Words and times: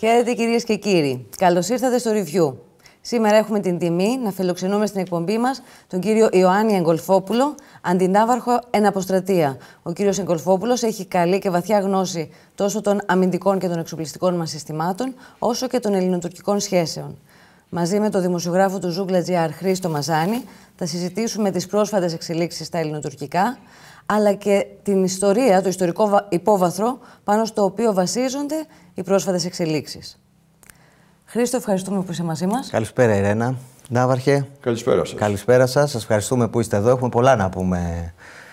Χαίρετε 0.00 0.32
κυρίες 0.32 0.64
και 0.64 0.76
κύριοι. 0.76 1.26
Καλώς 1.36 1.68
ήρθατε 1.68 1.98
στο 1.98 2.10
Review. 2.14 2.54
Σήμερα 3.00 3.36
έχουμε 3.36 3.60
την 3.60 3.78
τιμή 3.78 4.18
να 4.22 4.30
φιλοξενούμε 4.30 4.86
στην 4.86 5.00
εκπομπή 5.00 5.38
μας 5.38 5.62
τον 5.86 6.00
κύριο 6.00 6.28
Ιωάννη 6.32 6.76
Εγκολφόπουλο, 6.76 7.54
αντινάβαρχο 7.82 8.60
εν 8.70 8.86
αποστρατεία. 8.86 9.56
Ο 9.82 9.92
κύριος 9.92 10.18
Εγκολφόπουλος 10.18 10.82
έχει 10.82 11.06
καλή 11.06 11.38
και 11.38 11.50
βαθιά 11.50 11.80
γνώση 11.80 12.30
τόσο 12.54 12.80
των 12.80 13.00
αμυντικών 13.06 13.58
και 13.58 13.68
των 13.68 13.78
εξοπλιστικών 13.78 14.34
μας 14.34 14.50
συστημάτων, 14.50 15.14
όσο 15.38 15.68
και 15.68 15.80
των 15.80 15.94
ελληνοτουρκικών 15.94 16.60
σχέσεων. 16.60 17.18
Μαζί 17.68 18.00
με 18.00 18.10
τον 18.10 18.22
δημοσιογράφο 18.22 18.78
του 18.78 18.90
Ζούγκλα 18.90 19.24
GR 19.26 19.50
Χρήστο 19.52 19.88
Μαζάνη 19.88 20.44
θα 20.76 20.86
συζητήσουμε 20.86 21.50
τις 21.50 21.66
πρόσφατες 21.66 22.12
εξελίξεις 22.12 22.66
στα 22.66 22.78
ελληνοτουρκικά, 22.78 23.58
αλλά 24.12 24.32
και 24.32 24.66
την 24.82 25.04
ιστορία, 25.04 25.62
το 25.62 25.68
ιστορικό 25.68 26.26
υπόβαθρο 26.28 26.98
πάνω 27.24 27.44
στο 27.44 27.64
οποίο 27.64 27.92
βασίζονται 27.92 28.66
οι 28.94 29.02
πρόσφατες 29.02 29.44
εξελίξεις. 29.44 30.18
Χρήστο, 31.24 31.56
ευχαριστούμε 31.56 32.02
που 32.02 32.12
είσαι 32.12 32.22
μαζί 32.22 32.46
μας. 32.46 32.70
Καλησπέρα, 32.70 33.16
Ιρένα. 33.16 33.54
Ναύαρχε. 33.88 34.46
Καλησπέρα 34.60 35.04
σας. 35.04 35.18
Καλησπέρα 35.18 35.66
σας. 35.66 35.90
Σας 35.90 36.02
ευχαριστούμε 36.02 36.48
που 36.48 36.60
είστε 36.60 36.76
εδώ. 36.76 36.90
Έχουμε 36.90 37.08
πολλά 37.08 37.36
να 37.36 37.48
πούμε 37.48 38.12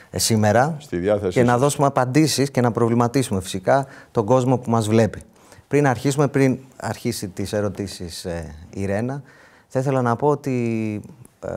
ε, 0.09 0.20
σήμερα. 0.20 0.78
Στη 0.80 0.98
διάθεση 0.98 1.31
Και 1.31 1.44
να 1.44 1.58
δώσουμε 1.58 1.88
απαντήσεις 1.88 2.52
και 2.52 2.62
να 2.62 2.72
προβληματίσουμε 2.72 3.42
φυσικά 3.42 3.88
τον 4.12 4.26
κόσμο 4.26 4.58
που 4.58 4.70
μας 4.70 4.88
βλέπει. 4.88 5.22
Πριν 5.67 5.88
αρχίσουμε, 5.88 6.28
πριν 6.28 6.59
αρχίσει 6.76 7.28
τις 7.28 7.53
ερωτήσεις 7.53 8.26
ε, 8.26 8.55
η 8.73 8.86
Ρένα, 8.86 9.22
θα 9.67 9.80
ήθελα 9.80 10.02
να 10.02 10.16
πω 10.16 10.28
ότι 10.28 11.02
ε, 11.39 11.50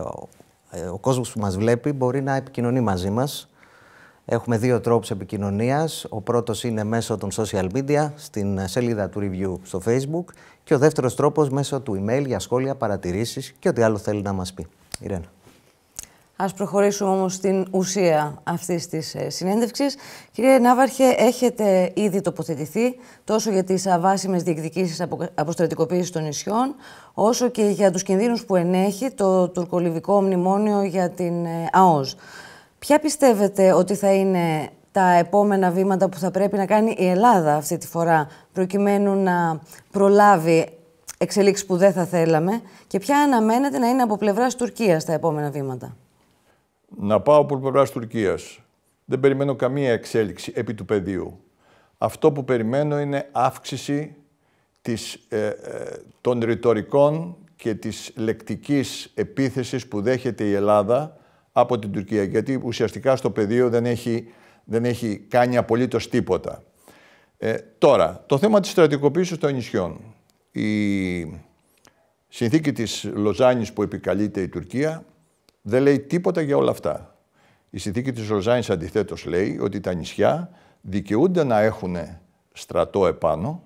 ε, 0.70 0.86
ο 0.86 0.98
κόσμος 0.98 1.32
που 1.32 1.40
μας 1.40 1.56
βλέπει 1.56 1.92
μπορεί 1.92 2.22
να 2.22 2.34
επικοινωνεί 2.34 2.80
μαζί 2.80 3.10
μας 3.10 3.49
Έχουμε 4.32 4.58
δύο 4.58 4.80
τρόπους 4.80 5.10
επικοινωνίας. 5.10 6.06
Ο 6.08 6.20
πρώτος 6.20 6.64
είναι 6.64 6.84
μέσω 6.84 7.16
των 7.16 7.30
social 7.32 7.66
media, 7.74 8.10
στην 8.14 8.68
σελίδα 8.68 9.08
του 9.08 9.20
review 9.20 9.58
στο 9.62 9.80
facebook 9.86 10.24
και 10.64 10.74
ο 10.74 10.78
δεύτερος 10.78 11.14
τρόπος 11.14 11.48
μέσω 11.48 11.80
του 11.80 12.04
email 12.04 12.22
για 12.26 12.38
σχόλια, 12.38 12.74
παρατηρήσεις 12.74 13.52
και 13.58 13.68
ό,τι 13.68 13.82
άλλο 13.82 13.96
θέλει 13.98 14.22
να 14.22 14.32
μας 14.32 14.52
πει. 14.52 14.66
Irene. 15.04 15.20
Ας 16.36 16.54
προχωρήσουμε 16.54 17.10
όμως 17.10 17.34
στην 17.34 17.66
ουσία 17.70 18.40
αυτής 18.44 18.88
της 18.88 19.14
ε, 19.14 19.30
συνέντευξης. 19.30 19.96
Κύριε 20.32 20.58
Ναύαρχε, 20.58 21.14
έχετε 21.16 21.92
ήδη 21.94 22.20
τοποθετηθεί 22.20 22.96
τόσο 23.24 23.50
για 23.50 23.64
τις 23.64 23.86
αβάσιμες 23.86 24.42
διεκδικήσεις 24.42 25.06
αποστρατικοποίησης 25.34 26.10
των 26.10 26.22
νησιών, 26.22 26.74
όσο 27.14 27.48
και 27.48 27.62
για 27.62 27.90
τους 27.90 28.02
κινδύνους 28.02 28.44
που 28.44 28.56
ενέχει 28.56 29.10
το 29.10 29.48
τουρκολιβικό 29.48 30.22
μνημόνιο 30.22 30.82
για 30.82 31.10
την 31.10 31.44
ε, 31.44 31.68
ΑΟΣ. 31.72 32.16
Ποια 32.80 32.98
πιστεύετε 32.98 33.72
ότι 33.72 33.94
θα 33.94 34.12
είναι 34.12 34.68
τα 34.92 35.10
επόμενα 35.10 35.70
βήματα 35.70 36.08
που 36.08 36.18
θα 36.18 36.30
πρέπει 36.30 36.56
να 36.56 36.66
κάνει 36.66 36.94
η 36.98 37.08
Ελλάδα 37.08 37.54
αυτή 37.54 37.78
τη 37.78 37.86
φορά 37.86 38.28
προκειμένου 38.52 39.22
να 39.22 39.60
προλάβει 39.90 40.68
εξελίξεις 41.18 41.66
που 41.66 41.76
δεν 41.76 41.92
θα 41.92 42.04
θέλαμε 42.04 42.60
και 42.86 42.98
ποια 42.98 43.18
αναμένεται 43.18 43.78
να 43.78 43.88
είναι 43.88 44.02
από 44.02 44.16
πλευράς 44.16 44.56
Τουρκίας 44.56 45.04
τα 45.04 45.12
επόμενα 45.12 45.50
βήματα; 45.50 45.96
Να 46.98 47.20
πάω 47.20 47.40
από 47.40 47.58
πλευράς 47.58 47.90
Τουρκίας. 47.90 48.60
Δεν 49.04 49.20
περιμένω 49.20 49.54
καμία 49.54 49.92
εξέλιξη 49.92 50.52
επί 50.54 50.74
του 50.74 50.84
πεδίου. 50.84 51.40
Αυτό 51.98 52.32
που 52.32 52.44
περιμένω 52.44 53.00
είναι 53.00 53.28
αύξηση 53.32 54.16
της, 54.82 55.14
ε, 55.28 55.46
ε, 55.46 55.54
των 56.20 56.40
ρητορικών 56.40 57.36
και 57.56 57.74
της 57.74 58.12
λεκτικής 58.16 59.12
επίθεσης 59.14 59.86
που 59.86 60.02
δέχεται 60.02 60.44
η 60.44 60.52
Ελλάδα 60.52 61.19
από 61.52 61.78
την 61.78 61.92
Τουρκία. 61.92 62.22
Γιατί 62.22 62.60
ουσιαστικά 62.64 63.16
στο 63.16 63.30
πεδίο 63.30 63.68
δεν 63.68 63.86
έχει, 63.86 64.32
δεν 64.64 64.84
έχει 64.84 65.18
κάνει 65.18 65.56
απολύτως 65.56 66.08
τίποτα. 66.08 66.62
Ε, 67.38 67.54
τώρα, 67.78 68.24
το 68.26 68.38
θέμα 68.38 68.60
της 68.60 68.70
στρατικοποίησης 68.70 69.38
των 69.38 69.54
νησιών. 69.54 70.00
Η 70.50 71.40
συνθήκη 72.28 72.72
της 72.72 73.04
Λοζάνης 73.14 73.72
που 73.72 73.82
επικαλείται 73.82 74.40
η 74.40 74.48
Τουρκία 74.48 75.04
δεν 75.62 75.82
λέει 75.82 76.00
τίποτα 76.00 76.40
για 76.40 76.56
όλα 76.56 76.70
αυτά. 76.70 77.14
Η 77.70 77.78
συνθήκη 77.78 78.12
της 78.12 78.30
Λοζάνης 78.30 78.70
αντιθέτως 78.70 79.24
λέει 79.24 79.58
ότι 79.60 79.80
τα 79.80 79.94
νησιά 79.94 80.50
δικαιούνται 80.80 81.44
να 81.44 81.60
έχουν 81.60 81.96
στρατό 82.52 83.06
επάνω 83.06 83.62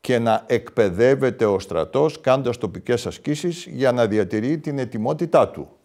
και 0.00 0.18
να 0.18 0.44
εκπαιδεύεται 0.46 1.44
ο 1.44 1.58
στρατός 1.58 2.20
κάνοντας 2.20 2.58
τοπικές 2.58 3.06
ασκήσεις 3.06 3.66
για 3.66 3.92
να 3.92 4.06
διατηρεί 4.06 4.58
την 4.58 4.78
ετοιμότητά 4.78 5.48
του. 5.48 5.77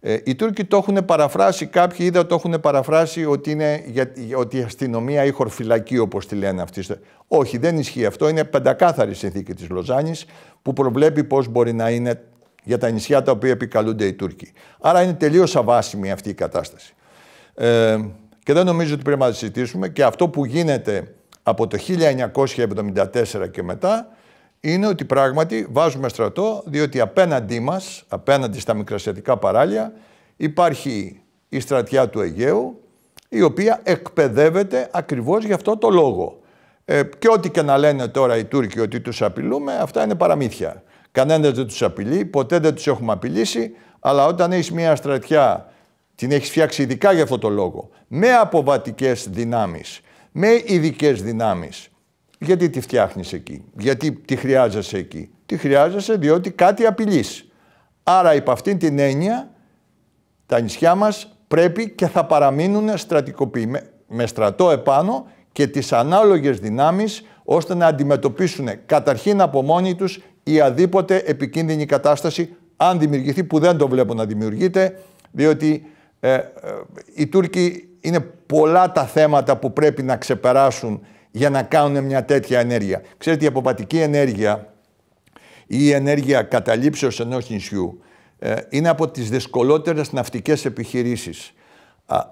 Ε, 0.00 0.16
οι 0.24 0.34
Τούρκοι 0.34 0.64
το 0.64 0.76
έχουν 0.76 1.04
παραφράσει, 1.04 1.66
κάποιοι 1.66 2.06
είδα 2.08 2.26
το 2.26 2.34
έχουν 2.34 2.60
παραφράσει 2.60 3.24
ότι 3.24 3.50
είναι 3.50 3.82
για, 3.86 4.10
ότι 4.36 4.58
η 4.58 4.62
αστυνομία 4.62 5.24
ή 5.24 5.30
χορφυλακή 5.30 5.98
όπως 5.98 6.26
τη 6.26 6.34
λένε 6.34 6.62
αυτοί. 6.62 6.84
Όχι, 7.28 7.58
δεν 7.58 7.78
ισχύει 7.78 8.06
αυτό. 8.06 8.28
Είναι 8.28 8.44
πεντακάθαρη 8.44 9.14
συνθήκη 9.14 9.54
της 9.54 9.68
Λοζάνης 9.68 10.24
που 10.62 10.72
προβλέπει 10.72 11.24
πώς 11.24 11.48
μπορεί 11.48 11.72
να 11.72 11.90
είναι 11.90 12.22
για 12.64 12.78
τα 12.78 12.90
νησιά 12.90 13.22
τα 13.22 13.32
οποία 13.32 13.50
επικαλούνται 13.50 14.04
οι 14.04 14.12
Τούρκοι. 14.12 14.52
Άρα 14.80 15.02
είναι 15.02 15.14
τελείως 15.14 15.56
αβάσιμη 15.56 16.10
αυτή 16.10 16.28
η 16.28 16.34
κατάσταση. 16.34 16.94
Ε, 17.54 17.98
και 18.42 18.52
δεν 18.52 18.66
νομίζω 18.66 18.94
ότι 18.94 19.02
πρέπει 19.02 19.20
να 19.20 19.32
συζητήσουμε 19.32 19.88
και 19.88 20.04
αυτό 20.04 20.28
που 20.28 20.44
γίνεται 20.44 21.14
από 21.42 21.66
το 21.66 21.78
1974 21.88 23.50
και 23.50 23.62
μετά 23.62 24.08
είναι 24.60 24.86
ότι 24.86 25.04
πράγματι 25.04 25.66
βάζουμε 25.70 26.08
στρατό, 26.08 26.62
διότι 26.66 27.00
απέναντί 27.00 27.60
μας, 27.60 28.04
απέναντι 28.08 28.60
στα 28.60 28.74
μικρασιατικά 28.74 29.36
παράλια, 29.36 29.92
υπάρχει 30.36 31.22
η 31.48 31.60
στρατιά 31.60 32.08
του 32.08 32.20
Αιγαίου, 32.20 32.80
η 33.28 33.42
οποία 33.42 33.80
εκπαιδεύεται 33.82 34.88
ακριβώς 34.92 35.44
για 35.44 35.54
αυτό 35.54 35.76
το 35.76 35.90
λόγο. 35.90 36.40
Ε, 36.84 37.02
και 37.18 37.28
ό,τι 37.28 37.50
και 37.50 37.62
να 37.62 37.78
λένε 37.78 38.08
τώρα 38.08 38.36
οι 38.36 38.44
Τούρκοι 38.44 38.80
ότι 38.80 39.00
τους 39.00 39.22
απειλούμε, 39.22 39.74
αυτά 39.74 40.04
είναι 40.04 40.14
παραμύθια. 40.14 40.82
Κανένας 41.12 41.52
δεν 41.52 41.66
τους 41.66 41.82
απειλεί, 41.82 42.24
ποτέ 42.24 42.58
δεν 42.58 42.74
τους 42.74 42.86
έχουμε 42.86 43.12
απειλήσει, 43.12 43.70
αλλά 44.00 44.26
όταν 44.26 44.52
έχεις 44.52 44.72
μια 44.72 44.96
στρατιά, 44.96 45.72
την 46.14 46.32
έχεις 46.32 46.48
φτιάξει 46.48 46.82
ειδικά 46.82 47.12
για 47.12 47.22
αυτό 47.22 47.38
το 47.38 47.48
λόγο, 47.48 47.88
με 48.06 48.32
αποβατικές 48.32 49.28
δυνάμεις, 49.30 50.00
με 50.32 50.62
ειδικές 50.64 51.22
δυνάμεις, 51.22 51.90
γιατί 52.38 52.70
τη 52.70 52.80
φτιάχνεις 52.80 53.32
εκεί, 53.32 53.64
γιατί 53.78 54.12
τη 54.12 54.36
χρειάζεσαι 54.36 54.96
εκεί; 54.96 55.30
Τη 55.46 55.56
χρειάζεσαι 55.56 56.16
διότι 56.16 56.50
κάτι 56.50 56.86
απειλείς. 56.86 57.48
Άρα 58.02 58.34
υπ' 58.34 58.50
αυτήν 58.50 58.78
την 58.78 58.98
έννοια 58.98 59.50
τα 60.46 60.60
νησιά 60.60 60.94
μας 60.94 61.36
πρέπει 61.48 61.90
και 61.90 62.06
θα 62.06 62.24
παραμείνουν 62.24 62.96
στρατικοποιημένοι 62.96 63.86
με 64.06 64.26
στρατό 64.26 64.70
επάνω 64.70 65.26
και 65.52 65.66
τις 65.66 65.92
ανάλογες 65.92 66.58
δυνάμεις 66.58 67.22
ώστε 67.44 67.74
να 67.74 67.86
αντιμετωπίσουν 67.86 68.68
καταρχήν 68.86 69.40
από 69.40 69.62
μόνοι 69.62 69.94
τους 69.94 70.20
η 70.42 70.60
αδίποτε 70.60 71.22
επικίνδυνη 71.26 71.86
κατάσταση 71.86 72.56
αν 72.76 72.98
δημιουργηθεί 72.98 73.44
που 73.44 73.58
δεν 73.58 73.76
το 73.76 73.88
βλέπω 73.88 74.14
να 74.14 74.24
δημιουργείται 74.24 74.98
διότι 75.30 75.86
ε, 76.20 76.32
ε, 76.32 76.42
οι 77.14 77.26
Τούρκοι 77.26 77.88
είναι 78.00 78.20
πολλά 78.46 78.92
τα 78.92 79.04
θέματα 79.04 79.56
που 79.56 79.72
πρέπει 79.72 80.02
να 80.02 80.16
ξεπεράσουν 80.16 81.06
για 81.36 81.50
να 81.50 81.62
κάνουν 81.62 82.04
μια 82.04 82.24
τέτοια 82.24 82.60
ενέργεια. 82.60 83.02
Ξέρετε, 83.18 83.44
η 83.44 83.48
αποπατική 83.48 83.98
ενέργεια 83.98 84.74
ή 85.66 85.76
η 85.78 85.92
ενέργεια 85.92 86.42
καταλήψεως 86.42 87.20
ενός 87.20 87.50
νησιού 87.50 88.00
ε, 88.38 88.54
είναι 88.68 88.88
από 88.88 89.08
τις 89.08 89.30
δυσκολότερες 89.30 90.12
ναυτικές 90.12 90.64
επιχειρήσεις. 90.64 91.52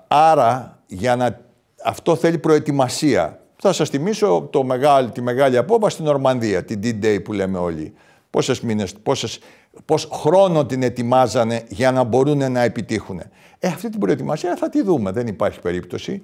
Άρα, 0.08 0.82
για 0.86 1.16
να... 1.16 1.40
αυτό 1.84 2.16
θέλει 2.16 2.38
προετοιμασία. 2.38 3.40
Θα 3.56 3.72
σας 3.72 3.88
θυμίσω 3.88 4.48
το 4.52 4.62
μεγάλη, 4.62 5.10
τη 5.10 5.22
μεγάλη 5.22 5.56
απόβαση 5.56 5.94
στην 5.94 6.06
Ορμανδία, 6.06 6.64
την 6.64 6.80
D-Day 6.82 7.18
που 7.24 7.32
λέμε 7.32 7.58
όλοι. 7.58 7.94
Πόσες 8.30 8.60
μήνες, 8.60 8.92
πόσες, 8.92 9.38
πώς 9.84 10.08
χρόνο 10.12 10.66
την 10.66 10.82
ετοιμάζανε 10.82 11.62
για 11.68 11.92
να 11.92 12.02
μπορούν 12.04 12.52
να 12.52 12.62
επιτύχουν. 12.62 13.20
Ε, 13.58 13.68
αυτή 13.68 13.88
την 13.90 14.00
προετοιμασία 14.00 14.56
θα 14.56 14.68
τη 14.68 14.82
δούμε, 14.82 15.10
δεν 15.10 15.26
υπάρχει 15.26 15.60
περίπτωση. 15.60 16.22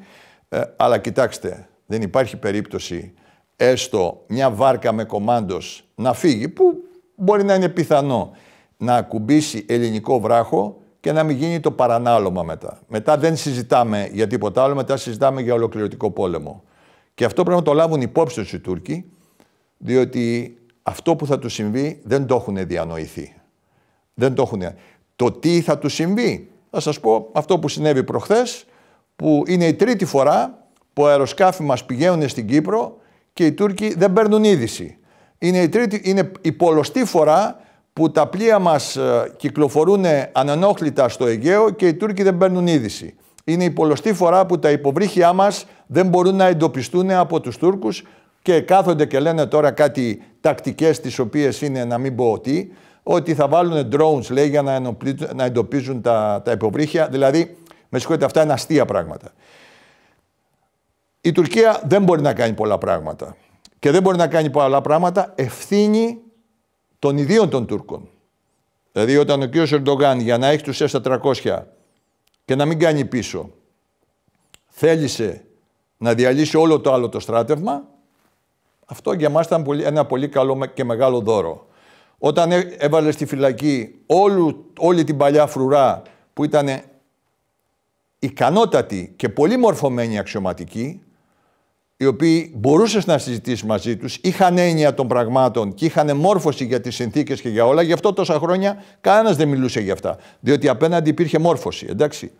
Ε, 0.49 0.60
αλλά 0.76 0.99
κοιτάξτε, 0.99 1.69
δεν 1.90 2.02
υπάρχει 2.02 2.37
περίπτωση 2.37 3.12
έστω 3.56 4.25
μια 4.26 4.50
βάρκα 4.50 4.92
με 4.92 5.04
κομάντος 5.04 5.84
να 5.94 6.12
φύγει, 6.12 6.48
που 6.48 6.75
μπορεί 7.14 7.44
να 7.44 7.54
είναι 7.54 7.69
πιθανό 7.69 8.31
να 8.76 8.94
ακουμπήσει 8.96 9.64
ελληνικό 9.69 10.20
βράχο 10.20 10.76
και 11.00 11.12
να 11.12 11.22
μην 11.22 11.37
γίνει 11.37 11.60
το 11.60 11.70
παρανάλωμα 11.70 12.42
μετά. 12.42 12.81
Μετά 12.88 13.16
δεν 13.16 13.37
συζητάμε 13.37 14.08
για 14.12 14.26
τίποτα 14.26 14.62
άλλο, 14.62 14.75
μετά 14.75 14.96
συζητάμε 14.96 15.40
για 15.40 15.54
ολοκληρωτικό 15.54 16.10
πόλεμο. 16.10 16.62
Και 17.14 17.25
αυτό 17.25 17.42
πρέπει 17.42 17.58
να 17.58 17.64
το 17.64 17.72
λάβουν 17.72 18.00
υπόψη 18.00 18.40
τους 18.40 18.52
οι 18.52 18.58
Τούρκοι, 18.58 19.10
διότι 19.76 20.56
αυτό 20.82 21.16
που 21.16 21.26
θα 21.26 21.38
τους 21.38 21.52
συμβεί 21.52 22.00
δεν 22.04 22.26
το 22.26 22.34
έχουν 22.34 22.66
διανοηθεί. 22.66 23.34
Δεν 24.14 24.34
το 24.34 24.42
έχουν. 24.42 24.62
Το 25.16 25.32
τι 25.32 25.60
θα 25.60 25.78
τους 25.78 25.94
συμβεί, 25.94 26.50
θα 26.70 26.81
σας 26.81 27.00
πω 27.00 27.28
αυτό 27.32 27.58
που 27.58 27.69
συνέβη 27.69 28.04
προχθές, 28.04 28.64
που 29.16 29.42
είναι 29.46 29.66
η 29.66 29.75
τρίτη 29.75 30.04
φορά 30.04 30.59
που 31.00 31.06
αεροσκάφη 31.06 31.62
μας 31.62 31.85
πηγαίνουν 31.85 32.29
στην 32.29 32.47
Κύπρο 32.47 32.97
και 33.32 33.47
οι 33.47 33.52
Τούρκοι 33.52 33.94
δεν 33.97 34.12
παίρνουν 34.12 34.44
είδηση. 34.44 34.99
Είναι 35.38 35.58
η, 35.58 35.69
τρίτη, 35.69 36.00
είναι 36.05 36.31
η 36.41 36.52
πολλωστή 36.52 37.05
φορά 37.05 37.61
που 37.93 38.11
τα 38.11 38.26
πλοία 38.26 38.58
μας 38.58 38.97
ε, 38.97 39.32
κυκλοφορούν 39.37 40.05
ανενόχλητα 40.32 41.08
στο 41.08 41.26
Αιγαίο 41.26 41.70
και 41.70 41.87
οι 41.87 41.94
Τούρκοι 41.94 42.23
δεν 42.23 42.37
παίρνουν 42.37 42.67
είδηση. 42.67 43.14
Είναι 43.44 43.64
η 43.64 43.70
πολλωστή 43.70 44.12
φορά 44.12 44.47
που 44.47 44.58
τα 44.58 44.70
υποβρύχια 44.70 45.32
μας 45.32 45.67
δεν 45.87 46.06
μπορούν 46.06 46.37
να 46.37 46.47
εντοπιστούν 46.47 47.11
από 47.11 47.41
τους 47.41 47.56
Τούρκους 47.56 48.02
Και 48.43 48.61
κάθονται 48.61 49.06
και 49.06 49.20
λένε 49.20 49.47
τώρα 49.47 49.70
κάτι 49.70 50.23
τακτικές 50.41 51.00
τις 51.00 51.19
οποίες 51.19 51.61
είναι 51.61 51.85
να 51.85 51.99
μην 51.99 52.14
πω 52.14 52.32
ότι, 52.32 52.73
ότι 53.02 53.35
θα 53.35 53.49
βάλουν 53.49 53.88
drones 53.93 54.31
λέει 54.31 54.49
για 54.49 54.62
να, 54.62 54.81
να 55.35 55.44
εντοπίζουν 55.44 56.00
τα, 56.00 56.43
τα 56.44 56.52
υποβρύχια. 56.52 57.08
Δηλαδή, 57.08 57.56
με 57.88 57.99
συγχωρείτε, 57.99 58.25
αυτά 58.25 58.43
είναι 58.43 58.52
αστεία 58.52 58.85
πράγματα. 58.85 59.32
Η 61.20 61.32
Τουρκία 61.32 61.82
δεν 61.84 62.02
μπορεί 62.02 62.22
να 62.22 62.34
κάνει 62.34 62.52
πολλά 62.52 62.78
πράγματα. 62.78 63.37
Και 63.78 63.90
δεν 63.90 64.02
μπορεί 64.02 64.17
να 64.17 64.28
κάνει 64.28 64.50
πολλά 64.50 64.81
πράγματα 64.81 65.32
ευθύνη 65.37 66.20
των 66.99 67.19
ιδίων 67.19 67.50
των 67.50 67.67
Τούρκων. 67.67 68.08
Δηλαδή 68.93 69.17
όταν 69.17 69.43
ο 69.43 69.49
κ. 69.49 69.55
Ερντογάν 69.55 70.20
για 70.20 70.38
να 70.38 70.46
έχει 70.46 70.62
τους 70.62 70.82
S400 70.82 71.62
και 72.44 72.55
να 72.55 72.64
μην 72.64 72.78
κάνει 72.78 73.05
πίσω 73.05 73.50
θέλησε 74.70 75.44
να 75.96 76.14
διαλύσει 76.14 76.56
όλο 76.56 76.81
το 76.81 76.93
άλλο 76.93 77.08
το 77.08 77.20
στράτευμα, 77.20 77.84
αυτό 78.87 79.12
για 79.12 79.31
μας 79.31 79.46
ήταν 79.46 79.64
ένα 79.84 80.06
πολύ 80.06 80.28
καλό 80.28 80.66
και 80.75 80.84
μεγάλο 80.84 81.20
δώρο. 81.20 81.66
Όταν 82.19 82.50
έβαλε 82.78 83.11
στη 83.11 83.26
φυλακή 83.26 83.94
όλου, 84.06 84.70
όλη 84.78 85.05
την 85.05 85.16
παλιά 85.16 85.46
φρουρά 85.46 86.02
που 86.32 86.44
ήταν 86.44 86.69
ικανότατη 88.19 89.12
και 89.16 89.28
πολύ 89.28 89.56
μορφωμένη 89.56 90.19
αξιωματική, 90.19 91.02
οι 92.00 92.06
οποίοι 92.06 92.52
μπορούσες 92.55 93.06
να 93.06 93.19
συζητήσεις 93.19 93.62
μαζί 93.62 93.97
τους, 93.97 94.17
είχαν 94.17 94.58
έννοια 94.58 94.94
των 94.94 95.08
πραγμάτων 95.08 95.75
και 95.75 95.85
είχαν 95.85 96.17
μόρφωση 96.17 96.64
για 96.64 96.81
τις 96.81 96.94
συνθήκες 96.94 97.41
και 97.41 97.49
για 97.49 97.67
όλα. 97.67 97.82
Γι' 97.82 97.93
αυτό 97.93 98.12
τόσα 98.12 98.38
χρόνια 98.38 98.82
κανένας 99.00 99.37
δεν 99.37 99.49
μιλούσε 99.49 99.81
για 99.81 99.93
αυτά. 99.93 100.17
Διότι 100.41 100.69
απέναντι 100.69 101.11
υπήρχε 101.11 101.38
μόρφωση. 101.38 101.87
Εντάξει. 101.91 102.31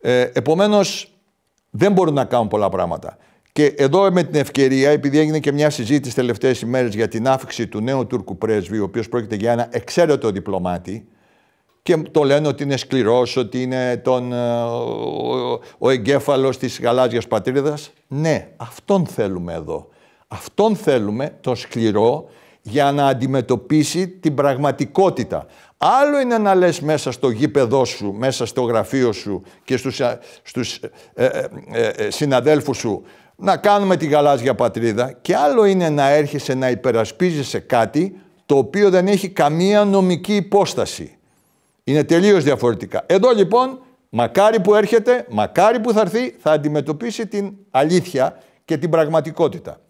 Ε, 0.00 0.20
Επομένως, 0.20 1.12
δεν 1.70 1.92
μπορούν 1.92 2.14
να 2.14 2.24
κάνουν 2.24 2.48
πολλά 2.48 2.68
πράγματα. 2.68 3.16
Και 3.52 3.64
εδώ 3.64 4.12
με 4.12 4.22
την 4.22 4.40
ευκαιρία, 4.40 4.90
επειδή 4.90 5.18
έγινε 5.18 5.38
και 5.38 5.52
μια 5.52 5.70
συζήτηση 5.70 6.14
τελευταίες 6.14 6.60
ημέρες 6.60 6.94
για 6.94 7.08
την 7.08 7.28
άφηξη 7.28 7.66
του 7.66 7.80
νέου 7.80 8.06
Τούρκου 8.06 8.38
πρέσβη, 8.38 8.78
ο 8.78 8.84
οποίος 8.84 9.08
πρόκειται 9.08 9.34
για 9.34 9.52
ένα 9.52 9.68
εξαίρετο 9.70 10.30
διπλωμάτη, 10.30 11.08
και 11.88 11.96
το 11.96 12.22
λένε 12.22 12.48
ότι 12.48 12.62
είναι 12.62 12.76
σκληρός, 12.76 13.36
ότι 13.36 13.62
είναι 13.62 13.96
τον, 13.96 14.32
ε, 14.32 14.62
ο, 14.62 15.60
ο 15.78 15.90
εγκέφαλος 15.90 16.58
της 16.58 16.80
γαλάζιας 16.80 17.26
πατρίδας. 17.26 17.90
Ναι, 18.08 18.48
αυτόν 18.56 19.06
θέλουμε 19.06 19.52
εδώ. 19.52 19.88
Αυτόν 20.28 20.76
θέλουμε, 20.76 21.36
τον 21.40 21.56
σκληρό, 21.56 22.28
για 22.62 22.92
να 22.92 23.06
αντιμετωπίσει 23.06 24.08
την 24.08 24.34
πραγματικότητα. 24.34 25.46
Άλλο 25.76 26.20
είναι 26.20 26.38
να 26.38 26.54
λες 26.54 26.80
μέσα 26.80 27.12
στο 27.12 27.30
γήπεδό 27.30 27.84
σου, 27.84 28.12
μέσα 28.12 28.46
στο 28.46 28.62
γραφείο 28.62 29.12
σου 29.12 29.42
και 29.64 29.76
στους, 29.76 30.00
ε, 30.00 30.18
στους 30.42 30.80
ε, 31.14 31.26
ε, 31.72 32.10
συναδέλφους 32.10 32.76
σου 32.76 33.02
να 33.36 33.56
κάνουμε 33.56 33.96
τη 33.96 34.06
γαλάζια 34.06 34.54
πατρίδα 34.54 35.12
και 35.22 35.36
άλλο 35.36 35.64
είναι 35.64 35.88
να 35.88 36.08
έρχεσαι 36.08 36.54
να 36.54 36.70
υπερασπίζεσαι 36.70 37.58
κάτι 37.58 38.20
το 38.46 38.56
οποίο 38.56 38.90
δεν 38.90 39.06
έχει 39.06 39.28
καμία 39.28 39.84
νομική 39.84 40.36
υπόσταση. 40.36 41.17
Είναι 41.88 42.04
τελείως 42.04 42.44
διαφορετικά. 42.44 43.04
Εδώ 43.06 43.30
λοιπόν, 43.30 43.80
μακάρι 44.08 44.60
που 44.60 44.74
έρχεται, 44.74 45.26
μακάρι 45.30 45.80
που 45.80 45.92
θα 45.92 46.00
έρθει, 46.00 46.30
θα 46.30 46.52
αντιμετωπίσει 46.52 47.26
την 47.26 47.56
αλήθεια 47.70 48.42
και 48.64 48.78
την 48.78 48.90
πραγματικότητα. 48.90 49.80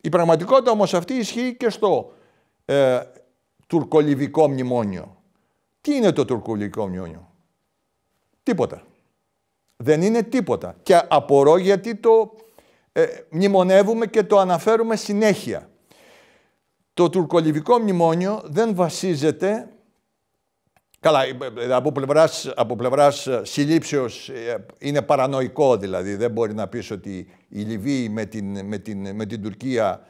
Η 0.00 0.08
πραγματικότητα 0.08 0.70
όμως 0.70 0.94
αυτή 0.94 1.14
ισχύει 1.14 1.56
και 1.58 1.70
στο 1.70 2.12
ε, 2.64 3.00
τουρκολιβικό 3.66 4.48
μνημόνιο. 4.48 5.22
Τι 5.80 5.94
είναι 5.94 6.12
το 6.12 6.24
τουρκολιβικό 6.24 6.86
μνημόνιο; 6.86 7.30
Τίποτα. 8.42 8.82
Δεν 9.76 10.02
είναι 10.02 10.22
τίποτα. 10.22 10.76
Και 10.82 11.02
απορώ 11.08 11.56
γιατί 11.56 11.94
το 11.94 12.34
ε, 12.92 13.06
μνημονεύουμε 13.30 14.06
και 14.06 14.22
το 14.22 14.38
αναφέρουμε 14.38 14.96
συνέχεια. 14.96 15.70
Το 16.94 17.10
τουρκολιβικό 17.10 17.78
μνημόνιο 17.78 18.42
δεν 18.44 18.74
βασίζεται 18.74 19.70
Καλά, 21.00 21.24
ε, 21.24 21.36
ε, 21.58 21.72
από 21.72 21.92
πλευράς, 21.92 22.52
από 22.56 22.76
πλευράς 22.76 23.26
ε, 23.26 23.40
συλλήψεως 23.44 24.30
είναι 24.78 25.02
παρανοϊκό 25.02 25.76
δηλαδή. 25.76 26.14
Δεν 26.14 26.30
μπορεί 26.30 26.54
να 26.54 26.68
πεις 26.68 26.90
ότι 26.90 27.28
η 27.48 27.60
Λιβύη 27.60 28.08
με 28.10 28.24
την, 28.24 28.66
με 28.66 28.78
την, 28.78 29.14
με 29.14 29.26
την 29.26 29.42
Τουρκία 29.42 30.00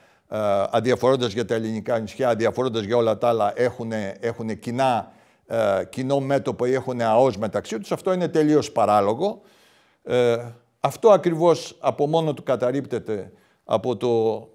αδιαφορώντας 0.70 1.32
για 1.32 1.44
τα 1.44 1.54
ελληνικά 1.54 1.98
νησιά, 1.98 2.28
αδιαφορώντας 2.28 2.84
για 2.84 2.96
όλα 2.96 3.18
τα 3.18 3.28
άλλα, 3.28 3.52
έχουν, 3.56 3.92
έχουν 4.20 4.58
κοινά, 4.58 5.12
κοινό 5.90 6.20
μέτωπο 6.20 6.66
ή 6.66 6.72
έχουν 6.72 7.00
ΑΟΣ 7.00 7.36
μεταξύ 7.36 7.78
τους. 7.78 7.92
Αυτό 7.92 8.12
είναι 8.12 8.28
τελείως 8.28 8.72
παράλογο. 8.72 9.40
αυτό 10.80 11.10
ακριβώς 11.10 11.76
από 11.80 12.06
μόνο 12.06 12.34
του 12.34 12.42
καταρρύπτεται 12.42 13.32
από 13.64 13.96
το 13.96 14.48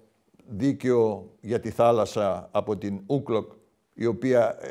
δίκαιο 0.46 1.30
για 1.40 1.60
τη 1.60 1.70
θάλασσα, 1.70 2.48
από 2.52 2.76
την 2.76 3.00
UCLOC 3.06 3.44
η 3.94 4.06
οποία 4.06 4.56
ε, 4.60 4.68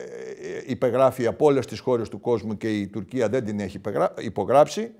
ε, 0.57 0.63
υπεγράφει 0.65 1.25
από 1.25 1.45
όλες 1.45 1.65
τις 1.65 1.79
χώρες 1.79 2.09
του 2.09 2.19
κόσμου 2.19 2.57
και 2.57 2.79
η 2.79 2.87
Τουρκία 2.87 3.29
δεν 3.29 3.45
την 3.45 3.59
έχει 3.59 3.81
υπογράψει. 4.17 4.91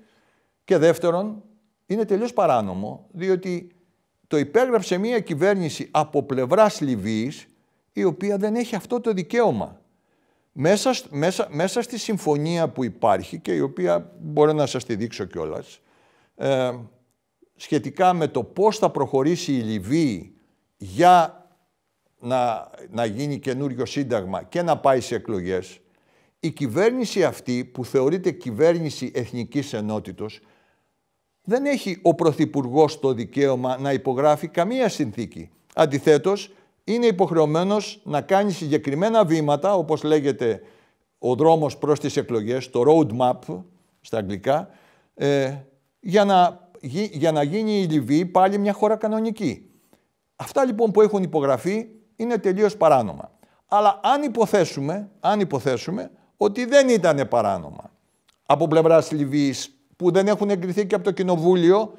Και 0.64 0.78
δεύτερον, 0.78 1.42
είναι 1.86 2.04
τελείως 2.04 2.32
παράνομο, 2.32 3.06
διότι 3.12 3.70
το 4.26 4.38
υπέγραψε 4.38 4.98
μια 4.98 5.20
κυβέρνηση 5.20 5.88
από 5.90 6.22
πλευράς 6.22 6.80
Λιβύης, 6.80 7.46
η 7.92 8.04
οποία 8.04 8.36
δεν 8.36 8.54
έχει 8.54 8.74
αυτό 8.74 9.00
το 9.00 9.12
δικαίωμα. 9.12 9.80
Μέσα, 10.52 10.94
μέσα, 11.10 11.48
μέσα 11.50 11.82
στη 11.82 11.98
συμφωνία 11.98 12.68
που 12.68 12.84
υπάρχει 12.84 13.38
και 13.38 13.52
η 13.52 13.60
οποία 13.60 14.12
μπορώ 14.20 14.52
να 14.52 14.66
σας 14.66 14.84
τη 14.84 14.96
δείξω 14.96 15.24
κιόλας, 15.24 15.80
ε, 16.36 16.70
σχετικά 17.56 18.12
με 18.12 18.28
το 18.28 18.44
πώς 18.44 18.78
θα 18.78 18.90
προχωρήσει 18.90 19.52
η 19.52 19.60
Λιβύη 19.60 20.34
για 20.76 21.41
να, 22.22 22.70
να 22.90 23.04
γίνει 23.04 23.38
καινούριο 23.38 23.86
σύνταγμα 23.86 24.42
και 24.42 24.62
να 24.62 24.78
πάει 24.78 25.00
σε 25.00 25.14
εκλογές, 25.14 25.80
η 26.40 26.50
κυβέρνηση 26.50 27.24
αυτή 27.24 27.64
που 27.64 27.84
θεωρείται 27.84 28.30
κυβέρνηση 28.30 29.10
εθνικής 29.14 29.72
ενότητος 29.72 30.40
δεν 31.42 31.64
έχει 31.64 31.98
ο 32.02 32.14
Πρωθυπουργός 32.14 33.00
το 33.00 33.12
δικαίωμα 33.12 33.78
να 33.78 33.92
υπογράφει 33.92 34.48
καμία 34.48 34.88
συνθήκη. 34.88 35.50
Αντιθέτως, 35.74 36.52
είναι 36.84 37.06
υποχρεωμένος 37.06 38.00
να 38.04 38.20
κάνει 38.20 38.52
συγκεκριμένα 38.52 39.24
βήματα, 39.24 39.74
όπως 39.74 40.02
λέγεται 40.02 40.62
ο 41.18 41.34
δρόμος 41.34 41.78
προς 41.78 42.00
τις 42.00 42.16
εκλογές, 42.16 42.70
το 42.70 42.82
roadmap 42.86 43.62
στα 44.00 44.18
αγγλικά, 44.18 44.68
ε, 45.14 45.54
για, 46.00 46.24
να, 46.24 46.68
για 47.12 47.32
να 47.32 47.42
γίνει 47.42 47.80
η 47.80 47.84
Λιβύη 47.84 48.26
πάλι 48.26 48.58
μια 48.58 48.72
χώρα 48.72 48.96
κανονική. 48.96 49.70
Αυτά 50.36 50.64
λοιπόν 50.64 50.90
που 50.90 51.00
έχουν 51.00 51.22
υπογραφεί 51.22 51.86
είναι 52.16 52.38
τελείως 52.38 52.76
παράνομα. 52.76 53.30
Αλλά 53.68 54.00
αν 54.02 54.22
υποθέσουμε, 54.22 55.10
αν 55.20 55.40
υποθέσουμε 55.40 56.10
ότι 56.36 56.64
δεν 56.64 56.88
ήταν 56.88 57.28
παράνομα 57.28 57.90
από 58.46 58.68
πλευράς 58.68 59.10
Λιβύης 59.10 59.76
που 59.96 60.10
δεν 60.10 60.28
έχουν 60.28 60.50
εγκριθεί 60.50 60.86
και 60.86 60.94
από 60.94 61.04
το 61.04 61.10
Κοινοβούλιο, 61.10 61.92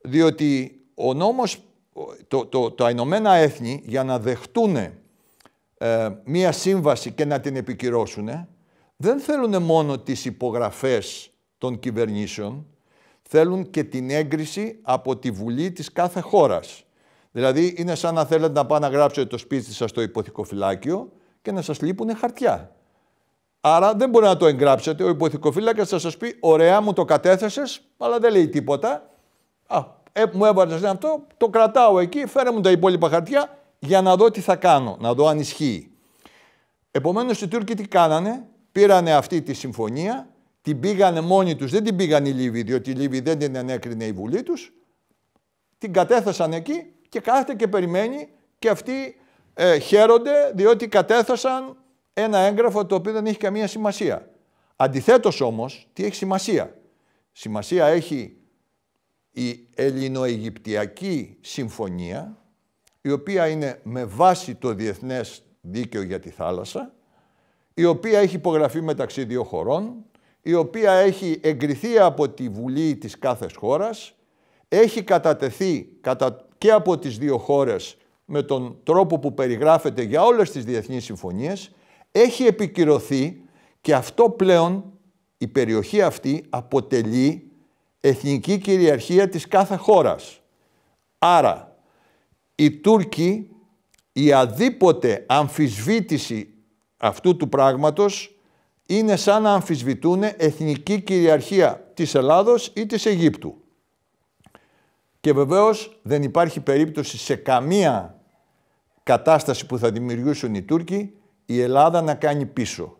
διότι 0.00 0.80
ο 0.94 1.14
νόμος, 1.14 1.62
το, 2.28 2.46
το, 2.46 2.70
το 2.70 2.88
Ηνωμένα 2.88 3.34
Έθνη 3.34 3.82
για 3.84 4.04
να 4.04 4.18
δεχτούν 4.18 4.76
ε, 5.78 6.08
μία 6.24 6.52
σύμβαση 6.52 7.12
και 7.12 7.24
να 7.24 7.40
την 7.40 7.56
επικυρώσουν, 7.56 8.28
δεν 8.96 9.18
θέλουν 9.18 9.62
μόνο 9.62 9.98
τις 9.98 10.24
υπογραφές 10.24 11.30
των 11.58 11.78
κυβερνήσεων, 11.78 12.66
θέλουν 13.22 13.70
και 13.70 13.84
την 13.84 14.10
έγκριση 14.10 14.78
από 14.82 15.16
τη 15.16 15.30
Βουλή 15.30 15.72
της 15.72 15.92
κάθε 15.92 16.20
χώρας. 16.20 16.83
Δηλαδή 17.34 17.74
είναι 17.76 17.94
σαν 17.94 18.14
να 18.14 18.24
θέλετε 18.24 18.52
να 18.52 18.66
πάτε 18.66 18.88
να 18.88 18.92
γράψετε 18.92 19.26
το 19.26 19.38
σπίτι 19.38 19.72
σας 19.72 19.90
στο 19.90 20.00
υποθηκοφυλάκιο 20.00 21.12
και 21.42 21.52
να 21.52 21.62
σας 21.62 21.80
λείπουν 21.80 22.16
χαρτιά. 22.16 22.74
Άρα 23.60 23.94
δεν 23.94 24.10
μπορεί 24.10 24.24
να 24.24 24.36
το 24.36 24.46
εγγράψετε. 24.46 25.04
Ο 25.04 25.08
υποθηκοφύλακας 25.08 25.88
θα 25.88 25.98
σας 25.98 26.16
πει 26.16 26.36
«Ωραία 26.40 26.80
μου 26.80 26.92
το 26.92 27.04
κατέθεσες, 27.04 27.80
αλλά 27.98 28.18
δεν 28.18 28.32
λέει 28.32 28.48
τίποτα». 28.48 29.10
Α, 29.66 29.84
ε, 30.12 30.24
μου 30.32 30.44
έβαλες 30.44 30.82
αυτό, 30.82 31.26
το 31.36 31.48
κρατάω 31.48 31.98
εκεί, 31.98 32.26
φέρε 32.26 32.50
μου 32.52 32.60
τα 32.60 32.70
υπόλοιπα 32.70 33.08
χαρτιά 33.08 33.58
για 33.78 34.02
να 34.02 34.16
δω 34.16 34.30
τι 34.30 34.40
θα 34.40 34.56
κάνω, 34.56 34.96
να 35.00 35.14
δω 35.14 35.26
αν 35.26 35.38
ισχύει. 35.38 35.90
Επομένως 36.90 37.40
οι 37.40 37.48
Τούρκοι 37.48 37.74
τι 37.74 37.88
κάνανε, 37.88 38.46
πήρανε 38.72 39.14
αυτή 39.14 39.42
τη 39.42 39.54
συμφωνία, 39.54 40.28
την 40.62 40.80
πήγανε 40.80 41.20
μόνοι 41.20 41.56
τους, 41.56 41.70
δεν 41.70 41.84
την 41.84 41.96
πήγαν 41.96 42.26
οι 42.26 42.30
Λίβοι, 42.30 42.62
διότι 42.62 42.90
οι 42.90 42.94
Λίβοι 42.94 43.20
δεν 43.20 43.38
την 43.38 43.54
ενέκρινε 43.54 44.04
η 44.04 44.12
Βουλή 44.12 44.42
τους, 44.42 44.72
την 45.78 45.92
κατέθεσαν 45.92 46.52
εκεί 46.52 46.93
και 47.14 47.20
κάθεται 47.20 47.54
και 47.54 47.68
περιμένει 47.68 48.28
και 48.58 48.68
αυτοί 48.68 49.16
ε, 49.54 49.78
χαίρονται 49.78 50.52
διότι 50.54 50.88
κατέθεσαν 50.88 51.76
ένα 52.12 52.38
έγγραφο 52.38 52.86
το 52.86 52.94
οποίο 52.94 53.12
δεν 53.12 53.26
έχει 53.26 53.36
καμία 53.36 53.66
σημασία. 53.66 54.30
Αντιθέτως 54.76 55.40
όμως, 55.40 55.88
τι 55.92 56.04
έχει 56.04 56.14
σημασία; 56.14 56.78
Σημασία 57.32 57.86
έχει 57.86 58.36
η 59.30 59.68
Ελληνοαιγυπτιακή 59.74 61.36
Συμφωνία, 61.40 62.36
η 63.00 63.10
οποία 63.10 63.48
είναι 63.48 63.80
με 63.82 64.04
βάση 64.04 64.54
το 64.54 64.74
Διεθνές 64.74 65.42
Δίκαιο 65.60 66.02
για 66.02 66.20
τη 66.20 66.30
Θάλασσα, 66.30 66.94
η 67.74 67.84
οποία 67.84 68.18
έχει 68.18 68.36
υπογραφεί 68.36 68.80
μεταξύ 68.82 69.24
δύο 69.24 69.44
χωρών, 69.44 70.04
η 70.42 70.54
οποία 70.54 70.92
έχει 70.92 71.40
εγκριθεί 71.42 71.98
από 71.98 72.28
τη 72.28 72.48
Βουλή 72.48 72.96
της 72.96 73.18
κάθε 73.18 73.46
χώρας, 73.54 74.14
έχει 74.68 75.02
κατατεθεί 75.02 75.88
κατά 76.00 76.43
και 76.58 76.70
από 76.70 76.98
τις 76.98 77.18
δύο 77.18 77.38
χώρες 77.38 77.96
με 78.24 78.42
τον 78.42 78.76
τρόπο 78.82 79.18
που 79.18 79.34
περιγράφεται 79.34 80.02
για 80.02 80.24
όλες 80.24 80.50
τις 80.50 80.64
διεθνείς 80.64 81.04
συμφωνίες, 81.04 81.70
έχει 82.12 82.44
επικυρωθεί 82.44 83.42
και 83.80 83.94
αυτό 83.94 84.30
πλέον 84.30 84.84
η 85.38 85.46
περιοχή 85.46 86.02
αυτή 86.02 86.44
αποτελεί 86.48 87.50
εθνική 88.00 88.58
κυριαρχία 88.58 89.28
της 89.28 89.48
κάθε 89.48 89.76
χώρας. 89.76 90.40
Άρα, 91.18 91.76
οι 92.54 92.70
Τούρκοι, 92.70 93.50
η 94.12 94.32
αδίποτε 94.32 95.24
αμφισβήτηση 95.28 96.54
αυτού 96.96 97.36
του 97.36 97.48
πράγματος 97.48 98.38
είναι 98.86 99.16
σαν 99.16 99.42
να 99.42 99.52
αμφισβητούν 99.52 100.22
εθνική 100.22 101.00
κυριαρχία 101.00 101.90
της 101.94 102.14
Ελλάδος 102.14 102.72
ή 102.74 102.86
της 102.86 103.06
Αιγύπτου. 103.06 103.63
Και 105.24 105.32
βεβαίως 105.32 105.98
δεν 106.02 106.22
υπάρχει 106.22 106.60
περίπτωση 106.60 107.18
σε 107.18 107.34
καμία 107.34 108.20
κατάσταση 109.02 109.66
που 109.66 109.78
θα 109.78 109.90
δημιουργήσουν 109.90 110.54
οι 110.54 110.62
Τούρκοι 110.62 111.12
η 111.46 111.60
Ελλάδα 111.60 112.02
να 112.02 112.14
κάνει 112.14 112.46
πίσω. 112.46 112.96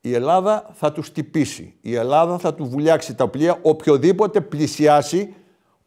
Η 0.00 0.14
Ελλάδα 0.14 0.70
θα 0.72 0.92
τους 0.92 1.12
τυπήσει. 1.12 1.74
Η 1.80 1.94
Ελλάδα 1.94 2.38
θα 2.38 2.54
του 2.54 2.64
βουλιάξει 2.64 3.14
τα 3.14 3.28
πλοία 3.28 3.58
οποιοδήποτε 3.62 4.40
πλησιάσει, 4.40 5.34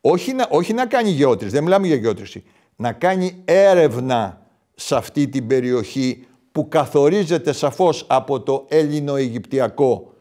όχι 0.01 0.33
να, 0.33 0.47
όχι 0.49 0.73
να 0.73 0.85
κάνει 0.85 1.09
γεώτρηση, 1.09 1.53
δεν 1.53 1.63
μιλάμε 1.63 1.87
για 1.87 1.95
γεώτρηση, 1.95 2.43
να 2.75 2.91
κάνει 2.91 3.41
έρευνα 3.45 4.41
σε 4.75 4.95
αυτή 4.95 5.27
την 5.27 5.47
περιοχή 5.47 6.27
που 6.51 6.67
καθορίζεται 6.67 7.51
σαφώς 7.51 8.05
από 8.09 8.41
το 8.41 8.65
Έλληνο-Αιγυπτιακό 8.69 10.13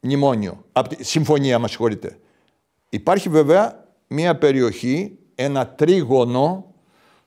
μνημόνιο, 0.00 0.64
από 0.72 0.88
τη 0.88 1.04
συμφωνία 1.04 1.58
μας 1.58 1.70
συγχωρείτε. 1.70 2.18
Υπάρχει 2.88 3.28
βέβαια 3.28 3.79
μια 4.12 4.38
περιοχή, 4.38 5.18
ένα 5.34 5.66
τρίγωνο, 5.66 6.74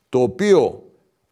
το 0.10 0.22
οποίο 0.22 0.84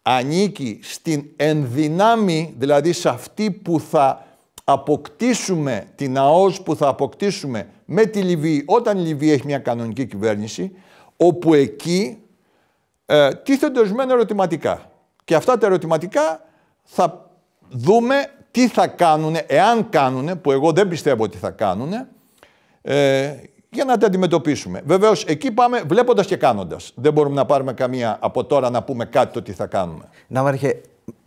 ανήκει 0.02 0.80
στην 0.82 1.26
ενδυνάμει, 1.36 2.54
δηλαδή 2.58 2.92
σε 2.92 3.10
αυτή 3.10 3.52
που 3.52 3.80
θα 3.80 4.26
αποκτήσουμε, 4.64 5.88
την 5.96 6.18
ΑΟΣ 6.18 6.62
που 6.62 6.76
θα 6.76 6.88
αποκτήσουμε 6.88 7.70
με 7.86 8.06
τη 8.06 8.22
Λιβύη, 8.22 8.64
όταν 8.68 8.98
η 8.98 9.02
Λιβύη 9.02 9.30
έχει 9.34 9.46
μια 9.46 9.60
κανονική 9.60 10.06
κυβέρνηση, 10.06 10.72
όπου 11.18 11.54
εκεί 11.54 12.18
ε, 13.06 13.34
τίθενται 13.34 13.80
ορισμένα 13.80 14.14
ερωτηματικά. 14.14 14.92
Και 15.24 15.36
αυτά 15.36 15.58
τα 15.58 15.66
ερωτηματικά 15.66 16.46
θα 16.84 17.32
δούμε 17.70 18.16
τι 18.52 18.68
θα 18.68 18.88
κάνουν, 18.88 19.36
εάν 19.48 19.90
κάνουν, 19.90 20.42
που 20.42 20.52
εγώ 20.52 20.72
δεν 20.72 20.88
πιστεύω 20.88 21.24
ότι 21.24 21.38
θα 21.38 21.50
κάνουν, 21.50 21.94
ε, 22.82 23.34
για 23.74 23.86
να 23.86 23.98
τα 23.98 24.08
αντιμετωπίσουμε. 24.08 24.82
Βεβαίως, 24.86 25.26
εκεί 25.26 25.52
πάμε 25.52 25.82
βλέποντας 25.82 26.26
και 26.26 26.36
κάνοντας. 26.38 26.92
Δεν 26.96 27.14
μπορούμε 27.14 27.36
να 27.36 27.46
πάρουμε 27.46 27.74
καμία 27.74 28.18
από 28.22 28.46
τώρα 28.46 28.70
να 28.70 28.84
πούμε 28.84 29.06
κάτι 29.06 29.34
το 29.34 29.42
τι 29.42 29.52
θα 29.52 29.68
κάνουμε. 29.68 30.10
Ναύαρχε, 30.28 30.82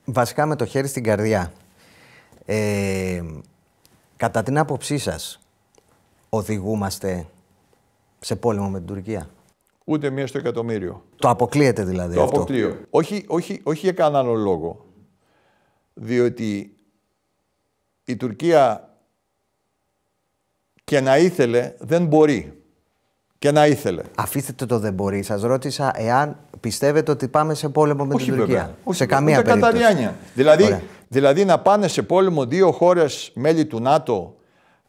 βασικά 0.04 0.46
με 0.46 0.56
το 0.56 0.64
χέρι 0.64 0.88
στην 0.88 1.02
καρδιά. 1.02 1.52
Ε, 2.44 3.22
κατά 4.16 4.42
την 4.42 4.58
άποψή 4.58 4.98
σας, 4.98 5.40
οδηγούμαστε 6.28 7.26
σε 8.20 8.36
πόλεμο 8.36 8.68
με 8.68 8.78
την 8.78 8.86
Τουρκία; 8.86 9.28
Ούτε 9.84 10.10
μία 10.10 10.26
στο 10.26 10.38
εκατομμύριο. 10.38 11.04
Το 11.16 11.28
αποκλείεται 11.28 11.84
δηλαδή 11.84 12.14
το 12.14 12.22
αυτό; 12.22 12.36
αποκλείω. 12.36 12.78
Όχι, 12.90 13.24
όχι, 13.28 13.60
όχι 13.62 13.80
για 13.80 13.92
κανέναν 13.92 14.26
άλλο 14.26 14.34
λόγο. 14.34 14.84
Διότι 15.94 16.76
η 18.04 18.16
Τουρκία 18.16 18.93
και 20.84 21.00
να 21.00 21.18
ήθελε 21.18 21.72
δεν 21.78 22.06
μπορεί. 22.06 22.58
Και 23.38 23.50
να 23.50 23.66
ήθελε. 23.66 24.02
Αφήστε 24.14 24.66
το 24.66 24.78
δεν 24.78 24.92
μπορεί. 24.92 25.22
Σας 25.22 25.42
ρώτησα 25.42 25.92
εάν 25.96 26.36
πιστεύετε 26.60 27.10
ότι 27.10 27.28
πάμε 27.28 27.54
σε 27.54 27.68
πόλεμο 27.68 28.04
με 28.04 28.14
Όχι 28.14 28.24
την 28.24 28.34
Τουρκία. 28.38 28.54
βέβαια. 28.56 28.74
Όχι, 28.84 28.96
σε 28.98 29.06
καμία 29.06 29.38
ούτε 29.38 29.48
περίπτωση. 29.48 29.72
κατά 29.72 29.86
διάνοια. 29.86 30.14
Δηλαδή, 30.34 30.64
Ωραία. 30.64 30.82
δηλαδή 31.08 31.44
να 31.44 31.58
πάνε 31.58 31.88
σε 31.88 32.02
πόλεμο 32.02 32.46
δύο 32.46 32.72
χώρες 32.72 33.30
μέλη 33.34 33.64
του 33.66 33.80
ΝΑΤΟ 33.80 34.36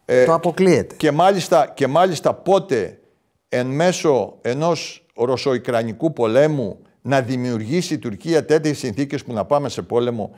ε, 0.05 0.25
Το 0.25 0.33
αποκλείεται. 0.33 0.95
και 0.95 1.11
μάλιστα, 1.11 1.71
και 1.73 1.87
μάλιστα 1.87 2.33
πότε 2.33 2.99
εν 3.49 3.67
μέσω 3.67 4.37
ενός 4.41 5.05
ρωσοϊκρανικού 5.15 6.13
πολέμου 6.13 6.77
να 7.01 7.21
δημιουργήσει 7.21 7.93
η 7.93 7.97
Τουρκία 7.97 8.45
τέτοιες 8.45 8.77
συνθήκες 8.77 9.23
που 9.23 9.33
να 9.33 9.45
πάμε 9.45 9.69
σε 9.69 9.81
πόλεμο. 9.81 10.31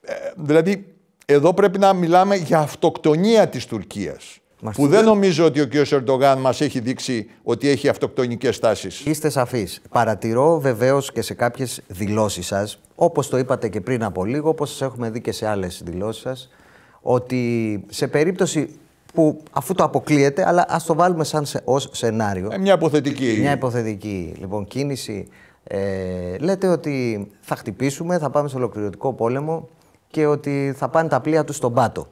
Ε, 0.00 0.12
δηλαδή, 0.36 0.94
εδώ 1.26 1.54
πρέπει 1.54 1.78
να 1.78 1.92
μιλάμε 1.92 2.36
για 2.36 2.58
αυτοκτονία 2.58 3.48
της 3.48 3.66
Τουρκίας. 3.66 4.38
Μας 4.60 4.76
που 4.76 4.82
το 4.82 4.88
δεν 4.88 5.04
νομίζω 5.04 5.44
ότι 5.44 5.60
ο 5.60 5.68
κ. 5.68 5.72
Ερντογάν 5.90 6.38
μας 6.38 6.60
έχει 6.60 6.80
δείξει 6.80 7.30
ότι 7.42 7.68
έχει 7.68 7.88
αυτοκτονικές 7.88 8.58
τάσεις. 8.58 9.04
Είστε 9.04 9.28
σαφείς. 9.28 9.80
Παρατηρώ 9.90 10.60
βεβαίως 10.60 11.12
και 11.12 11.22
σε 11.22 11.34
κάποιες 11.34 11.82
δηλώσεις 11.86 12.46
σας, 12.46 12.78
όπως 12.94 13.28
το 13.28 13.38
είπατε 13.38 13.68
και 13.68 13.80
πριν 13.80 14.04
από 14.04 14.24
λίγο, 14.24 14.48
όπως 14.48 14.70
σας 14.70 14.80
έχουμε 14.80 15.10
δει 15.10 15.20
και 15.20 15.32
σε 15.32 15.46
άλλες 15.46 15.82
δηλώσεις 15.84 16.22
σας, 16.22 16.50
ότι 17.00 17.84
σε 17.88 18.06
περίπτωση 18.06 18.78
που 19.14 19.42
αφού 19.50 19.74
το 19.74 19.84
αποκλείεται, 19.84 20.48
αλλά 20.48 20.64
ας 20.68 20.84
το 20.84 20.94
βάλουμε 20.94 21.24
σαν 21.24 21.46
σε, 21.46 21.60
ως 21.64 21.88
σενάριο. 21.92 22.48
Ε, 22.52 22.58
μια 22.58 22.74
υποθετική. 22.74 23.36
Μια 23.40 23.52
υποθετική 23.52 24.32
λοιπόν 24.38 24.66
κίνηση. 24.66 25.28
Ε, 25.64 26.36
λέτε 26.38 26.66
ότι 26.66 27.26
θα 27.40 27.56
χτυπήσουμε, 27.56 28.18
θα 28.18 28.30
πάμε 28.30 28.48
σε 28.48 28.56
ολοκληρωτικό 28.56 29.12
πόλεμο 29.12 29.68
και 30.10 30.26
ότι 30.26 30.74
θα 30.76 30.88
πάνε 30.88 31.08
τα 31.08 31.20
πλοία 31.20 31.44
τους 31.44 31.56
στον 31.56 31.74
πάτο. 31.74 32.06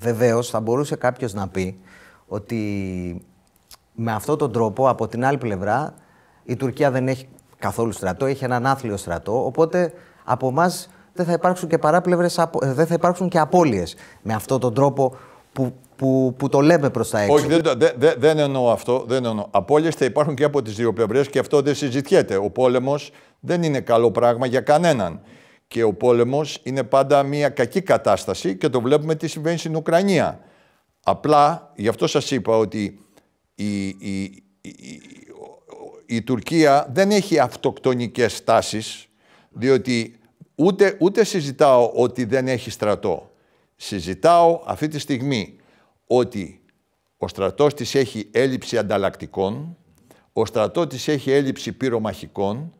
Βεβαίως 0.00 0.48
θα 0.50 0.60
μπορούσε 0.60 0.96
κάποιος 0.96 1.32
να 1.34 1.48
πει 1.48 1.80
ότι 2.26 2.60
με 3.94 4.12
αυτόν 4.12 4.38
τον 4.38 4.52
τρόπο 4.52 4.88
από 4.88 5.08
την 5.08 5.24
άλλη 5.24 5.38
πλευρά 5.38 5.94
η 6.44 6.56
Τουρκία 6.56 6.90
δεν 6.90 7.08
έχει 7.08 7.28
καθόλου 7.58 7.92
στρατό, 7.92 8.26
έχει 8.26 8.44
έναν 8.44 8.66
άθλιο 8.66 8.96
στρατό, 8.96 9.44
οπότε 9.44 9.92
από 10.24 10.48
εμάς 10.48 10.88
δεν 11.12 11.26
θα 11.26 11.32
υπάρξουν 11.32 11.68
και 11.68 11.78
παράπλευρες, 11.78 12.38
απο- 12.38 12.64
ε, 12.66 12.72
δεν 12.72 12.86
θα 12.86 12.94
υπάρξουν 12.94 13.28
και 13.28 13.38
απώλειες 13.38 13.96
με 14.22 14.32
αυτόν 14.34 14.60
τον 14.60 14.74
τρόπο 14.74 15.14
που, 15.52 15.72
που, 15.96 16.34
που 16.36 16.48
το 16.48 16.60
λέμε 16.60 16.90
προς 16.90 17.10
τα 17.10 17.20
έξω. 17.20 17.34
Όχι, 17.34 17.46
δεν, 17.46 17.62
το- 17.62 17.74
δεν, 17.74 17.92
δεν, 17.96 18.14
δεν 18.18 18.38
εννοώ 18.38 18.70
αυτό. 18.70 19.04
Δεν 19.08 19.24
εννοώ. 19.24 19.46
Απώλειες 19.50 19.94
θα 19.94 20.04
υπάρχουν 20.04 20.34
και 20.34 20.44
από 20.44 20.62
τις 20.62 20.74
δύο 20.74 20.92
πλευρές 20.92 21.28
και 21.28 21.38
αυτό 21.38 21.60
δεν 21.62 21.74
συζητιέται. 21.74 22.36
Ο 22.36 22.50
πόλεμος 22.50 23.10
δεν 23.40 23.62
είναι 23.62 23.80
καλό 23.80 24.10
πράγμα 24.10 24.46
για 24.46 24.60
κανέναν. 24.60 25.20
Και 25.72 25.82
ο 25.82 25.94
πόλεμος 25.94 26.58
είναι 26.62 26.84
πάντα 26.84 27.22
μια 27.22 27.48
κακή 27.48 27.80
κατάσταση 27.82 28.56
και 28.56 28.68
το 28.68 28.80
βλέπουμε 28.80 29.14
τι 29.14 29.26
συμβαίνει 29.28 29.56
στην 29.58 29.76
Ουκρανία. 29.76 30.40
Απλά, 31.02 31.72
γι' 31.76 31.88
αυτό 31.88 32.06
σας 32.06 32.30
είπα 32.30 32.56
ότι 32.56 33.00
η, 33.54 33.86
η, 33.86 33.96
η, 34.00 34.42
η- 34.60 35.02
η 36.06 36.22
Τουρκία 36.22 36.86
δεν 36.92 37.10
έχει 37.10 37.38
αυτοκτονικές 37.38 38.44
τάσεις, 38.44 39.06
διότι 39.50 40.18
ούτε, 40.54 40.96
ούτε 41.00 41.24
συζητάω 41.24 41.90
ότι 41.94 42.24
δεν 42.24 42.48
έχει 42.48 42.70
στρατό. 42.70 43.30
Συζητάω 43.76 44.62
αυτή 44.64 44.88
τη 44.88 44.98
στιγμή 44.98 45.56
ότι 46.06 46.62
ο 47.16 47.28
στρατός 47.28 47.74
της 47.74 47.94
έχει 47.94 48.28
έλλειψη 48.32 48.78
ανταλλακτικών, 48.78 49.76
ο 50.32 50.46
στρατός 50.46 50.86
της 50.86 51.08
έχει 51.08 51.30
έλλειψη 51.30 51.72
πυρομαχικών, 51.72 52.74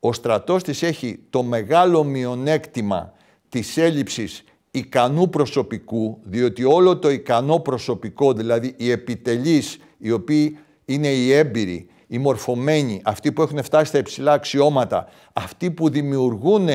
ο 0.00 0.12
στρατός 0.12 0.62
της 0.62 0.82
έχει 0.82 1.18
το 1.30 1.42
μεγάλο 1.42 2.04
μειονέκτημα 2.04 3.12
της 3.48 3.76
έλλειψης 3.76 4.44
ικανού 4.70 5.30
προσωπικού, 5.30 6.18
διότι 6.22 6.64
όλο 6.64 6.98
το 6.98 7.10
ικανό 7.10 7.58
προσωπικό, 7.58 8.32
δηλαδή 8.32 8.74
οι 8.76 8.90
επιτελείς, 8.90 9.78
οι 9.98 10.10
οποίοι 10.10 10.58
είναι 10.84 11.08
οι 11.08 11.32
έμπειροι, 11.32 11.88
οι 12.06 12.18
μορφωμένοι, 12.18 13.00
αυτοί 13.04 13.32
που 13.32 13.42
έχουν 13.42 13.62
φτάσει 13.62 13.84
στα 13.84 13.98
υψηλά 13.98 14.32
αξιώματα, 14.32 15.08
αυτοί 15.32 15.70
που 15.70 15.90
δημιουργούν 15.90 16.68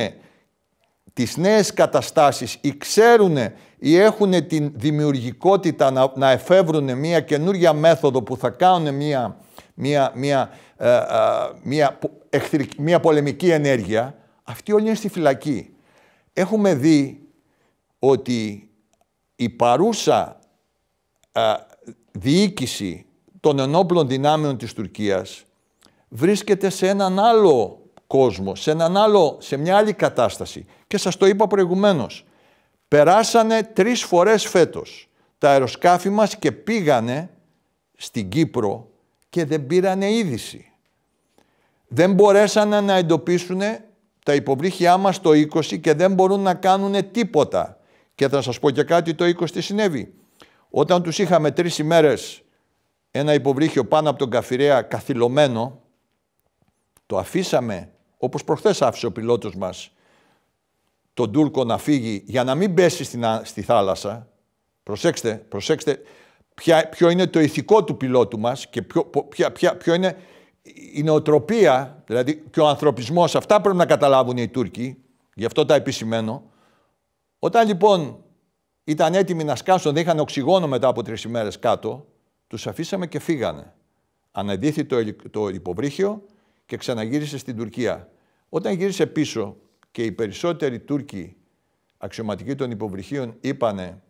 τις 1.12 1.36
νέες 1.36 1.74
καταστάσεις 1.74 2.58
ή 2.60 2.76
ξέρουν 2.76 3.36
ή 3.78 3.96
έχουν 3.96 4.46
την 4.46 4.72
δημιουργικότητα 4.74 5.90
να, 5.90 6.12
να 6.14 6.30
εφεύρουν 6.30 6.98
μια 6.98 7.20
καινούργια 7.20 7.72
μέθοδο 7.72 8.22
που 8.22 8.36
θα 8.36 8.50
κάνουν 8.50 8.94
μια, 8.94 9.36
μια, 9.74 10.12
μια, 10.14 10.50
ε, 10.76 10.96
ε, 10.96 11.02
μια, 11.62 11.92
πο- 11.92 12.10
εχθρικ- 12.30 12.78
μια 12.78 13.00
πολεμική 13.00 13.50
ενέργεια, 13.50 14.16
αυτοί 14.42 14.72
όλοι 14.72 14.86
είναι 14.86 14.94
στη 14.94 15.08
φυλακή. 15.08 15.74
Έχουμε 16.32 16.74
δει 16.74 17.28
ότι 17.98 18.70
η 19.36 19.48
παρούσα 19.48 20.38
ε, 21.32 21.40
διοίκηση 22.12 23.06
των 23.40 23.58
ενόπλων 23.58 24.08
δυνάμεων 24.08 24.58
της 24.58 24.72
Τουρκίας 24.72 25.44
βρίσκεται 26.08 26.68
σε 26.68 26.88
έναν 26.88 27.18
άλλο 27.18 27.82
κόσμο, 28.06 28.54
σε, 28.54 28.70
έναν 28.70 28.96
άλλο, 28.96 29.36
σε 29.40 29.56
μια 29.56 29.76
άλλη 29.76 29.92
κατάσταση. 29.92 30.66
Και 30.86 30.98
σας 30.98 31.16
το 31.16 31.26
είπα 31.26 31.46
προηγουμένως. 31.46 32.24
Περάσανε 32.88 33.62
τρεις 33.62 34.02
φορές 34.04 34.46
φέτος 34.46 35.08
τα 35.38 35.50
αεροσκάφη 35.50 36.08
μας 36.08 36.36
και 36.36 36.52
πήγανε 36.52 37.30
στην 37.96 38.28
Κύπρο 38.28 38.90
και 39.32 39.44
δεν 39.44 39.66
πήρανε 39.66 40.12
είδηση. 40.12 40.72
Δεν 41.88 42.14
μπορέσανε 42.14 42.80
να 42.80 42.94
εντοπίσουν 42.94 43.60
τα 44.24 44.34
υποβρύχια 44.34 44.96
μας 44.96 45.20
το 45.20 45.30
20 45.30 45.80
και 45.80 45.94
δεν 45.94 46.14
μπορούν 46.14 46.40
να 46.40 46.54
κάνουν 46.54 47.10
τίποτα. 47.10 47.78
Και 48.14 48.28
θα 48.28 48.42
σας 48.42 48.58
πω 48.58 48.70
και 48.70 48.82
κάτι 48.82 49.14
το 49.14 49.24
20 49.24 49.50
τι 49.50 49.60
συνέβη. 49.60 50.14
Όταν 50.70 51.02
τους 51.02 51.18
είχαμε 51.18 51.50
τρεις 51.50 51.78
ημέρες 51.78 52.42
ένα 53.10 53.34
υποβρύχιο 53.34 53.84
πάνω 53.84 54.10
από 54.10 54.18
τον 54.18 54.30
Καφυρέα 54.30 54.82
καθυλωμένο, 54.82 55.80
το 57.06 57.18
αφήσαμε, 57.18 57.90
όπως 58.16 58.44
προχθές 58.44 58.82
άφησε 58.82 59.06
ο 59.06 59.12
πιλότος 59.12 59.54
μας, 59.54 59.92
τον 61.14 61.32
Τούρκο 61.32 61.64
να 61.64 61.78
φύγει 61.78 62.22
για 62.26 62.44
να 62.44 62.54
μην 62.54 62.74
πέσει 62.74 63.04
στην, 63.04 63.24
στη 63.42 63.62
θάλασσα. 63.62 64.28
Προσέξτε, 64.82 65.34
προσέξτε 65.48 66.02
ποια, 66.54 66.88
ποιο 66.88 67.10
είναι 67.10 67.26
το 67.26 67.40
ηθικό 67.40 67.84
του 67.84 67.96
πιλότου 67.96 68.38
μας 68.38 68.66
και 68.66 68.82
ποιο, 68.82 69.04
ποια, 69.28 69.52
ποια, 69.52 69.76
ποιο 69.76 69.94
είναι 69.94 70.16
η 70.92 71.02
νοοτροπία, 71.02 72.02
δηλαδή 72.06 72.44
και 72.50 72.60
ο 72.60 72.68
ανθρωπισμός. 72.68 73.34
Αυτά 73.34 73.60
πρέπει 73.60 73.76
να 73.76 73.86
καταλάβουν 73.86 74.36
οι 74.36 74.48
Τούρκοι, 74.48 74.96
γι' 75.34 75.44
αυτό 75.44 75.66
τα 75.66 75.74
επισημαίνω. 75.74 76.50
Όταν 77.38 77.66
λοιπόν 77.66 78.24
ήταν 78.84 79.14
έτοιμοι 79.14 79.44
να 79.44 79.56
σκάσουν, 79.56 79.92
δεν 79.92 80.02
είχαν 80.02 80.18
οξυγόνο 80.18 80.68
μετά 80.68 80.88
από 80.88 81.02
τρεις 81.02 81.22
ημέρες 81.22 81.58
κάτω, 81.58 82.06
τους 82.46 82.66
αφήσαμε 82.66 83.06
και 83.06 83.18
φύγανε. 83.18 83.74
Αναδύθη 84.30 84.84
το, 84.84 84.96
το 85.30 85.48
υποβρύχιο 85.48 86.22
και 86.66 86.76
ξαναγύρισε 86.76 87.38
στην 87.38 87.56
Τουρκία. 87.56 88.08
Όταν 88.48 88.74
γύρισε 88.74 89.06
πίσω 89.06 89.56
και 89.90 90.04
οι 90.04 90.12
περισσότεροι 90.12 90.80
Τούρκοι 90.80 91.36
αξιωματικοί 91.98 92.54
των 92.54 92.70
υποβρυχίων 92.70 93.36
είπανε 93.40 94.02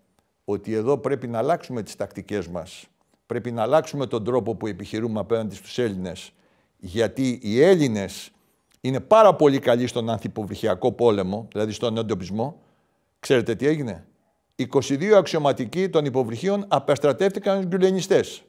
ότι 0.44 0.74
εδώ 0.74 0.98
πρέπει 0.98 1.26
να 1.26 1.38
αλλάξουμε 1.38 1.82
τις 1.82 1.96
τακτικές 1.96 2.48
μας. 2.48 2.86
Πρέπει 3.26 3.50
να 3.50 3.62
αλλάξουμε 3.62 4.06
τον 4.06 4.24
τρόπο 4.24 4.54
που 4.54 4.66
επιχειρούμε 4.66 5.20
απέναντι 5.20 5.54
στους 5.54 5.78
Έλληνες. 5.78 6.32
Γιατί 6.76 7.38
οι 7.42 7.62
Έλληνες 7.62 8.30
είναι 8.80 9.00
πάρα 9.00 9.34
πολύ 9.34 9.58
καλοί 9.58 9.86
στον 9.86 10.10
ανθυποβρυχιακό 10.10 10.92
πόλεμο, 10.92 11.48
δηλαδή 11.52 11.72
στον 11.72 11.96
εντοπισμό. 11.96 12.60
Ξέρετε 13.20 13.54
τι 13.54 13.66
έγινε; 13.66 14.04
22 14.56 15.12
αξιωματικοί 15.16 15.88
των 15.88 16.04
υποβρυχίων 16.04 16.64
απεστρατεύτηκαν 16.68 17.56
στους 17.56 17.68
γκουλενιστές. 17.68 18.42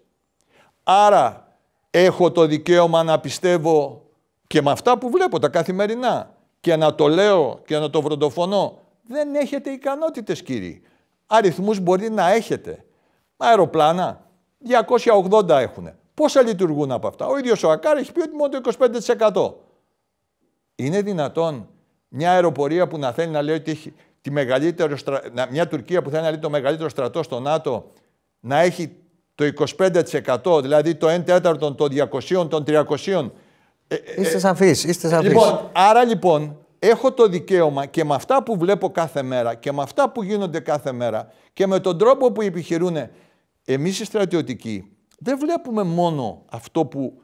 Άρα 0.83 1.57
έχω 1.89 2.31
το 2.31 2.45
δικαίωμα 2.45 3.03
να 3.03 3.19
πιστεύω 3.19 4.05
και 4.47 4.61
με 4.61 4.71
αυτά 4.71 4.97
που 4.97 5.09
βλέπω 5.09 5.39
τα 5.39 5.49
καθημερινά 5.49 6.35
και 6.59 6.75
να 6.75 6.95
το 6.95 7.07
λέω 7.07 7.61
και 7.65 7.77
να 7.77 7.89
το 7.89 8.01
βροντοφωνώ. 8.01 8.79
Δεν 9.07 9.35
έχετε 9.35 9.69
ικανότητες 9.69 10.43
κύριοι. 10.43 10.81
Αριθμούς 11.27 11.79
μπορεί 11.79 12.09
να 12.09 12.31
έχετε. 12.31 12.85
Αεροπλάνα 13.37 14.27
280 15.29 15.49
έχουν. 15.49 15.89
Πόσα 16.13 16.41
λειτουργούν 16.41 16.91
από 16.91 17.07
αυτά; 17.07 17.25
Ο 17.25 17.37
ίδιος 17.37 17.63
ο 17.63 17.71
Ακάρ 17.71 17.97
έχει 17.97 18.11
πει 18.11 18.21
ότι 18.21 18.35
μόνο 18.35 18.49
το 18.49 18.71
25%. 19.25 19.53
Είναι 20.75 21.01
δυνατόν 21.01 21.67
μια 22.07 22.31
αεροπορία 22.31 22.87
που 22.87 22.97
να 22.97 23.11
θέλει 23.11 23.31
να 23.31 23.41
λέει 23.41 23.55
ότι 23.55 23.71
έχει 23.71 23.93
τη 24.21 24.31
μεγαλύτερη 24.31 24.95
μια 25.49 25.67
Τουρκία 25.67 26.01
που 26.01 26.09
θέλει 26.09 26.21
να 26.21 26.29
λέει 26.29 26.39
το 26.39 26.49
μεγαλύτερο 26.49 26.89
στρατό 26.89 27.23
στο 27.23 27.39
ΝΑΤΟ 27.39 27.91
να 28.39 28.59
έχει 28.59 28.95
το 29.35 29.45
25%, 30.45 30.61
δηλαδή 30.61 30.95
το 30.95 31.13
1 31.13 31.25
τέταρτο 31.25 31.73
των 31.73 31.89
200, 32.11 32.49
των 32.49 32.63
300. 32.67 33.29
Ε, 33.87 33.95
ε, 33.95 34.21
είστε 34.21 34.39
σαφείς, 34.39 34.83
είστε 34.83 35.07
σαφείς. 35.07 35.27
Λοιπόν, 35.27 35.69
άρα 35.73 36.03
λοιπόν 36.03 36.62
έχω 36.87 37.11
το 37.11 37.27
δικαίωμα 37.27 37.85
και 37.85 38.03
με 38.03 38.15
αυτά 38.15 38.43
που 38.43 38.57
βλέπω 38.57 38.89
κάθε 38.89 39.23
μέρα 39.23 39.55
και 39.55 39.71
με 39.71 39.81
αυτά 39.81 40.09
που 40.09 40.23
γίνονται 40.23 40.59
κάθε 40.59 40.91
μέρα 40.91 41.31
και 41.53 41.67
με 41.67 41.79
τον 41.79 41.97
τρόπο 41.97 42.31
που 42.31 42.41
επιχειρούν 42.41 42.97
εμείς 43.65 43.99
οι 43.99 44.05
στρατιωτικοί 44.05 44.83
δεν 45.19 45.39
βλέπουμε 45.39 45.83
μόνο 45.83 46.45
αυτό 46.51 46.85
που 46.85 47.21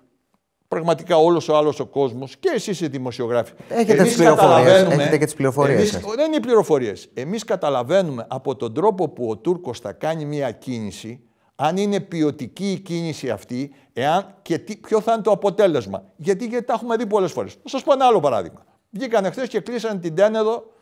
πραγματικά 0.68 1.18
όλος 1.18 1.50
ο 1.50 1.58
άλλος 1.58 1.80
ο 1.80 1.86
κόσμος 1.86 2.38
και 2.38 2.51
εσείς 2.54 2.82
οι 2.82 2.88
δημοσιογράφοι. 2.88 3.54
Έχετε 3.70 4.04
τις 4.04 4.16
πληροφορίες. 4.16 4.82
Έχετε 4.82 5.18
και 5.18 5.25
τις 5.25 5.34
πληροφορίες. 5.34 5.94
Εμείς, 5.94 6.06
δεν 6.16 6.25
είναι 6.25 6.36
οι 6.36 6.39
πληροφορίες. 6.39 7.10
Εμείς 7.13 7.44
καταλαβαίνουμε 7.44 8.25
από 8.30 8.56
τον 8.56 8.74
τρόπο 8.74 9.10
που 9.10 9.30
ο 9.30 9.38
Τούρκος 9.38 9.80
θα 9.80 9.92
κάνει 9.92 10.25
μια 10.25 10.51
κίνηση 10.51 11.24
αν 11.56 11.78
είναι 11.78 12.00
ποιοτική 12.00 12.72
η 12.72 12.80
κίνηση 12.80 13.30
αυτή 13.30 13.72
εάν 13.94 14.36
και 14.42 14.58
τι, 14.58 14.78
ποιο 14.78 15.01
θα 15.01 15.13
είναι 15.13 15.22
το 15.22 15.32
αποτέλεσμα. 15.32 16.04
Γιατί, 16.16 16.46
γιατί 16.46 16.66
τα 16.66 16.74
έχουμε 16.74 16.96
δει 16.96 17.06
πολλές 17.06 17.32
φορές. 17.32 17.54
Θα 17.54 17.70
σας 17.70 17.84
πω 17.84 17.94
ένα 17.94 18.05
άλλο 18.05 18.20
παράδειγμα. 18.20 18.66
Βγήκαν 18.90 19.32
χθες 19.32 19.48
και 19.48 19.60
κλείσαν 19.60 20.00
την 20.00 20.16
Τένεδο 20.16 20.74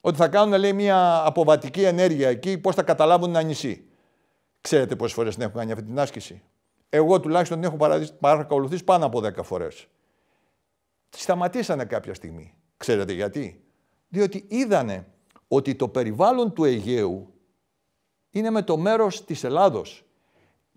ότι 0.00 0.16
θα 0.16 0.28
κάνουν 0.28 0.58
λέει, 0.58 0.72
μια 0.72 1.26
αποβατική 1.26 1.82
ενέργεια 1.82 2.28
εκεί, 2.28 2.58
πώς 2.58 2.74
θα 2.74 2.82
καταλάβουν 2.82 3.28
ένα 3.28 3.42
νησί. 3.42 3.88
Ξέρετε 4.60 4.96
πόσες 4.96 5.14
φορές 5.14 5.34
την 5.34 5.42
έχω 5.42 5.58
κάνει 5.58 5.72
αυτή 5.72 5.84
την 5.84 5.98
άσκηση. 5.98 6.42
Εγώ 6.88 7.20
τουλάχιστον 7.20 7.60
την 7.60 7.70
έχω 7.72 8.10
παρακολουθήσει 8.20 8.84
πάνω 8.84 9.06
από 9.06 9.20
10 9.20 9.42
φορές. 9.42 9.86
Σταματήσανε 11.08 11.84
κάποια 11.84 12.14
στιγμή. 12.14 12.54
Ξέρετε 12.76 13.12
γιατί; 13.12 13.64
Διότι 14.08 14.44
είδανε 14.48 15.06
ότι 15.48 15.74
το 15.74 15.88
περιβάλλον 15.88 16.52
του 16.52 16.64
Αιγαίου 16.64 17.34
είναι 18.30 18.50
με 18.50 18.62
το 18.62 18.76
μέρος 18.76 19.24
της 19.24 19.44
Ελλάδος. 19.44 20.04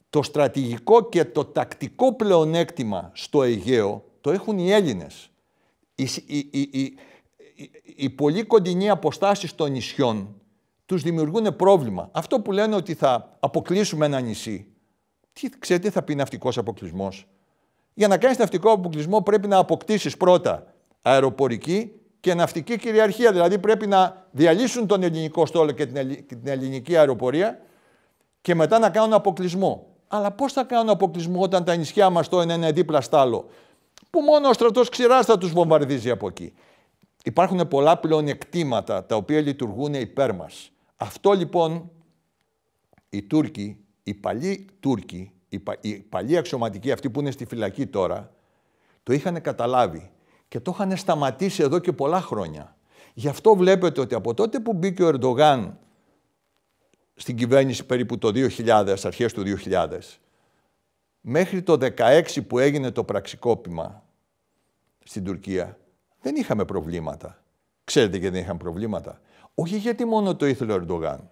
Το 0.10 0.24
στρατηγικό 0.24 1.10
και 1.10 1.26
το 1.26 1.46
τακτικό 1.46 2.14
πλεονέκτημα 2.14 3.12
στο 3.14 3.44
Αιγαίο 3.44 4.04
το 4.22 4.32
έχουν 4.32 4.58
οι 4.58 4.72
Έλληνες 4.72 5.31
οι, 7.96 8.10
πολύ 8.10 8.44
κοντινοί 8.44 8.90
αποστάσεις 8.90 9.56
των 9.56 9.72
νησιών 9.72 10.36
τους 10.86 11.02
δημιουργούν 11.02 11.56
πρόβλημα. 11.56 12.10
Αυτό 12.12 12.40
που 12.40 12.52
λένε 12.52 12.76
ότι 12.76 12.94
θα 12.94 13.38
αποκλείσουμε 13.40 14.06
ένα 14.06 14.20
νησί. 14.20 14.68
Τι, 15.34 15.50
ξέρετε 15.60 15.88
τι 15.88 15.94
θα 15.94 16.02
πει 16.02 16.16
ναυτικός 16.16 16.58
αποκλεισμός; 16.58 17.28
Για 17.94 18.08
να 18.08 18.18
κάνεις 18.18 18.38
ναυτικό 18.38 18.72
αποκλεισμό 18.72 19.22
πρέπει 19.22 19.48
να 19.48 19.58
αποκτήσεις 19.58 20.18
πρώτα 20.18 20.74
αεροπορική 21.02 21.92
και 22.20 22.34
ναυτική 22.34 22.78
κυριαρχία. 22.78 23.32
Δηλαδή 23.32 23.60
πρέπει 23.60 23.88
να 23.88 24.28
διαλύσουν 24.32 24.88
τον 24.88 25.04
ελληνικό 25.04 25.46
στόλο 25.46 25.72
και 25.72 25.86
την 26.26 26.48
ελληνική 26.48 26.98
αεροπορία 26.98 27.60
και 28.42 28.56
μετά 28.56 28.80
να 28.80 28.90
κάνουν 28.90 29.14
αποκλεισμό. 29.14 29.86
Αλλά 30.08 30.32
πώς 30.32 30.54
θα 30.54 30.64
κάνουν 30.64 30.90
αποκλεισμό 30.90 31.42
όταν 31.42 31.64
τα 31.64 31.76
νησιά 31.76 32.10
μας 32.10 32.28
το 32.28 32.42
είναι 32.42 32.72
δίπλα 32.72 33.02
στ' 33.02 33.16
άλλο; 33.16 33.48
Που 34.12 34.22
μόνο 34.22 34.50
ο 34.50 34.54
στρατός 34.54 34.90
ξηράς 34.90 35.26
θα 35.26 35.38
τους 35.38 35.52
βομβαρδίζει 35.52 36.10
από 36.10 36.28
εκεί. 36.28 36.54
Υπάρχουν 37.24 37.68
πολλά 37.68 37.98
πλεονεκτήματα 37.98 39.06
τα 39.06 39.16
οποία 39.16 39.42
λειτουργούν 39.42 39.94
υπέρ 39.94 40.34
μας. 40.34 40.72
Αυτό 40.96 41.32
λοιπόν 41.32 41.92
οι 43.10 43.24
Τούρκοι, 43.24 43.78
οι 44.04 44.14
παλιοί 44.14 44.68
Τούρκοι, 44.80 45.32
οι 45.82 46.00
παλιοί 46.00 46.38
αξιωματικοί 46.38 46.92
αυτοί 46.92 47.10
που 47.10 47.20
είναι 47.20 47.32
στη 47.32 47.46
φυλακή 47.46 47.88
τώρα, 47.88 48.32
το 49.04 49.14
είχαν 49.14 49.42
καταλάβει 49.42 50.12
και 50.48 50.60
το 50.60 50.72
είχαν 50.74 50.98
σταματήσει 50.98 51.64
εδώ 51.64 51.80
και 51.80 51.92
πολλά 51.92 52.22
χρόνια. 52.22 52.76
Γι' 53.14 53.28
αυτό 53.28 53.56
βλέπετε 53.56 54.02
ότι 54.02 54.16
από 54.16 54.34
τότε 54.34 54.60
που 54.60 54.74
μπήκε 54.74 55.04
ο 55.04 55.08
Ερντογάν 55.08 55.80
στην 57.16 57.36
κυβέρνηση 57.36 57.86
περίπου 57.86 58.18
το 58.18 58.32
2000, 58.36 58.96
αρχές 59.04 59.34
του 59.34 59.44
2000, 59.66 59.88
μέχρι 61.22 61.62
το 61.62 61.78
16 61.98 62.22
που 62.48 62.60
έγινε 62.60 62.92
το 62.92 63.04
πραξικόπημα 63.04 64.04
στην 65.04 65.24
Τουρκία, 65.24 65.78
δεν 66.22 66.36
είχαμε 66.36 66.66
προβλήματα. 66.66 67.44
Ξέρετε 67.84 68.18
γιατί 68.18 68.34
δεν 68.34 68.44
είχαμε 68.44 68.60
προβλήματα; 68.60 69.22
Όχι 69.56 69.78
γιατί 69.78 70.06
μόνο 70.06 70.36
το 70.36 70.46
ήθελε 70.46 70.74
ο 70.74 70.76
Ερντογάν. 70.76 71.30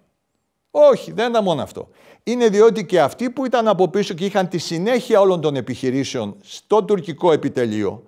Όχι, 0.70 1.12
δεν 1.12 1.30
ήταν 1.30 1.44
μόνο 1.44 1.62
αυτό. 1.62 1.88
Είναι 2.22 2.48
διότι 2.48 2.86
και 2.86 3.00
αυτοί 3.00 3.30
που 3.30 3.44
ήταν 3.44 3.68
από 3.68 3.88
πίσω 3.88 4.14
και 4.14 4.24
είχαν 4.24 4.48
τη 4.48 4.58
συνέχεια 4.58 5.20
όλων 5.20 5.40
των 5.40 5.56
επιχειρήσεων 5.56 6.36
στο 6.40 6.84
τουρκικό 6.84 7.32
επιτελείο, 7.32 8.02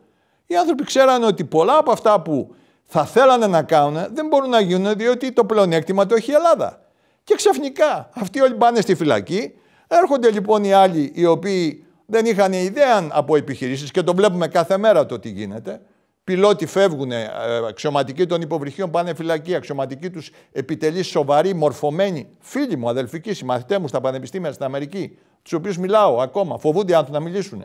οι 0.47 0.57
άνθρωποι 0.57 0.85
ξέρανε 0.85 1.27
ότι 1.27 1.45
πολλά 1.45 1.79
από 1.79 1.93
αυτά 1.93 2.21
που 2.21 2.55
θα 2.85 3.05
θέλανε 3.05 3.47
να 3.47 3.63
κάνουν 3.63 4.15
δεν 4.15 4.27
μπορούν 4.27 4.49
να 4.49 4.61
γίνουν 4.61 4.97
διότι 4.97 5.33
το 5.33 5.45
πλεονέκτημα 5.45 6.07
το 6.07 6.15
έχει 6.15 6.31
η 6.31 6.35
Ελλάδα. 6.35 6.83
Και 7.25 7.35
ξαφνικά 7.35 8.11
αυτοί 8.13 8.41
όλοι 8.41 8.55
πάνε 8.55 8.81
στη 8.81 8.95
φυλακή 8.95 9.53
Έρχονται 10.01 10.31
λοιπόν 10.31 10.65
οι 10.65 10.73
άλλοι 10.73 11.13
οι 11.15 11.27
οποίοι 11.27 11.87
δεν 12.07 12.27
είχαν 12.27 12.53
ιδέα 12.53 13.09
από 13.11 13.37
επιχειρήσεις 13.37 13.91
και 13.91 14.03
το 14.03 14.15
βλέπουμε 14.15 14.49
κάθε 14.49 14.77
μέρα 14.77 15.07
το 15.07 15.19
τι 15.19 15.29
γίνεται. 15.29 15.81
Πιλότοι 16.25 16.67
φεύγουν, 16.67 17.13
ε, 17.13 17.31
αξιωματικοί 17.69 18.27
των 18.27 18.41
υποβρυχίων 18.41 18.91
πάνε 18.91 19.15
φυλακή, 19.15 19.55
αξιωματικοί 19.55 20.11
τους 20.11 20.31
επιτελεί 20.53 21.03
σοβαροί, 21.03 21.55
μορφωμένοι. 21.55 22.29
Φίλοι 22.39 22.77
μου, 22.77 22.89
αδελφικοί, 22.89 23.35
συμμαθητές 23.35 23.79
μου 23.79 23.89
στα 23.89 24.01
πανεπιστήμια 24.01 24.53
στην 24.53 24.65
Αμερική, 24.65 25.19
τους 25.43 25.53
οποίους 25.53 25.79
μιλάω 25.79 26.21
ακόμα, 26.21 26.59
φοβούνται 26.59 26.95
άνθρωποι 26.95 27.19
να 27.19 27.25
μιλήσουν. 27.25 27.65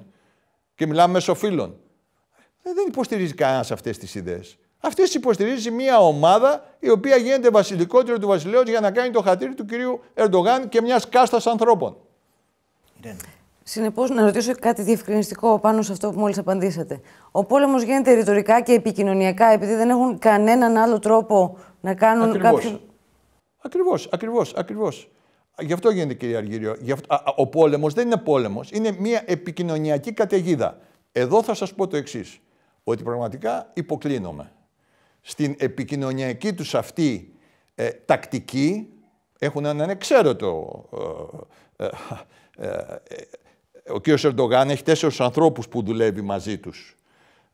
Και 0.75 0.87
μιλάμε 0.87 1.13
μέσω 1.13 1.35
φίλων. 1.35 1.75
Ε, 2.63 2.73
δεν 2.73 2.85
υποστηρίζει 2.87 3.33
κανένας 3.33 3.71
αυτές 3.71 3.97
τις 3.97 4.15
ιδέες. 4.15 4.57
Αυτές 4.79 5.13
υποστηρίζει 5.13 5.71
μια 5.71 5.99
ομάδα 5.99 6.75
η 6.79 6.89
οποία 6.89 7.15
γίνεται 7.15 7.49
βασιλικότερο 7.49 8.19
του 8.19 8.27
βασιλέως 8.27 8.69
για 8.69 8.79
να 8.79 8.91
κάνει 8.91 9.11
το 9.11 9.21
χατήρι 9.21 9.53
του 9.53 9.65
κυρίου 9.65 9.99
Ερντογάν 10.13 10.69
και 10.69 10.81
μιας 10.81 11.09
κάστας 11.09 11.47
ανθρώπων. 11.47 11.97
Συνεπώς, 13.63 14.09
να 14.09 14.23
ρωτήσω 14.23 14.55
κάτι 14.55 14.81
διευκρινιστικό 14.81 15.59
πάνω 15.59 15.81
σε 15.81 15.91
αυτό 15.91 16.11
που 16.11 16.19
μόλις 16.19 16.37
απαντήσατε. 16.37 17.01
Ο 17.31 17.45
πόλεμος 17.45 17.83
γίνεται 17.83 18.13
ρητορικά 18.13 18.61
και 18.61 18.73
επικοινωνιακά 18.73 19.45
επειδή 19.45 19.75
δεν 19.75 19.89
έχουν 19.89 20.19
κανέναν 20.19 20.77
άλλο 20.77 20.99
τρόπο 20.99 21.57
να 21.81 21.93
κάνουν 21.93 22.29
ακριβώς. 22.29 22.63
κάποιο. 22.63 22.79
Ακριβώς, 23.61 24.09
ακριβώς, 24.11 24.53
ακριβώς. 24.53 25.09
Γι' 25.59 25.73
αυτό 25.73 25.89
γίνεται, 25.89 26.13
κύριε 26.13 26.37
Αργύριο. 26.37 26.75
ο 27.35 27.47
πόλεμος 27.47 27.93
δεν 27.93 28.05
είναι 28.05 28.17
πόλεμος, 28.17 28.71
είναι 28.71 28.95
μια 28.99 29.23
επικοινωνιακή 29.25 30.11
καταιγίδα. 30.13 30.77
Εδώ 31.11 31.43
θα 31.43 31.53
σας 31.53 31.73
πω 31.73 31.87
το 31.87 31.97
εξής. 31.97 32.39
Ότι 32.83 33.03
πραγματικά 33.03 33.71
υποκλίνομαι. 33.73 34.51
Στην 35.21 35.55
επικοινωνιακή 35.59 36.53
τους 36.53 36.75
αυτή 36.75 37.33
ε, 37.75 37.89
τακτική 37.89 38.87
έχουν 39.39 39.65
έναν 39.65 39.89
εξαίρετο 39.89 40.83
ε, 41.77 41.83
ε, 41.83 41.85
ε, 41.85 41.89
ε, 41.89 41.89
ο 43.89 43.99
κ. 43.99 44.07
Ερντογάν 44.07 44.69
έχει 44.69 44.83
τέσσερους 44.83 45.21
ανθρώπους 45.21 45.67
που 45.67 45.83
δουλεύει 45.83 46.21
μαζί 46.21 46.57
τους. 46.57 46.97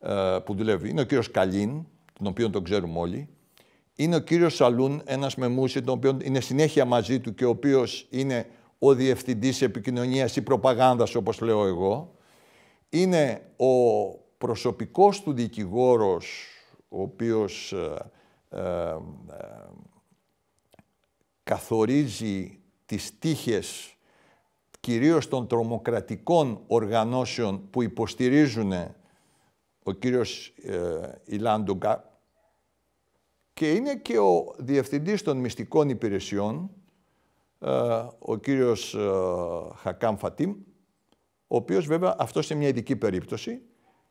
ε, 0.03 0.37
που 0.45 0.55
δουλεύει. 0.55 0.89
Είναι 0.89 1.01
ο 1.01 1.03
κύριος 1.03 1.31
Καλίν, 1.31 1.85
τον 2.13 2.27
οποίο 2.27 2.49
τον 2.49 2.63
ξέρουμε 2.63 2.99
όλοι. 2.99 3.29
Είναι 3.95 4.15
ο 4.15 4.19
κύριος 4.19 4.55
Σαλούν, 4.55 5.01
ένας 5.05 5.35
μεμούσι, 5.35 5.81
τον 5.81 5.93
οποίο 5.93 6.17
είναι 6.23 6.39
συνέχεια 6.39 6.85
μαζί 6.85 7.19
του 7.19 7.33
και 7.33 7.45
ο 7.45 7.49
οποίος 7.49 8.07
είναι 8.09 8.47
ο 8.79 8.93
διευθυντής 8.93 9.61
επικοινωνίας 9.61 10.35
ή 10.35 10.41
προπαγάνδας, 10.41 11.15
όπως 11.15 11.41
λέω 11.41 11.65
εγώ. 11.65 12.15
Είναι 12.89 13.41
ο 13.57 13.67
προσωπικός 14.37 15.21
του 15.21 15.33
δικηγόρος, 15.33 16.47
ο 16.89 17.01
οποίος 17.01 17.71
ε, 17.71 18.57
ε, 18.57 18.95
καθορίζει 21.43 22.59
τις 22.85 23.19
τύχες 23.19 23.95
κυρίως 24.85 25.27
των 25.27 25.47
τρομοκρατικών 25.47 26.61
οργανώσεων 26.67 27.69
που 27.69 27.81
υποστηρίζουν 27.81 28.71
ο 29.83 29.91
κύριος 29.91 30.53
ε, 30.63 31.37
και 33.53 33.71
είναι 33.71 33.95
και 33.95 34.19
ο 34.19 34.53
διευθυντής 34.57 35.21
των 35.21 35.37
μυστικών 35.37 35.89
υπηρεσιών, 35.89 36.69
ε, 37.59 37.69
ο 38.19 38.37
κύριος 38.37 38.93
ε, 38.93 39.09
Χακάμ 39.75 40.15
Φατίμ, 40.15 40.51
ο 41.47 41.55
οποίος 41.55 41.85
βέβαια 41.85 42.15
αυτό 42.17 42.39
είναι 42.49 42.59
μια 42.59 42.67
ειδική 42.67 42.95
περίπτωση 42.95 43.61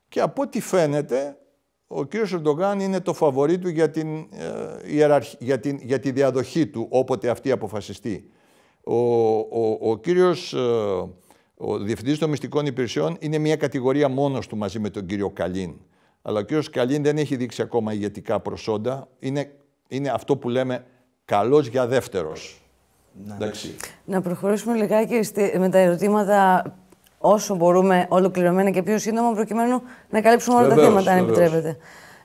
και 0.09 0.21
από 0.21 0.43
ό,τι 0.43 0.61
φαίνεται 0.61 1.39
ο 1.87 2.05
κύριος 2.05 2.33
Ερντογάν 2.33 2.81
είναι 2.81 3.01
το 3.01 3.15
φαβορή 3.15 3.59
του 3.59 3.69
για, 3.69 3.91
την, 3.91 4.17
ε, 4.31 5.27
για, 5.39 5.61
την, 5.61 5.79
για 5.83 6.01
τη 6.01 6.11
διαδοχή 6.11 6.67
του 6.67 6.87
όποτε 6.91 7.29
αυτή 7.29 7.51
αποφασιστεί. 7.51 8.31
Ο, 8.85 8.95
ο, 9.39 9.79
ο 9.81 9.99
κύριος, 9.99 10.53
ε, 10.53 10.59
ο 11.57 11.79
Διευθυντής 11.79 12.19
των 12.19 12.31
Μυστικών 12.31 12.67
Υπηρεσιών 12.67 13.17
είναι 13.21 13.39
μια 13.39 13.57
κατηγορία 13.57 14.09
μόνος 14.09 14.47
του 14.47 14.57
μαζί 14.57 14.79
με 14.79 14.91
τον 14.91 15.07
κύριο 15.07 15.31
Καλίν. 15.31 15.75
Αλλά 16.23 16.39
ο 16.39 16.43
κύριος 16.43 16.71
Καλίν 16.71 17.03
δεν 17.03 17.17
έχει 17.17 17.37
δείξει 17.37 17.63
ακόμα 17.63 17.93
ηγετικά 17.93 18.41
προσόντα. 18.41 19.09
Είναι, 19.19 19.53
είναι 19.89 20.09
αυτό 20.09 20.37
που 20.37 20.49
λέμε 20.49 20.85
καλός 21.25 21.67
για 21.67 21.87
δεύτερος. 21.87 22.63
Να, 23.39 23.51
να 24.05 24.21
προχωρήσουμε 24.21 24.75
λιγάκι 24.75 25.21
με 25.59 25.69
τα 25.69 25.79
ερωτήματα 25.79 26.65
όσο 27.19 27.55
μπορούμε 27.55 28.07
ολοκληρωμένα 28.09 28.71
και 28.71 28.83
πιο 28.83 28.99
σύντομα, 28.99 29.33
προκειμένου 29.33 29.83
να 30.11 30.21
καλύψουμε 30.21 30.57
όλα 30.57 30.69
τα 30.69 30.83
θέματα, 30.83 31.13
αν 31.13 31.19
επιτρέπετε. 31.19 31.77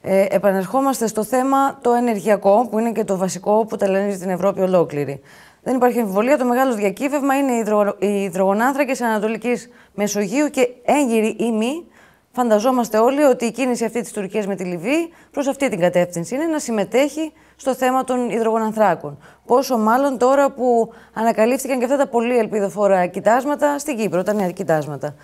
Ε, 0.01 0.25
επανερχόμαστε 0.29 1.07
στο 1.07 1.23
θέμα 1.23 1.79
το 1.81 1.91
ενεργειακό, 1.91 2.67
που 2.69 2.79
είναι 2.79 2.91
και 2.91 3.03
το 3.03 3.17
βασικό 3.17 3.65
που 3.65 3.75
ταλανίζει 3.75 4.17
την 4.17 4.29
Ευρώπη 4.29 4.61
ολόκληρη. 4.61 5.21
Δεν 5.67 5.75
υπάρχει 5.75 5.99
αμφιβολία, 5.99 6.38
το 6.38 6.45
μεγάλος 6.45 6.75
διακύβευμα 6.75 7.38
είναι 7.38 7.51
οι, 7.51 7.58
υδρο, 7.58 7.95
οι 7.99 8.23
υδρογονάνθρακες 8.23 9.01
Ανατολικής 9.01 9.69
Μεσογείου 9.93 10.49
και 10.49 10.67
έγκυροι 10.86 11.36
ή 11.39 11.51
μη. 11.51 11.86
Φανταζόμαστε 12.32 12.97
όλοι 12.97 13.23
ότι 13.23 13.45
η 13.45 13.51
κίνηση 13.51 13.86
αυτή 13.86 14.01
της 14.01 14.12
Τουρκίας 14.12 14.47
με 14.47 14.56
τη 14.56 14.63
Λιβύη 14.63 15.13
προς 15.32 15.47
αυτή 15.47 15.69
την 15.69 15.80
κατεύθυνση 15.80 16.36
είναι 16.36 16.45
να 16.45 16.60
συμμετέχει 16.60 17.34
στο 17.56 17.75
θέμα 17.75 18.03
των 18.03 18.30
υδρογονανθράκων. 18.30 19.17
Πόσο 19.45 19.77
μάλλον 19.77 20.17
τώρα 20.17 20.51
που 20.51 20.93
ανακαλύφθηκαν 21.13 21.77
και 21.80 21.84
αυτά 21.86 21.97
τα 21.97 22.08
πολύ 22.08 22.38
ελπιδοφόρα 22.38 23.06
κοιτάσματα 23.06 23.80
στην 23.80 23.97
Κύπρο, 23.97 24.23
τα 24.23 24.34
νέα 24.34 24.51
κοιτάσματα. 24.51 25.15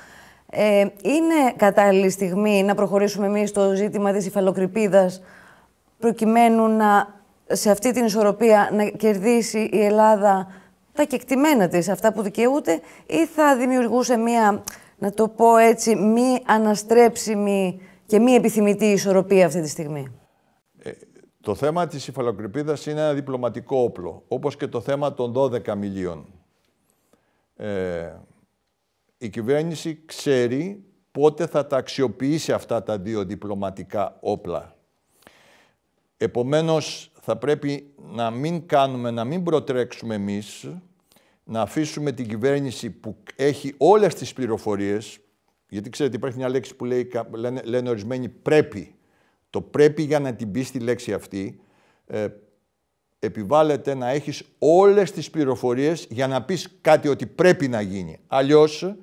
Ε, 0.50 0.80
είναι 1.04 1.54
κατάλληλη 1.56 2.10
στιγμή 2.10 2.64
να 2.64 2.76
προχωρήσουμε 2.76 3.26
εμείς 3.28 3.50
στο 3.50 3.74
ζήτημα 3.74 4.12
της 4.12 4.26
υφαλοκρηπίδας 4.26 5.22
προκειμένου 6.00 6.68
να 6.68 7.22
σε 7.48 7.72
αυτή 7.72 7.92
την 7.92 8.06
ισορροπία 8.06 8.70
να 8.74 8.86
κερδίσει 8.86 9.70
η 9.74 9.84
Ελλάδα 9.84 10.48
τα 10.94 11.04
κεκτημένα 11.04 11.68
της, 11.68 11.90
αυτά 11.90 12.14
που 12.14 12.22
δικαιούται, 12.22 12.82
ή 13.06 13.26
θα 13.26 13.58
δημιουργούσε 13.58 14.18
μία, 14.18 14.64
να 14.98 15.12
το 15.12 15.28
πω 15.28 15.58
έτσι, 15.58 15.96
μη 15.96 16.42
αναστρέψιμη 16.46 17.82
και 18.06 18.20
μη 18.20 18.32
επιθυμητή 18.32 18.86
ισορροπία 18.86 19.46
αυτή 19.46 19.62
τη 19.62 19.70
στιγμή; 19.70 20.08
Ε, 20.84 20.92
το 21.42 21.56
θέμα 21.56 21.88
της 21.88 22.08
υφαλοκρηπίδας 22.08 22.86
είναι 22.86 23.00
ένα 23.00 23.14
διπλωματικό 23.14 23.78
όπλο, 23.78 24.24
όπως 24.28 24.56
και 24.58 24.68
το 24.68 24.82
θέμα 24.82 25.14
των 25.14 25.34
12 25.34 25.76
μιλίων. 25.76 26.26
Ε, 27.56 28.12
η 29.18 29.30
κυβέρνηση 29.30 30.04
ξέρει 30.06 30.84
πότε 31.12 31.48
θα 31.48 31.68
τα 31.68 31.78
αξιοποιήσει 31.78 32.52
αυτά 32.52 32.84
τα 32.84 32.98
δύο 32.98 33.26
διπλωματικά 33.26 34.18
όπλα. 34.20 34.76
Επομένως, 36.18 37.13
θα 37.26 37.38
πρέπει 37.38 37.94
να 38.14 38.32
μην 38.32 38.66
κάνουμε, 38.66 39.12
να 39.12 39.24
μην 39.24 39.44
προτρέξουμε 39.44 40.16
εμείς, 40.16 40.68
να 41.44 41.62
αφήσουμε 41.62 42.12
την 42.12 42.28
κυβέρνηση 42.28 42.90
που 42.90 43.16
έχει 43.36 43.74
όλες 43.78 44.16
τις 44.16 44.34
πληροφορίες, 44.34 45.20
γιατί 45.70 45.90
ξέρετε 45.90 46.16
υπάρχει 46.16 46.38
μια 46.38 46.50
λέξη 46.50 46.76
που 46.76 46.86
λέει, 46.86 47.10
λένε, 47.32 47.62
λένε 47.64 47.90
ορισμένοι 47.90 48.30
πρέπει. 48.30 48.96
Το 49.50 49.62
πρέπει 49.62 50.02
για 50.02 50.20
να 50.20 50.34
την 50.34 50.52
πεις 50.52 50.68
στη 50.68 50.80
λέξη 50.80 51.14
αυτή, 51.14 51.60
ε, 52.06 52.28
επιβάλλεται 53.20 53.94
να 53.94 54.10
έχεις 54.10 54.44
όλες 54.60 55.12
τις 55.12 55.30
πληροφορίες 55.30 56.08
για 56.10 56.28
να 56.28 56.44
πεις 56.44 56.78
κάτι 56.82 57.08
ότι 57.08 57.26
πρέπει 57.26 57.68
να 57.68 57.82
γίνει. 57.82 58.20
Αλλιώς 58.28 58.96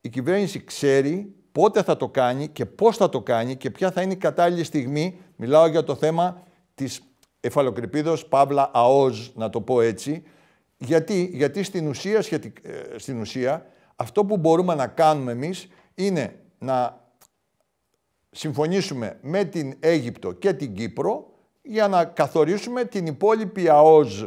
η 0.00 0.08
κυβέρνηση 0.08 0.64
ξέρει 0.64 1.34
πότε 1.52 1.82
θα 1.82 1.96
το 1.96 2.08
κάνει 2.08 2.48
και 2.48 2.66
πώς 2.66 2.96
θα 2.96 3.08
το 3.08 3.20
κάνει 3.20 3.56
και 3.56 3.70
ποια 3.70 3.90
θα 3.90 4.02
είναι 4.02 4.12
η 4.12 4.16
κατάλληλη 4.16 4.64
στιγμή. 4.64 5.18
Μιλάω 5.36 5.66
για 5.66 5.84
το 5.84 5.94
θέμα 5.94 6.42
της 6.74 7.00
εφαλοκρηπίδος, 7.44 8.26
παύλα 8.26 8.70
αόζ, 8.74 9.28
να 9.34 9.50
το 9.50 9.60
πω 9.60 9.80
έτσι. 9.80 10.22
Γιατί, 10.76 11.30
γιατί 11.32 11.62
στην, 11.62 11.88
ουσία, 11.88 12.24
ε, 12.62 12.98
στην 12.98 13.20
ουσία 13.20 13.66
αυτό 13.96 14.24
που 14.24 14.36
μπορούμε 14.36 14.74
να 14.74 14.86
κάνουμε 14.86 15.32
εμείς 15.32 15.68
είναι 15.94 16.36
να 16.58 17.00
συμφωνήσουμε 18.30 19.18
με 19.22 19.44
την 19.44 19.76
Αίγυπτο 19.80 20.32
και 20.32 20.52
την 20.52 20.74
Κύπρο 20.74 21.32
για 21.62 21.88
να 21.88 22.04
καθορίσουμε 22.04 22.84
την 22.84 23.06
υπόλοιπη 23.06 23.68
ΑΟΖ 23.68 24.24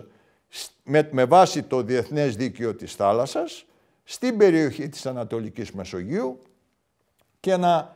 με, 0.83 1.09
με 1.11 1.25
βάση 1.25 1.63
το 1.63 1.81
Διεθνές 1.81 2.35
Δίκαιο 2.35 2.75
της 2.75 2.95
Θάλασσας 2.95 3.65
στην 4.03 4.37
περιοχή 4.37 4.89
της 4.89 5.05
Ανατολικής 5.05 5.71
Μεσογείου 5.71 6.41
και 7.39 7.57
να 7.57 7.95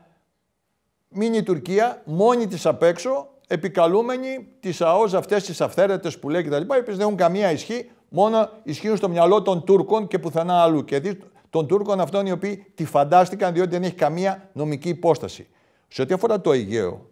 μείνει 1.09 1.37
η 1.37 1.43
Τουρκία 1.43 2.01
μόνη 2.05 2.47
της 2.47 2.65
απ' 2.65 2.83
έξω 2.83 3.29
επικαλούμενοι 3.51 4.47
τις 4.59 4.81
ΑΟΖ 4.81 5.15
αυτές 5.15 5.43
τις 5.43 5.61
αυθαίρετες 5.61 6.19
που 6.19 6.29
λέει 6.29 6.43
κτλ. 6.43 6.61
Οι 6.61 6.79
οποίες 6.79 6.97
δεν 6.97 6.99
έχουν 6.99 7.15
καμία 7.15 7.51
ισχύ, 7.51 7.91
μόνο 8.09 8.49
ισχύουν 8.63 8.97
στο 8.97 9.09
μυαλό 9.09 9.41
των 9.41 9.63
Τούρκων 9.63 10.07
και 10.07 10.19
πουθενά 10.19 10.61
αλλού. 10.61 10.83
Και 10.83 10.99
δει 10.99 11.19
των 11.49 11.67
Τούρκων 11.67 11.99
αυτών 11.99 12.25
οι 12.25 12.31
οποίοι 12.31 12.65
τη 12.75 12.85
φαντάστηκαν 12.85 13.53
διότι 13.53 13.69
δεν 13.69 13.83
έχει 13.83 13.93
καμία 13.93 14.49
νομική 14.53 14.89
υπόσταση. 14.89 15.47
Σε 15.87 16.01
ό,τι 16.01 16.13
αφορά 16.13 16.41
το 16.41 16.51
Αιγαίο, 16.51 17.09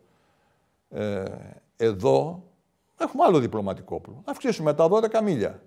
ε, 0.90 1.24
εδώ 1.78 2.44
έχουμε 2.98 3.24
άλλο 3.24 3.40
διπλωματικό 3.40 3.96
όπλο. 3.96 4.22
Να 4.26 4.32
αυξήσουμε 4.32 4.74
τα 4.74 4.88
12 4.90 5.22
μίλια. 5.24 5.62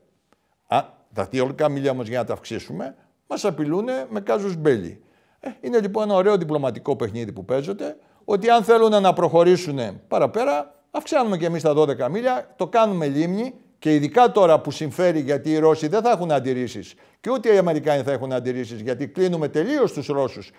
Α, 0.66 0.84
τα 1.14 1.28
12 1.32 1.68
μίλια 1.68 1.90
όμως 1.90 2.08
για 2.08 2.18
να 2.18 2.24
τα 2.24 2.32
αυξήσουμε, 2.32 2.96
μας 3.26 3.44
απειλούν 3.44 3.88
με 4.08 4.20
κάζους 4.20 4.56
μπέλι. 4.56 5.02
Ε, 5.40 5.50
είναι 5.60 5.80
λοιπόν 5.80 6.02
ένα 6.02 6.14
ωραίο 6.14 6.36
διπλωματικό 6.36 6.96
παιχνίδι 6.96 7.32
που 7.32 7.44
παίζεται, 7.44 7.96
ότι 8.30 8.50
αν 8.50 8.64
θέλουν 8.64 9.02
να 9.02 9.12
προχωρήσουν 9.12 9.78
παραπέρα, 10.08 10.74
αυξάνουμε 10.90 11.36
και 11.36 11.46
εμείς 11.46 11.62
τα 11.62 11.74
12 11.76 12.08
μίλια, 12.10 12.54
το 12.56 12.66
κάνουμε 12.66 13.06
λίμνη 13.06 13.54
και 13.78 13.94
ειδικά 13.94 14.32
τώρα 14.32 14.60
που 14.60 14.70
συμφέρει 14.70 15.20
γιατί 15.20 15.50
οι 15.50 15.58
Ρώσοι 15.58 15.88
δεν 15.88 16.02
θα 16.02 16.10
έχουν 16.10 16.32
αντιρρήσεις 16.32 16.94
και 17.20 17.30
ούτε 17.30 17.54
οι 17.54 17.58
Αμερικάνοι 17.58 18.02
θα 18.02 18.12
έχουν 18.12 18.32
αντιρρήσεις 18.32 18.80
γιατί 18.80 19.08
κλείνουμε 19.08 19.48
τελείως 19.48 19.92
τους 19.92 20.06
Ρώσους 20.06 20.50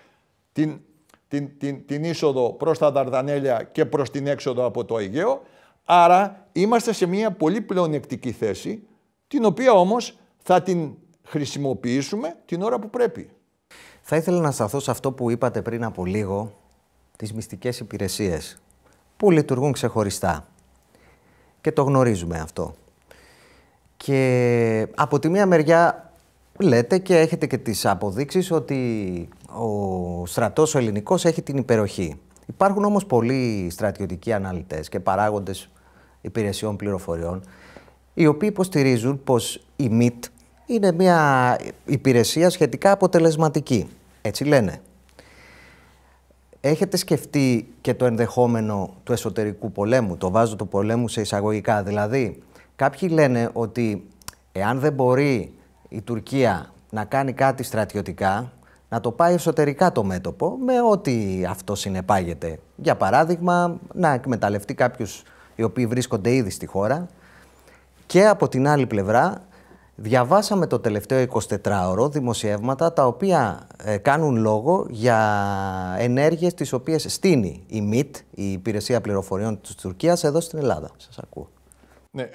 την, 0.52 0.80
την, 1.28 1.58
την, 1.58 1.86
την 1.86 2.04
είσοδο 2.04 2.52
προς 2.52 2.78
τα 2.78 2.90
Δαρδανέλια 2.90 3.62
και 3.72 3.84
προς 3.84 4.10
την 4.10 4.26
έξοδο 4.26 4.64
από 4.64 4.84
το 4.84 4.98
Αιγαίο. 4.98 5.42
Άρα 5.84 6.48
είμαστε 6.52 6.92
σε 6.92 7.06
μια 7.06 7.30
πολύ 7.30 7.60
πλεονεκτική 7.60 8.32
θέση, 8.32 8.86
την 9.28 9.44
οποία 9.44 9.72
όμως 9.72 10.18
θα 10.38 10.62
την 10.62 10.94
χρησιμοποιήσουμε 11.22 12.36
την 12.44 12.62
ώρα 12.62 12.78
που 12.78 12.90
πρέπει. 12.90 13.30
Θα 14.00 14.16
ήθελα 14.16 14.40
να 14.40 14.50
σταθώ 14.50 14.80
σε 14.80 14.90
αυτό 14.90 15.12
που 15.12 15.30
είπατε 15.30 15.62
πριν 15.62 15.84
από 15.84 16.04
λίγο, 16.04 16.61
τις 17.22 17.32
μυστικές 17.32 17.80
υπηρεσίες, 17.80 18.56
που 19.16 19.30
λειτουργούν 19.30 19.72
ξεχωριστά. 19.72 20.46
Και 21.60 21.72
το 21.72 21.82
γνωρίζουμε 21.82 22.38
αυτό. 22.38 22.74
Και 23.96 24.88
από 24.94 25.18
τη 25.18 25.28
μία 25.28 25.46
μεριά 25.46 26.12
λέτε 26.58 26.98
και 26.98 27.18
έχετε 27.18 27.46
και 27.46 27.58
τις 27.58 27.86
αποδείξεις 27.86 28.50
ότι 28.50 29.28
ο 29.46 30.26
στρατός 30.26 30.74
ο 30.74 30.78
ελληνικός 30.78 31.24
έχει 31.24 31.42
την 31.42 31.56
υπεροχή. 31.56 32.20
Υπάρχουν 32.46 32.84
όμως 32.84 33.06
πολλοί 33.06 33.68
στρατιωτικοί 33.70 34.32
αναλυτές 34.32 34.88
και 34.88 35.00
παράγοντες 35.00 35.68
υπηρεσιών 36.20 36.76
πληροφοριών 36.76 37.44
οι 38.14 38.26
οποίοι 38.26 38.48
υποστηρίζουν 38.52 39.24
πως 39.24 39.64
η 39.76 39.88
ΜΙΤ 39.88 40.24
είναι 40.66 40.92
μια 40.92 41.58
υπηρεσία 41.84 42.50
σχετικά 42.50 42.90
αποτελεσματική. 42.90 43.88
Έτσι 44.22 44.44
λένε. 44.44 44.80
Έχετε 46.64 46.96
σκεφτεί 46.96 47.74
και 47.80 47.94
το 47.94 48.04
ενδεχόμενο 48.04 48.94
του 49.04 49.12
εσωτερικού 49.12 49.72
πολέμου, 49.72 50.16
το 50.16 50.30
βάζω 50.30 50.56
του 50.56 50.68
πολέμου 50.68 51.08
σε 51.08 51.20
εισαγωγικά. 51.20 51.82
Δηλαδή, 51.82 52.42
κάποιοι 52.76 53.08
λένε 53.12 53.50
ότι 53.52 54.06
εάν 54.52 54.78
δεν 54.78 54.92
μπορεί 54.92 55.54
η 55.88 56.00
Τουρκία 56.00 56.72
να 56.90 57.04
κάνει 57.04 57.32
κάτι 57.32 57.62
στρατιωτικά, 57.62 58.52
να 58.88 59.00
το 59.00 59.10
πάει 59.10 59.34
εσωτερικά 59.34 59.92
το 59.92 60.04
μέτωπο 60.04 60.56
με 60.64 60.82
ό,τι 60.90 61.44
αυτό 61.48 61.74
συνεπάγεται. 61.74 62.58
Για 62.76 62.96
παράδειγμα, 62.96 63.78
να 63.94 64.12
εκμεταλλευτεί 64.12 64.74
κάποιους 64.74 65.22
οι 65.54 65.62
οποίοι 65.62 65.86
βρίσκονται 65.86 66.34
ήδη 66.34 66.50
στη 66.50 66.66
χώρα 66.66 67.08
και 68.06 68.26
από 68.26 68.48
την 68.48 68.68
άλλη 68.68 68.86
πλευρά 68.86 69.42
διαβάσαμε 69.94 70.66
το 70.66 70.78
τελευταίο 70.78 71.26
24ωρο 71.64 72.10
δημοσιεύματα 72.10 72.92
τα 72.92 73.06
οποία 73.06 73.66
ε, 73.84 73.96
κάνουν 73.96 74.36
λόγο 74.36 74.86
για 74.90 75.96
ενέργειες 75.98 76.54
τις 76.54 76.72
οποίες 76.72 77.06
στείνει 77.08 77.64
η 77.66 77.80
ΜΙΤ, 77.80 78.16
η 78.30 78.52
Υπηρεσία 78.52 79.00
Πληροφοριών 79.00 79.60
της 79.60 79.74
Τουρκίας, 79.74 80.24
εδώ 80.24 80.40
στην 80.40 80.58
Ελλάδα. 80.58 80.90
Σας 80.96 81.18
ακούω. 81.18 81.48
Ναι, 82.10 82.28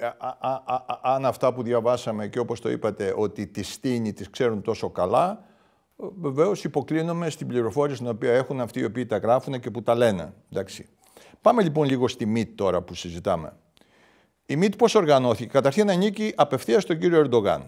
αν 1.02 1.26
αυτά 1.26 1.54
που 1.54 1.62
διαβάσαμε 1.62 2.26
και 2.26 2.38
όπως 2.38 2.60
το 2.60 2.70
είπατε 2.70 3.14
ότι 3.16 3.46
τη 3.46 3.62
στείνει, 3.62 4.12
τις 4.12 4.30
ξέρουν 4.30 4.62
τόσο 4.62 4.90
καλά, 4.90 5.44
βεβαίως 6.20 6.64
υποκλίνομαι 6.64 7.30
στην 7.30 7.46
πληροφόρηση 7.46 7.98
την 7.98 8.08
οποία 8.08 8.32
έχουν 8.32 8.60
αυτοί 8.60 8.80
οι 8.80 8.84
οποίοι 8.84 9.06
τα 9.06 9.16
γράφουν 9.16 9.60
και 9.60 9.70
που 9.70 9.82
τα 9.82 9.94
λένε. 9.94 10.32
Εντάξει. 10.52 10.86
Πάμε 11.40 11.62
λοιπόν 11.62 11.86
λίγο 11.86 12.08
στη 12.08 12.26
ΜΙΤ 12.26 12.56
τώρα 12.56 12.82
που 12.82 12.94
συζητάμε. 12.94 13.52
Η 14.50 14.56
ΜΙΤ 14.56 14.76
πώς 14.76 14.94
οργανώθηκε; 14.94 15.48
Καταρχήν 15.50 15.90
ανήκει 15.90 16.32
απευθείας 16.36 16.82
στον 16.82 16.98
κύριο 16.98 17.18
Ερντογάν. 17.18 17.66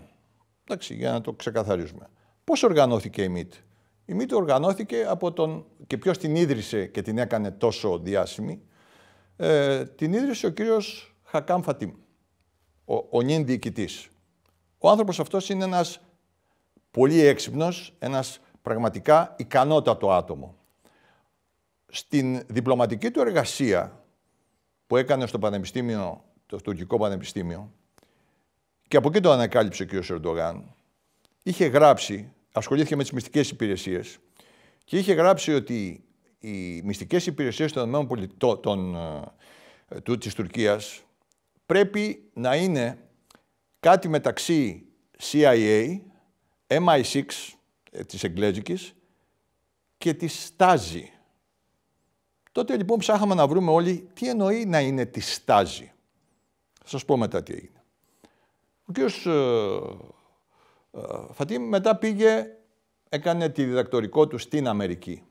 Εντάξει, 0.64 0.95
για 0.95 1.12
να 1.12 1.21
το 1.21 1.33
ξεκαθαρίσουμε. 1.33 2.09
Πώς 2.45 2.62
οργανώθηκε 2.62 3.23
η 3.23 3.29
ΜΙΤ. 3.29 3.55
Η 4.05 4.14
ΜΙΤ 4.14 4.33
οργανώθηκε 4.33 5.05
από 5.09 5.33
τον... 5.33 5.66
και 5.87 5.99
ποιος 5.99 6.19
την 6.19 6.37
ίδρυσε 6.37 6.87
και 6.87 7.03
την 7.03 7.19
έκανε 7.19 7.51
τόσο 7.51 7.99
διάσημη; 7.99 8.62
Ε, 9.37 9.85
την 9.85 10.12
ίδρυσε 10.12 10.47
ο 10.47 10.51
κύριος 10.51 11.16
Χακάμ 11.23 11.62
Φατίμ, 11.62 11.90
ο, 12.85 12.95
ο 13.11 13.21
νυν 13.21 13.47
διοικητής. 13.47 14.09
Ο 14.79 14.90
άνθρωπος 14.90 15.21
αυτός 15.21 15.49
είναι 15.49 15.64
ένας 15.64 16.01
πολύ 16.90 17.21
έξυπνος, 17.21 17.97
ένας 17.99 18.40
πραγματικά 18.62 19.35
ικανότατο 19.38 20.12
άτομο. 20.12 20.55
Στην 21.87 22.43
διπλωματική 22.47 23.11
του 23.11 23.21
εργασία 23.21 24.05
που 24.87 24.97
έκανε 24.97 25.27
στο 25.27 25.38
Πανεπιστήμιο, 25.38 26.25
το 26.50 26.56
Τουρκικό 26.56 26.98
Πανεπιστήμιο, 26.98 27.72
και 28.88 28.96
από 28.96 29.08
εκεί 29.08 29.20
το 29.20 29.30
ανακάλυψε 29.30 29.82
ο 29.82 29.86
κ. 29.86 29.90
Ερντογάν, 30.10 30.74
είχε 31.42 31.66
γράψει, 31.66 32.32
ασχολήθηκε 32.52 32.96
με 32.96 33.02
τις 33.02 33.12
μυστικές 33.12 33.50
υπηρεσίες, 33.50 34.18
και 34.84 34.98
είχε 34.98 35.12
γράψει 35.12 35.54
ότι 35.54 36.04
οι 36.38 36.82
μυστικές 36.82 37.26
υπηρεσίες 37.26 37.72
των 37.72 37.94
ΗΠΑ, 37.94 38.60
των, 38.60 38.94
ε, 39.88 40.00
του, 40.00 40.18
της 40.18 40.34
Τουρκίας 40.34 41.02
πρέπει 41.66 42.30
να 42.34 42.56
είναι 42.56 42.98
κάτι 43.80 44.08
μεταξύ 44.08 44.86
CIA, 45.22 46.00
MI6 46.66 47.22
ε, 47.90 48.04
της 48.04 48.24
Εγγλέζικης 48.24 48.94
και 49.98 50.14
της 50.14 50.44
Στάζη. 50.44 51.12
Τότε 52.52 52.76
λοιπόν 52.76 52.98
ψάχαμε 52.98 53.34
να 53.34 53.46
βρούμε 53.46 53.70
όλοι 53.70 54.08
τι 54.14 54.28
εννοεί 54.28 54.64
να 54.64 54.80
είναι 54.80 55.06
τη 55.06 55.20
Στάζη. 55.20 55.89
Θα 56.90 56.98
σας 56.98 57.05
πω 57.05 57.16
μετά 57.16 57.42
τι 57.42 57.53
έγινε. 57.53 57.83
Ο 58.85 58.92
κ. 58.92 58.98
Ε, 58.98 59.31
ε, 61.00 61.33
Φατίμ 61.33 61.62
μετά 61.62 61.96
πήγε, 61.96 62.46
έκανε 63.09 63.48
τη 63.48 63.64
διδακτορικό 63.64 64.26
του 64.26 64.38
στην 64.38 64.68
Αμερική 64.68 65.22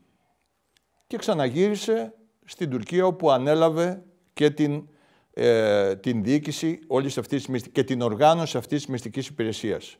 και 1.06 1.16
ξαναγύρισε 1.16 2.14
στην 2.44 2.70
Τουρκία 2.70 3.06
όπου 3.06 3.30
ανέλαβε 3.30 4.02
και 4.32 4.50
την, 4.50 4.88
ε, 5.34 5.96
την 5.96 6.22
διοίκηση 6.22 6.80
όλης 6.86 7.18
αυτής 7.18 7.46
και 7.72 7.84
την 7.84 8.00
οργάνωση 8.00 8.56
αυτής 8.56 8.78
της 8.78 8.90
μυστικής 8.90 9.26
υπηρεσίας 9.26 9.98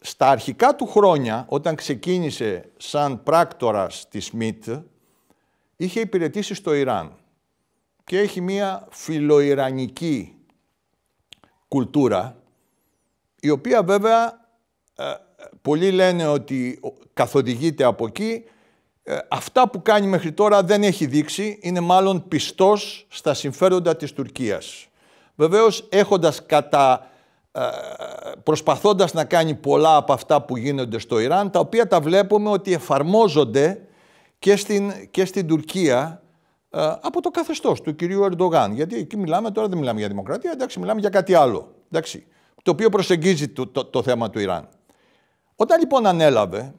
στα 0.00 0.28
αρχικά 0.30 0.74
του 0.74 0.86
χρόνια, 0.86 1.46
όταν 1.48 1.74
ξεκίνησε 1.74 2.70
σαν 2.76 3.22
πράκτορας 3.22 4.08
της 4.08 4.30
ΜΙΤ, 4.30 4.64
είχε 5.76 6.00
υπηρετήσει 6.00 6.54
στο 6.54 6.74
Ιράν 6.74 7.16
και 8.06 8.18
έχει 8.18 8.40
μία 8.40 8.86
φιλοϊρανική 8.90 10.34
κουλτούρα, 11.68 12.36
η 13.40 13.50
οποία 13.50 13.82
βέβαια 13.82 14.46
ε, 14.94 15.04
πολλοί 15.62 15.90
λένε 15.90 16.26
ότι 16.26 16.80
καθοδηγείται 17.12 17.84
από 17.84 18.06
εκεί. 18.06 18.44
Ε, 19.02 19.18
αυτά 19.28 19.68
που 19.68 19.82
κάνει 19.82 20.06
μέχρι 20.06 20.32
τώρα 20.32 20.62
δεν 20.62 20.82
έχει 20.82 21.06
δείξει, 21.06 21.58
είναι 21.62 21.80
μάλλον 21.80 22.28
πιστός 22.28 23.06
στα 23.08 23.34
συμφέροντα 23.34 23.96
της 23.96 24.12
Τουρκίας. 24.12 24.86
Βεβαίως 25.34 25.88
έχοντας 25.88 26.46
κατά 26.46 27.10
ε, 27.52 27.60
προσπαθώντας 28.42 29.12
να 29.12 29.24
κάνει 29.24 29.54
πολλά 29.54 29.96
από 29.96 30.12
αυτά 30.12 30.42
που 30.42 30.56
γίνονται 30.56 30.98
στο 30.98 31.18
Ιράν, 31.18 31.50
τα 31.50 31.58
οποία 31.58 31.88
τα 31.88 32.00
βλέπουμε 32.00 32.50
ότι 32.50 32.72
εφαρμόζονται 32.72 33.80
και 34.38 34.56
στην, 34.56 35.10
και 35.10 35.24
στην 35.24 35.46
Τουρκία 35.46 36.20
ε, 36.22 36.25
από 36.78 37.22
το 37.22 37.30
καθεστώς 37.30 37.80
του 37.80 37.94
κυρίου 37.94 38.22
Ερντογάν. 38.22 38.72
Γιατί 38.72 38.96
εκεί 38.96 39.16
μιλάμε, 39.16 39.50
τώρα 39.50 39.68
δεν 39.68 39.78
μιλάμε 39.78 39.98
για 39.98 40.08
δημοκρατία, 40.08 40.50
εντάξει, 40.50 40.78
μιλάμε 40.78 41.00
για 41.00 41.08
κάτι 41.08 41.34
άλλο, 41.34 41.74
εντάξει, 41.90 42.26
το 42.62 42.70
οποίο 42.70 42.88
προσεγγίζει 42.88 43.48
το, 43.48 43.66
το, 43.66 44.02
θέμα 44.02 44.30
του 44.30 44.38
Ιράν. 44.38 44.68
Όταν 45.56 45.80
λοιπόν 45.80 46.06
ανέλαβε 46.06 46.74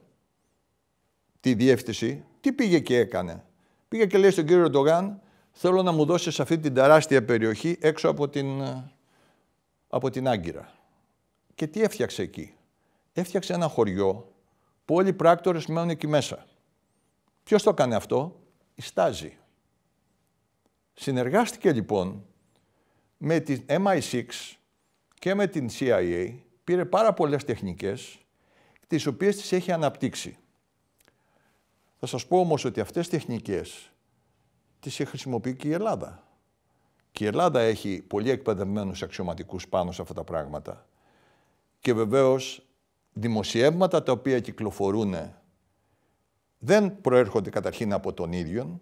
τη 1.40 1.54
διεύθυνση, 1.54 2.24
τι 2.40 2.52
πήγε 2.52 2.78
και 2.78 2.98
έκανε; 2.98 3.44
Πήγε 3.88 4.06
και 4.06 4.18
λέει 4.18 4.30
στον 4.30 4.44
κύριο 4.44 4.64
Ερντογάν, 4.64 5.20
θέλω 5.52 5.82
να 5.82 5.92
μου 5.92 6.04
δώσεις 6.04 6.40
αυτή 6.40 6.58
την 6.58 6.74
τεράστια 6.74 7.24
περιοχή 7.24 7.78
έξω 7.80 8.08
από 8.08 8.28
την, 8.28 8.60
ε, 8.60 8.92
από 9.88 10.10
την 10.10 10.28
Άγκυρα. 10.28 10.72
Και 11.54 11.66
τι 11.66 11.82
έφτιαξε 11.82 12.22
εκεί; 12.22 12.54
Έφτιαξε 13.12 13.52
ένα 13.52 13.68
χωριό 13.68 14.32
που 14.84 14.94
όλοι 14.94 15.08
οι 15.08 15.12
πράκτορες 15.12 15.66
μένουν 15.66 15.90
εκεί 15.90 16.06
μέσα. 16.06 16.46
Ποιος 17.42 17.62
το 17.62 17.70
έκανε 17.70 17.94
αυτό; 17.94 18.40
Η 18.74 18.82
Στάζη. 18.82 19.38
Συνεργάστηκε 21.00 21.72
λοιπόν 21.72 22.24
με 23.16 23.40
την 23.40 23.64
MI6 23.66 24.24
και 25.14 25.34
με 25.34 25.46
την 25.46 25.68
CIA, 25.78 26.34
πήρε 26.64 26.84
πάρα 26.84 27.12
πολλές 27.12 27.44
τεχνικές, 27.44 28.18
τις 28.86 29.06
οποίες 29.06 29.36
τις 29.36 29.52
έχει 29.52 29.72
αναπτύξει. 29.72 30.36
Θα 31.98 32.06
σας 32.06 32.26
πω 32.26 32.40
όμως 32.40 32.64
ότι 32.64 32.80
αυτές 32.80 33.08
τις 33.08 33.18
τεχνικές 33.18 33.92
τις 34.80 34.96
χρησιμοποιεί 34.96 35.54
και 35.54 35.68
η 35.68 35.72
Ελλάδα. 35.72 36.22
Και 37.12 37.24
η 37.24 37.26
Ελλάδα 37.26 37.60
έχει 37.60 38.02
πολύ 38.02 38.30
εκπαιδευμένους 38.30 39.02
αξιωματικούς 39.02 39.68
πάνω 39.68 39.92
σε 39.92 40.02
αυτά 40.02 40.14
τα 40.14 40.24
πράγματα. 40.24 40.86
Και 41.80 41.92
βεβαίως 41.92 42.66
δημοσιεύματα 43.12 44.02
τα 44.02 44.12
οποία 44.12 44.40
κυκλοφορούν 44.40 45.14
δεν 46.58 47.00
προέρχονται 47.00 47.50
καταρχήν 47.50 47.92
από 47.92 48.12
τον 48.12 48.32
ίδιο 48.32 48.80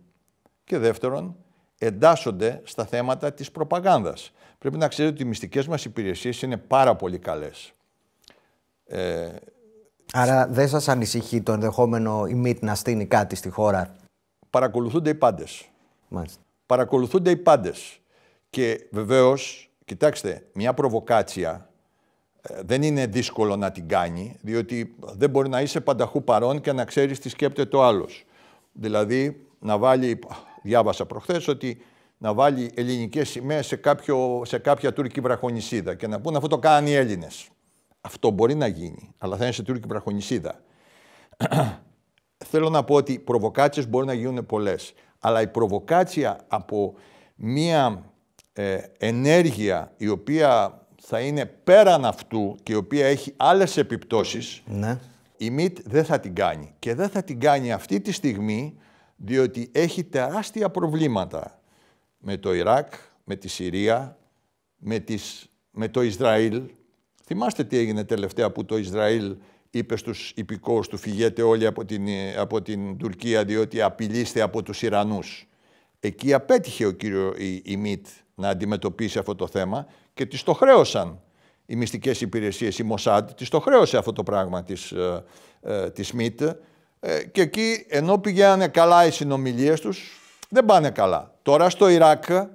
και 0.65 0.79
δεύτερον 0.79 1.37
εντάσσονται 1.79 2.61
στα 2.65 2.85
θέματα 2.87 3.33
της 3.33 3.51
προπαγάνδας. 3.51 4.33
Πρέπει 4.59 4.77
να 4.77 4.89
ξέρετε 4.89 5.15
ότι 5.15 5.23
οι 5.23 5.27
μυστικές 5.27 5.67
μας 5.67 5.85
υπηρεσίες 5.85 6.43
είναι 6.43 6.57
πάρα 6.57 6.97
πολύ 6.97 7.19
καλές. 7.19 7.73
Ε, 8.87 9.29
Άρα 10.13 10.47
δεν 10.47 10.69
σας 10.69 10.89
ανησυχεί 10.89 11.43
το 11.43 11.53
ενδεχόμενο 11.53 12.27
η 12.27 12.35
ΜΙΤ 12.35 12.63
να 12.63 12.75
στείλει 12.75 13.07
κάτι 13.07 13.37
στη 13.37 13.49
χώρα; 13.49 13.97
Παρακολουθούνται 14.51 15.11
οι 15.11 15.15
πάντες. 15.15 15.69
Παρακολουθούνται 16.67 17.31
οι 17.31 17.37
πάντες. 17.37 18.01
Και 18.51 18.89
βεβαίως, 18.91 19.71
κοιτάξτε, 19.85 20.47
μια 20.53 20.75
προβοκάτσια 20.75 21.71
ε, 22.43 22.61
δεν 22.65 22.83
είναι 22.83 23.07
δύσκολο 23.07 23.57
να 23.57 23.73
την 23.73 23.89
κάνει, 23.89 24.37
διότι 24.41 24.97
δεν 25.17 25.31
μπορεί 25.31 25.49
να 25.49 25.61
είσαι 25.61 25.81
πανταχού 25.81 26.25
παρόν 26.25 26.61
και 26.61 26.73
να 26.73 26.85
ξέρεις 26.85 27.19
τι 27.19 27.29
σκέπτεται 27.29 27.77
ο 27.77 27.85
άλλος. 27.85 28.25
Δηλαδή, 28.73 29.47
να 29.59 29.79
βάλει, 29.79 30.19
διάβασα 30.67 31.07
προχθές 31.07 31.49
ότι 31.49 31.79
να 32.19 32.35
βάλει 32.35 32.71
ελληνικές 32.75 33.29
σημαίες 33.29 33.67
σε, 33.67 33.77
κάποιο, 33.77 34.43
σε 34.45 34.59
κάποια 34.59 34.93
τουρκική 34.93 35.21
βραχονισίδα 35.21 35.95
και 35.95 36.07
να 36.07 36.21
πούνε 36.21 36.37
αυτό 36.37 36.49
το 36.49 36.59
κάνουν 36.59 36.91
οι 36.91 36.95
Έλληνες. 36.95 37.49
Αυτό 38.01 38.31
μπορεί 38.31 38.55
να 38.55 38.67
γίνει, 38.67 39.15
αλλά 39.19 39.37
θα 39.37 39.45
είναι 39.45 39.53
σε 39.53 39.63
τουρκική 39.63 39.89
βραχονισίδα. 39.89 40.61
Θέλω 42.51 42.69
να 42.69 42.85
πω 42.85 42.95
ότι 42.95 43.13
οι 43.13 43.19
προβοκάτσιες 43.19 43.89
μπορεί 43.89 44.07
να 44.07 44.13
γίνουν 44.13 44.47
πολλές, 44.47 44.93
αλλά 45.21 45.41
η 45.41 45.47
προβοκάτσια 45.47 46.45
από 46.49 46.95
μία 47.35 48.13
ε, 48.53 48.79
ενέργεια 48.99 49.93
η 49.97 50.09
οποία 50.09 50.81
θα 51.03 51.21
είναι 51.21 51.47
πέραν 51.47 52.05
αυτού 52.05 52.57
και 52.63 52.73
η 52.73 52.77
οποία 52.77 53.07
έχει 53.07 53.35
άλλες 53.37 53.77
επιπτώσεις, 53.77 54.63
ναι. 54.67 54.99
η 55.37 55.51
ΜΙΤ 55.51 55.79
δεν 55.85 56.05
θα 56.05 56.21
την 56.21 56.35
κάνει. 56.35 56.75
Και 56.79 56.95
δεν 56.95 57.09
θα 57.09 57.23
την 57.23 57.41
κάνει 57.41 57.73
αυτή 57.73 58.01
τη 58.01 58.13
στιγμή, 58.13 58.79
διότι 59.17 59.69
έχει 59.73 60.05
τεράστια 60.05 60.71
προβλήματα 60.71 61.61
με 62.19 62.37
το 62.37 62.55
Ιράκ, 62.55 62.93
με 63.25 63.37
τη 63.37 63.49
Συρία, 63.49 64.19
με, 64.77 64.99
τις, 64.99 65.51
με 65.71 65.89
το 65.89 66.03
Ισραήλ. 66.03 66.63
Θυμάστε 67.25 67.65
τι 67.65 67.77
έγινε 67.77 68.05
τελευταία 68.05 68.53
που 68.53 68.65
το 68.65 68.77
Ισραήλ 68.77 69.37
είπε 69.71 69.97
στους 69.97 70.33
υπηκόους 70.37 70.89
του 70.89 70.97
φυγέτε 70.97 71.43
όλοι 71.43 71.67
από 71.67 71.85
την, 71.85 72.07
από 72.39 72.63
την 72.63 72.97
Τουρκία 72.97 73.45
διότι 73.45 73.83
απειλείστε 73.83 74.41
από 74.41 74.63
τους 74.63 74.83
Ιρανούς. 74.83 75.49
Εκεί 76.01 76.33
απέτυχε 76.33 76.87
ο 76.87 76.91
κύριο 76.91 77.35
η, 77.37 77.63
η 77.65 77.77
ΜΙΤ 77.77 78.07
να 78.35 78.49
αντιμετωπίσει 78.49 79.19
αυτό 79.19 79.35
το 79.35 79.47
θέμα 79.47 79.87
και 80.15 80.27
τις 80.27 80.43
το 80.43 80.53
χρέωσαν 80.53 81.21
οι 81.67 81.77
μυστικές 81.77 82.21
υπηρεσίες, 82.21 82.79
η 82.79 82.83
Μοσάντ, 82.83 83.31
της 83.31 83.49
το 83.49 83.61
χρέωσε 83.61 83.97
αυτό 83.97 84.13
το 84.13 84.23
πράγμα 84.23 84.63
της, 84.63 84.93
ε, 84.93 85.25
ε, 85.61 85.91
της 85.91 86.13
ΜΙΤ 86.13 86.43
ε, 87.09 87.25
και 87.25 87.41
εκεί 87.41 87.87
ενώ 87.89 88.19
πηγαίνανε 88.19 88.69
καλά 88.69 89.07
οι 89.07 89.11
συνομιλίες 89.11 89.81
τους, 89.81 90.21
δεν 90.49 90.65
πάνε 90.65 90.91
καλά. 90.91 91.35
Τώρα 91.43 91.71
στο 91.71 91.89
Ιράκ 91.89 92.29
ε, 92.29 92.47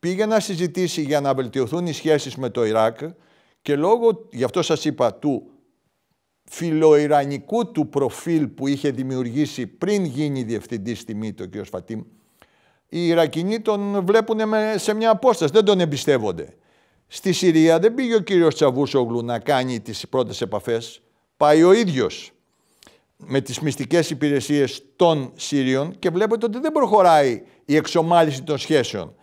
πήγε 0.00 0.26
να 0.26 0.40
συζητήσει 0.40 1.02
για 1.02 1.20
να 1.20 1.34
βελτιωθούν 1.34 1.86
οι 1.86 1.92
σχέσεις 1.92 2.36
με 2.36 2.50
το 2.50 2.64
Ιράκ 2.64 2.98
και 3.62 3.76
λόγω, 3.76 4.28
γι' 4.32 4.44
αυτό 4.44 4.62
σας 4.62 4.84
είπα, 4.84 5.14
του 5.14 5.50
φιλοϊρανικού 6.44 7.70
του 7.72 7.88
προφίλ 7.88 8.46
που 8.46 8.66
είχε 8.66 8.90
δημιουργήσει 8.90 9.66
πριν 9.66 10.04
γίνει 10.04 10.42
διευθυντής 10.42 10.98
στη 11.00 11.14
ΜΙΤ 11.14 11.40
ο 11.40 11.48
κ. 11.48 11.64
Φατίμ, 11.70 12.00
οι 12.88 13.06
Ιρακινοί 13.06 13.60
τον 13.60 14.04
βλέπουν 14.04 14.38
σε 14.76 14.94
μια 14.94 15.10
απόσταση, 15.10 15.52
δεν 15.52 15.64
τον 15.64 15.80
εμπιστεύονται. 15.80 16.56
Στη 17.06 17.32
Συρία 17.32 17.78
δεν 17.78 17.94
πήγε 17.94 18.14
ο 18.14 18.20
κύριος 18.20 18.54
Τσαβούσογλου 18.54 19.24
να 19.24 19.38
κάνει 19.38 19.80
τις 19.80 20.08
πρώτες 20.08 20.40
επαφές. 20.40 21.02
Πάει 21.36 21.62
ο 21.62 21.72
ίδιος 21.72 22.33
με 23.16 23.40
τις 23.40 23.60
μυστικές 23.60 24.10
υπηρεσίες 24.10 24.82
των 24.96 25.32
Σύριων 25.34 25.98
και 25.98 26.10
βλέπετε 26.10 26.46
ότι 26.46 26.58
δεν 26.58 26.72
προχωράει 26.72 27.42
η 27.64 27.76
εξομάλυση 27.76 28.42
των 28.42 28.58
σχέσεων. 28.58 29.14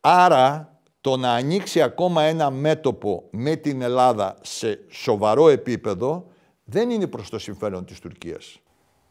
Άρα 0.00 0.78
το 1.00 1.16
να 1.16 1.32
ανοίξει 1.32 1.82
ακόμα 1.82 2.22
ένα 2.22 2.50
μέτωπο 2.50 3.28
με 3.30 3.56
την 3.56 3.82
Ελλάδα 3.82 4.36
σε 4.42 4.78
σοβαρό 4.90 5.48
επίπεδο 5.48 6.26
δεν 6.64 6.90
είναι 6.90 7.06
προς 7.06 7.30
το 7.30 7.38
συμφέρον 7.38 7.84
της 7.84 7.98
Τουρκίας. 7.98 8.58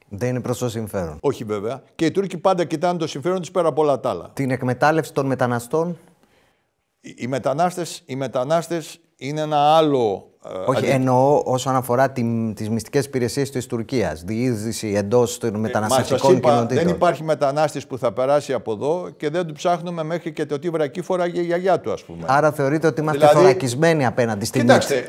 Δεν 0.09 0.29
είναι 0.29 0.41
προς 0.41 0.57
το 0.57 0.69
συμφέρον. 0.69 1.17
Όχι 1.21 1.43
βέβαια. 1.43 1.83
Και 1.95 2.05
οι 2.05 2.11
Τούρκοι 2.11 2.37
πάντα 2.37 2.65
κοιτάνε 2.65 2.97
το 2.99 3.07
συμφέρον 3.07 3.39
της 3.39 3.51
πέρα 3.51 3.67
από 3.67 3.81
όλα 3.81 3.99
τα 3.99 4.09
άλλα. 4.09 4.31
Την 4.33 4.51
εκμετάλλευση 4.51 5.13
των 5.13 5.25
μεταναστών. 5.25 5.97
Οι 6.99 7.27
μετανάστες, 7.27 8.03
οι 8.05 8.15
μετανάστες 8.15 8.99
είναι 9.15 9.41
ένα 9.41 9.75
άλλο 9.75 10.32
ε, 10.45 10.57
Όχι, 10.65 10.85
εννοώ 10.85 11.41
όσον 11.45 11.75
αφορά 11.75 12.11
τις 12.53 12.69
μυστικές 12.69 13.05
υπηρεσίες 13.05 13.49
της 13.49 13.65
Τουρκίας. 13.65 14.23
Διείσδυση 14.23 14.93
εντός 14.95 15.37
των 15.37 15.59
μεταναστευτικών 15.59 16.35
είπα, 16.35 16.49
κοινοτήτων. 16.49 16.83
Δεν 16.85 16.95
υπάρχει 16.95 17.23
μετανάστης 17.23 17.87
που 17.87 17.97
θα 17.97 18.13
περάσει 18.13 18.53
από 18.53 18.71
εδώ 18.71 19.09
και 19.17 19.29
δεν 19.29 19.45
του 19.47 19.53
ψάχνουμε 19.53 20.03
μέχρι 20.03 20.33
και 20.33 20.45
το 20.45 20.59
τι 20.59 20.69
βρακή 20.69 21.01
φοράγε 21.01 21.41
η 21.41 21.43
γιαγιά 21.43 21.79
του, 21.79 21.91
ας 21.91 22.03
πούμε. 22.03 22.23
Άρα 22.25 22.51
θεωρείτε 22.51 22.87
ότι 22.87 23.01
είμαστε 23.01 23.19
δηλαδή, 23.19 23.39
θωρακισμένοι 23.39 24.05
απέναντι 24.05 24.45
στην 24.45 24.61
Κοιτάξτε, 24.61 24.97
ε, 24.97 25.03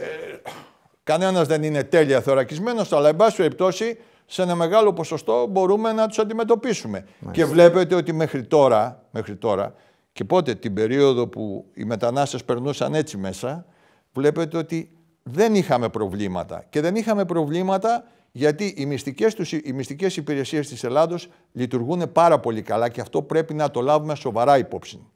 κανένας 1.03 1.47
δεν 1.47 1.63
είναι 1.63 1.83
τέλεια 1.83 2.21
θωρακισμένος, 2.21 2.93
αλλά 2.93 3.09
εν 3.09 3.17
πάση 3.17 3.37
περιπτώσει 3.37 3.99
σε 4.27 4.43
ένα 4.43 4.55
μεγάλο 4.55 4.93
ποσοστό 4.93 5.47
μπορούμε 5.51 5.93
να 5.93 6.07
τους 6.07 6.19
αντιμετωπίσουμε. 6.19 7.05
Και 7.31 7.45
βλέπετε 7.45 7.95
ότι 7.95 8.13
μέχρι 8.13 8.43
τώρα, 8.43 9.03
μέχρι 9.11 9.37
τώρα 9.37 9.75
και 10.13 10.25
πότε 10.25 10.55
την 10.55 10.75
περίοδο 10.75 11.27
που 11.27 11.65
οι 11.75 11.85
μετανάστες 11.85 12.45
περνούσαν 12.45 12.95
έτσι 12.95 13.17
μέσα, 13.17 13.67
βλέπετε 14.13 14.57
ότι 14.57 14.94
δεν 15.25 15.55
είχαμε 15.55 15.89
προβλήματα. 15.89 16.65
Και 16.71 16.81
δεν 16.81 16.97
είχαμε 16.97 17.25
προβλήματα 17.25 18.05
γιατί 18.33 18.75
οι 18.77 18.87
μυστικές, 18.87 19.35
τους, 19.35 19.53
οι 19.53 19.73
μυστικές 19.75 20.17
υπηρεσίες 20.17 20.69
της 20.69 20.85
Ελλάδος 20.85 21.29
λειτουργούν 21.53 22.13
πάρα 22.13 22.41
πολύ 22.41 22.63
καλά 22.63 22.89
και 22.89 23.01
αυτό 23.01 23.23
πρέπει 23.23 23.55
να 23.55 23.71
το 23.71 23.81
λάβουμε 23.81 24.15
σοβαρά 24.15 24.59
υπόψη. 24.59 25.07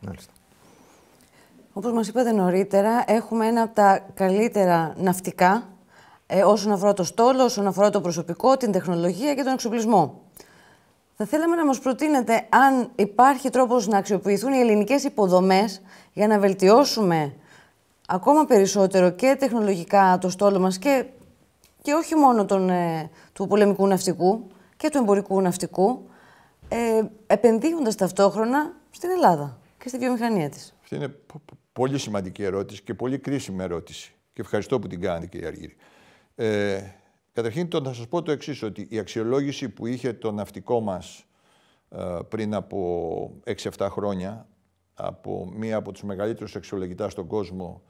Μάλιστα. 0.00 0.32
Όπως 1.72 1.92
μας 1.92 2.08
είπατε 2.08 2.32
νωρίτερα, 2.32 3.04
έχουμε 3.06 3.46
ένα 3.46 3.62
από 3.62 3.74
τα 3.74 4.06
καλύτερα 4.14 4.94
ναυτικά 4.96 5.68
ε, 6.26 6.42
όσον 6.42 6.72
αφορά 6.72 6.92
το 6.92 7.04
στόλο, 7.04 7.44
όσον 7.44 7.66
αφορά 7.66 7.90
το 7.90 8.00
προσωπικό, 8.00 8.56
την 8.56 8.72
τεχνολογία 8.72 9.34
και 9.34 9.42
τον 9.42 9.52
εξοπλισμό. 9.52 10.20
Θα 11.16 11.24
θέλαμε 11.24 11.56
να 11.56 11.66
μας 11.66 11.78
προτείνετε 11.78 12.46
αν 12.48 12.90
υπάρχει 12.94 13.50
τρόπος 13.50 13.86
να 13.86 13.98
αξιοποιηθούν 13.98 14.52
οι 14.52 14.58
ελληνικές 14.58 15.04
υποδομές 15.04 15.82
για 16.12 16.26
να 16.26 16.38
βελτιώσουμε 16.38 17.34
ακόμα 18.06 18.44
περισσότερο 18.44 19.10
και 19.10 19.36
τεχνολογικά 19.38 20.18
το 20.20 20.30
στόλο 20.30 20.58
μας 20.58 20.78
και, 20.78 21.06
και 21.82 21.92
όχι 21.92 22.14
μόνο 22.14 22.44
τον, 22.44 22.70
ε, 22.70 23.10
του 23.32 23.46
πολεμικού 23.46 23.86
ναυτικού 23.86 24.46
και 24.76 24.88
του 24.90 24.98
εμπορικού 24.98 25.40
ναυτικού, 25.40 26.08
ε, 26.68 27.02
επενδύοντας 27.26 27.94
ταυτόχρονα 27.94 28.72
στην 28.90 29.10
Ελλάδα 29.10 29.58
και 29.78 29.88
στη 29.88 29.98
βιομηχανία 29.98 30.48
της. 30.48 30.74
Αυτή 30.82 30.94
είναι 30.94 31.14
πολύ 31.72 31.98
σημαντική 31.98 32.42
ερώτηση 32.42 32.82
και 32.82 32.94
πολύ 32.94 33.18
κρίσιμη 33.18 33.62
ερώτηση. 33.62 34.14
Και 34.32 34.40
ευχαριστώ 34.40 34.78
που 34.78 34.86
την 34.86 35.00
κάνετε, 35.00 35.26
κύριε 35.26 35.46
Αργύρη. 35.46 35.76
Ε, 36.34 36.80
καταρχήν, 37.32 37.68
το, 37.68 37.80
να 37.80 37.92
σας 37.92 38.08
πω 38.08 38.22
το 38.22 38.30
εξής 38.30 38.62
ότι 38.62 38.86
η 38.90 38.98
αξιολόγηση 38.98 39.68
που 39.68 39.86
είχε 39.86 40.12
το 40.12 40.32
ναυτικό 40.32 40.80
μας 40.80 41.24
ε, 41.88 42.18
πριν 42.28 42.54
από 42.54 43.40
6-7 43.78 43.86
χρόνια 43.90 44.46
από 44.94 45.52
μία 45.56 45.76
από 45.76 45.92
τους 45.92 46.02
μεγαλύτερους 46.02 46.56
αξιολογητάς 46.56 47.12
στον 47.12 47.26
κόσμο 47.26 47.82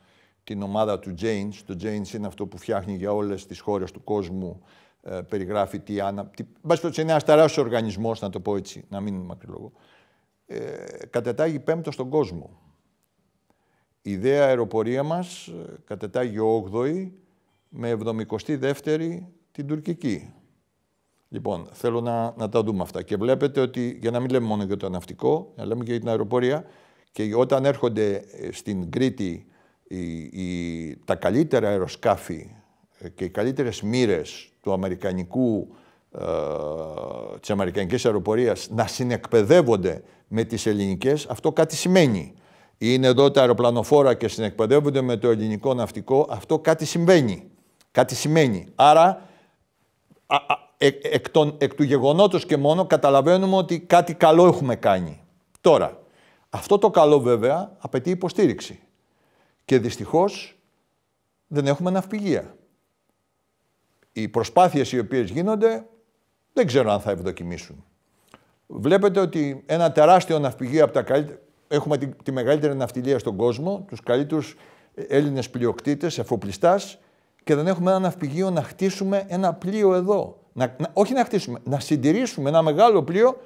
την 0.46 0.62
ομάδα 0.62 0.98
του 0.98 1.14
James. 1.20 1.54
Το 1.66 1.76
James 1.82 2.14
είναι 2.14 2.26
αυτό 2.26 2.46
που 2.46 2.58
φτιάχνει 2.58 2.94
για 2.94 3.12
όλες 3.12 3.46
τις 3.46 3.60
χώρες 3.60 3.90
του 3.90 4.04
κόσμου, 4.04 4.62
ε, 5.02 5.20
περιγράφει 5.28 5.80
τι 5.80 6.00
άνα... 6.00 6.26
Τι, 6.26 6.44
είναι 7.00 7.10
ένας 7.10 7.24
τεράστιος 7.24 7.64
οργανισμός, 7.64 8.20
να 8.20 8.30
το 8.30 8.40
πω 8.40 8.56
έτσι, 8.56 8.84
να 8.88 9.00
μην 9.00 9.14
είναι 9.14 9.24
μακριλόγο. 9.24 9.72
Ε, 10.46 10.58
κατετάγει 11.10 11.58
πέμπτο 11.58 11.90
στον 11.90 12.08
κόσμο. 12.08 12.60
Η 14.02 14.10
ιδέα 14.10 14.46
αεροπορία 14.46 15.02
μας 15.02 15.46
ε, 15.46 15.52
κατετάγει 15.84 16.36
8η 16.72 17.10
με 17.68 17.98
72η 18.04 19.18
την 19.52 19.66
τουρκική. 19.66 20.34
Λοιπόν, 21.28 21.68
θέλω 21.72 22.00
να, 22.00 22.34
να 22.36 22.48
τα 22.48 22.62
δούμε 22.62 22.82
αυτά. 22.82 23.02
Και 23.02 23.16
βλέπετε 23.16 23.60
ότι, 23.60 23.98
για 24.00 24.10
να 24.10 24.20
μην 24.20 24.30
λέμε 24.30 24.46
μόνο 24.46 24.62
για 24.64 24.76
το 24.76 24.88
ναυτικό, 24.88 25.52
να 25.56 25.64
λέμε 25.64 25.84
και 25.84 25.90
για 25.90 26.00
την 26.00 26.08
αεροπορία, 26.08 26.64
και 27.12 27.34
όταν 27.34 27.64
έρχονται 27.64 28.14
ε, 28.14 28.52
στην 28.52 28.90
Κρήτη 28.90 29.46
η, 29.88 30.96
τα 31.04 31.14
καλύτερα 31.14 31.68
αεροσκάφη 31.68 32.50
ε, 32.98 33.08
και 33.08 33.24
οι 33.24 33.28
καλύτερες 33.28 33.82
μοίρες 33.82 34.48
του 34.60 34.72
αμερικανικού, 34.72 35.74
ε, 36.18 36.24
της 37.40 37.50
αμερικανικής 37.50 38.06
αεροπορίας 38.06 38.68
να 38.70 38.86
συνεκπαιδεύονται 38.86 40.02
με 40.28 40.44
τις 40.44 40.66
ελληνικές, 40.66 41.26
αυτό 41.26 41.52
κάτι 41.52 41.76
σημαίνει. 41.76 42.34
Είναι 42.78 43.06
εδώ 43.06 43.30
τα 43.30 43.40
αεροπλανοφόρα 43.40 44.14
και 44.14 44.28
συνεκπαιδεύονται 44.28 45.00
με 45.00 45.16
το 45.16 45.28
ελληνικό 45.28 45.74
ναυτικό, 45.74 46.26
αυτό 46.30 46.58
κάτι 46.58 46.84
συμβαίνει. 46.84 47.50
Κάτι 47.90 48.14
σημαίνει. 48.14 48.66
Άρα, 48.74 49.28
εκ, 50.78 51.04
εκ, 51.04 51.26
εκ 51.58 51.74
του 51.74 51.82
γεγονότος 51.82 52.46
και 52.46 52.56
μόνο 52.56 52.86
καταλαβαίνουμε 52.86 53.56
ότι 53.56 53.80
κάτι 53.80 54.14
καλό 54.14 54.46
έχουμε 54.46 54.76
κάνει. 54.76 55.20
Τώρα, 55.60 56.02
αυτό 56.50 56.78
το 56.78 56.90
καλό 56.90 57.20
βέβαια 57.20 57.76
απαιτεί 57.78 58.10
υποστήριξη. 58.10 58.80
Και 59.66 59.78
δυστυχώς 59.78 60.58
δεν 61.46 61.66
έχουμε 61.66 61.90
ναυπηγεία. 61.90 62.56
Οι 64.12 64.28
προσπάθειες 64.28 64.92
οι 64.92 64.98
οποίες 64.98 65.30
γίνονται 65.30 65.86
δεν 66.52 66.66
ξέρω 66.66 66.92
αν 66.92 67.00
θα 67.00 67.10
ευδοκιμήσουν. 67.10 67.84
Βλέπετε 68.66 69.20
ότι 69.20 69.62
ένα 69.66 69.92
τεράστιο 69.92 70.38
ναυπηγείο 70.38 70.84
από 70.84 70.92
τα 70.92 71.02
καλύτερα... 71.02 71.38
Έχουμε 71.68 71.98
τη, 71.98 72.06
τη 72.06 72.32
μεγαλύτερη 72.32 72.76
ναυτιλία 72.76 73.18
στον 73.18 73.36
κόσμο, 73.36 73.84
τους 73.88 74.00
καλύτερους 74.00 74.56
Έλληνες 74.94 75.50
πλειοκτήτες, 75.50 76.18
εφοπλιστάς 76.18 76.98
και 77.44 77.54
δεν 77.54 77.66
έχουμε 77.66 77.90
ένα 77.90 78.00
ναυπηγείο 78.00 78.50
να 78.50 78.62
χτίσουμε 78.62 79.24
ένα 79.28 79.54
πλοίο 79.54 79.94
εδώ. 79.94 80.38
Να, 80.52 80.76
όχι 80.92 81.12
να 81.12 81.24
χτίσουμε, 81.24 81.58
να 81.64 81.80
συντηρήσουμε 81.80 82.48
ένα 82.48 82.62
μεγάλο 82.62 83.02
πλοίο 83.02 83.40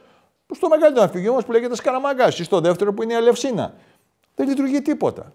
στο 0.54 0.68
μεγαλύτερο 0.68 1.04
ναυπηγείο 1.04 1.32
μας 1.32 1.44
που 1.44 1.52
λέγεται 1.52 1.76
Σκαραμαγκάς 1.76 2.38
ή 2.38 2.44
στο 2.44 2.60
δεύτερο 2.60 2.94
που 2.94 3.02
είναι 3.02 3.12
η 3.12 3.16
Αλευσίνα. 3.16 3.74
Δεν 4.34 4.48
λειτουργεί 4.48 4.82
τίποτα 4.82 5.32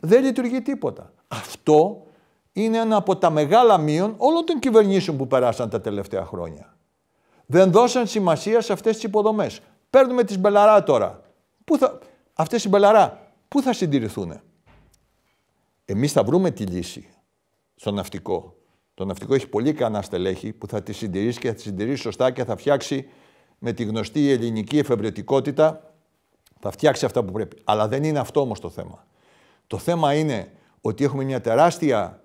δεν 0.00 0.24
λειτουργεί 0.24 0.62
τίποτα. 0.62 1.12
Αυτό 1.28 2.02
είναι 2.52 2.78
ένα 2.78 2.96
από 2.96 3.16
τα 3.16 3.30
μεγάλα 3.30 3.78
μείον 3.78 4.14
όλων 4.16 4.44
των 4.44 4.58
κυβερνήσεων 4.58 5.16
που 5.16 5.26
περάσαν 5.26 5.68
τα 5.68 5.80
τελευταία 5.80 6.24
χρόνια. 6.24 6.76
Δεν 7.46 7.70
δώσαν 7.70 8.06
σημασία 8.06 8.60
σε 8.60 8.72
αυτές 8.72 8.94
τις 8.94 9.04
υποδομές. 9.04 9.60
Παίρνουμε 9.90 10.24
τις 10.24 10.38
Μπελαρά 10.38 10.82
τώρα. 10.82 11.20
Πού 11.64 11.78
θα... 11.78 11.98
Αυτές 12.32 12.64
οι 12.64 12.68
Μπελαρά 12.68 13.32
πού 13.48 13.62
θα 13.62 13.72
συντηρηθούν. 13.72 14.40
Εμείς 15.84 16.12
θα 16.12 16.24
βρούμε 16.24 16.50
τη 16.50 16.64
λύση 16.64 17.08
στο 17.74 17.90
ναυτικό. 17.90 18.56
Το 18.94 19.04
ναυτικό 19.04 19.34
έχει 19.34 19.48
πολύ 19.48 19.72
ικανά 19.72 20.02
στελέχη 20.02 20.52
που 20.52 20.66
θα 20.66 20.82
τη 20.82 20.92
συντηρήσει 20.92 21.38
και 21.38 21.48
θα 21.48 21.54
τη 21.54 21.60
συντηρήσει 21.60 22.02
σωστά 22.02 22.30
και 22.30 22.44
θα 22.44 22.56
φτιάξει 22.56 23.08
με 23.58 23.72
τη 23.72 23.84
γνωστή 23.84 24.30
ελληνική 24.30 24.78
εφευρετικότητα, 24.78 25.94
θα 26.60 26.70
φτιάξει 26.70 27.04
αυτά 27.04 27.24
που 27.24 27.32
πρέπει. 27.32 27.56
Αλλά 27.64 27.88
δεν 27.88 28.04
είναι 28.04 28.18
αυτό 28.18 28.40
όμως 28.40 28.60
το 28.60 28.70
θέμα. 28.70 29.06
Το 29.66 29.78
θέμα 29.78 30.14
είναι 30.14 30.50
ότι 30.80 31.04
έχουμε 31.04 31.24
μια 31.24 31.40
τεράστια 31.40 32.22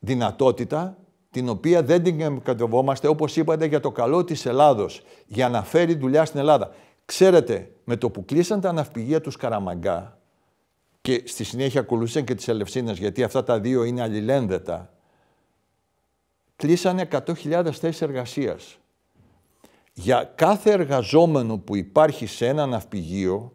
δυνατότητα 0.00 0.98
την 1.30 1.48
οποία 1.48 1.82
δεν 1.82 2.02
την 2.02 2.42
κατεβόμαστε, 2.42 3.08
όπως 3.08 3.36
είπατε, 3.36 3.66
για 3.66 3.80
το 3.80 3.90
καλό 3.90 4.24
της 4.24 4.46
Ελλάδος, 4.46 5.02
για 5.26 5.48
να 5.48 5.62
φέρει 5.62 5.94
δουλειά 5.94 6.24
στην 6.24 6.40
Ελλάδα. 6.40 6.74
Ξέρετε, 7.04 7.70
με 7.84 7.96
το 7.96 8.10
που 8.10 8.24
κλείσαν 8.24 8.60
τα 8.60 8.72
ναυπηγεία 8.72 9.20
τους 9.20 9.34
Σκαραμαγκά 9.34 10.18
και 11.00 11.22
στη 11.26 11.44
συνέχεια 11.44 11.80
ακολούθησαν 11.80 12.24
και 12.24 12.34
τις 12.34 12.48
Ελευσίνες, 12.48 12.98
γιατί 12.98 13.22
αυτά 13.22 13.44
τα 13.44 13.60
δύο 13.60 13.84
είναι 13.84 14.02
αλληλένδετα, 14.02 14.92
κλείσανε 16.56 17.08
100.000 17.10 17.72
θέσεις 17.72 18.02
εργασίας. 18.02 18.78
Για 19.92 20.32
κάθε 20.34 20.70
εργαζόμενο 20.70 21.58
που 21.58 21.76
υπάρχει 21.76 22.26
σε 22.26 22.46
ένα 22.46 22.66
ναυπηγείο, 22.66 23.52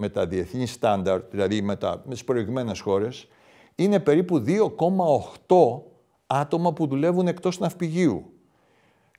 με 0.00 0.08
τα 0.08 0.26
διεθνή 0.26 0.66
στάνταρ, 0.66 1.20
δηλαδή 1.30 1.62
με, 1.62 1.76
τα, 1.76 2.02
με 2.04 2.12
τις 2.12 2.24
προηγμένες 2.24 2.80
χώρες, 2.80 3.28
είναι 3.74 4.00
περίπου 4.00 4.44
2,8 4.46 5.80
άτομα 6.26 6.72
που 6.72 6.86
δουλεύουν 6.86 7.26
εκτός 7.26 7.58
ναυπηγείου. 7.58 8.32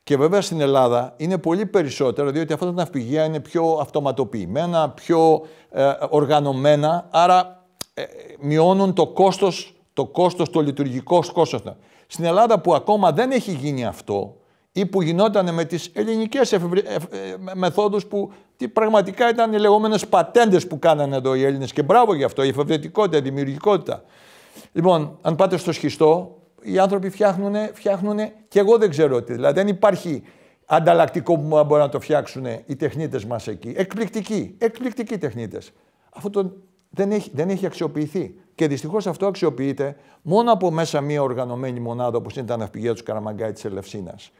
Και 0.03 0.17
βέβαια 0.17 0.41
στην 0.41 0.61
Ελλάδα 0.61 1.13
είναι 1.17 1.37
πολύ 1.37 1.65
περισσότερο, 1.65 2.31
διότι 2.31 2.53
αυτά 2.53 2.65
τα 2.65 2.71
ναυπηγεία 2.71 3.25
είναι 3.25 3.39
πιο 3.39 3.77
αυτοματοποιημένα, 3.81 4.89
πιο 4.89 5.41
ε, 5.69 5.91
οργανωμένα, 6.09 7.07
άρα 7.11 7.65
ε, 7.93 8.03
μειώνουν 8.39 8.93
το 8.93 9.07
κόστος, 9.07 9.81
το 9.93 10.05
κόστος, 10.05 10.49
το 10.49 10.59
λειτουργικό 10.59 11.23
κόστος. 11.33 11.63
Στην 12.07 12.25
Ελλάδα 12.25 12.59
που 12.59 12.75
ακόμα 12.75 13.11
δεν 13.11 13.31
έχει 13.31 13.51
γίνει 13.51 13.85
αυτό, 13.85 14.35
ή 14.71 14.85
που 14.85 15.01
γινόταν 15.01 15.53
με 15.53 15.65
τις 15.65 15.89
ελληνικές 15.93 16.51
εφευρε... 16.51 16.79
ε, 16.79 16.95
μεθόδους 17.53 18.05
που 18.05 18.31
τι 18.57 18.67
πραγματικά 18.67 19.29
ήταν 19.29 19.53
οι 19.53 19.59
λεγόμενες 19.59 20.07
πατέντες 20.07 20.67
που 20.67 20.79
κάνανε 20.79 21.15
εδώ 21.15 21.35
οι 21.35 21.43
Έλληνες 21.43 21.73
και 21.73 21.83
μπράβο 21.83 22.13
γι' 22.13 22.23
αυτό, 22.23 22.43
η 22.43 22.47
εφευρετικότητα, 22.47 23.17
η 23.17 23.21
δημιουργικότητα. 23.21 24.03
Λοιπόν, 24.71 25.17
αν 25.21 25.35
πάτε 25.35 25.57
στο 25.57 25.71
σχιστό, 25.71 26.37
οι 26.61 26.79
άνθρωποι 26.79 27.09
φτιάχνουν, 27.09 27.55
φτιάχνουν 27.73 28.17
και 28.47 28.59
εγώ 28.59 28.77
δεν 28.77 28.89
ξέρω 28.89 29.21
τι. 29.21 29.33
Δηλαδή 29.33 29.53
δεν 29.53 29.67
υπάρχει 29.67 30.23
ανταλλακτικό 30.65 31.37
που 31.37 31.63
μπορεί 31.65 31.81
να 31.81 31.89
το 31.89 31.99
φτιάξουν 31.99 32.45
οι 32.65 32.75
τεχνίτες 32.75 33.25
μας 33.25 33.47
εκεί. 33.47 33.73
Εκπληκτικοί, 33.75 34.55
εκπληκτικοί 34.57 35.17
τεχνίτες. 35.17 35.71
Αυτό 36.15 36.29
το, 36.29 36.53
δεν, 36.89 37.11
έχει, 37.11 37.31
δεν 37.33 37.49
έχει 37.49 37.65
αξιοποιηθεί. 37.65 38.35
Και 38.55 38.67
δυστυχώς 38.67 39.07
αυτό 39.07 39.25
αξιοποιείται 39.25 39.95
μόνο 40.21 40.51
από 40.51 40.71
μέσα 40.71 41.01
μια 41.01 41.21
οργανωμένη 41.21 41.79
μονάδα 41.79 42.17
όπως 42.17 42.35
είναι 42.35 42.45
τα 42.45 42.57
ναυπηγεία 42.57 42.93
του 42.93 43.03
Καραμαγκάη 43.03 43.51
της 43.51 43.65
Ελευσίνας. 43.65 44.31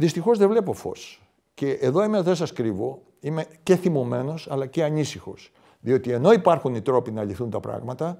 Δυστυχώς 0.00 0.38
δεν 0.38 0.48
βλέπω 0.48 0.72
φως. 0.72 1.22
Και 1.54 1.70
εδώ 1.70 2.04
είμαι, 2.04 2.22
δεν 2.22 2.34
σας 2.34 2.52
κρύβω, 2.52 3.02
είμαι 3.20 3.46
και 3.62 3.76
θυμωμένος 3.76 4.50
αλλά 4.50 4.66
και 4.66 4.84
ανήσυχος. 4.84 5.52
Διότι 5.80 6.10
ενώ 6.10 6.32
υπάρχουν 6.32 6.74
οι 6.74 6.82
τρόποι 6.82 7.10
να 7.10 7.24
λυθούν 7.24 7.50
τα 7.50 7.60
πράγματα, 7.60 8.18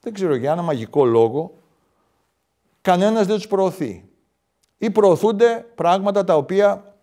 δεν 0.00 0.12
ξέρω 0.12 0.34
για 0.34 0.52
ένα 0.52 0.62
μαγικό 0.62 1.04
λόγο, 1.04 1.54
κανένας 2.80 3.26
δεν 3.26 3.36
τους 3.36 3.46
προωθεί. 3.46 4.08
Ή 4.78 4.90
προωθούνται 4.90 5.66
πράγματα 5.74 6.24
τα 6.24 6.36
οποία 6.36 6.96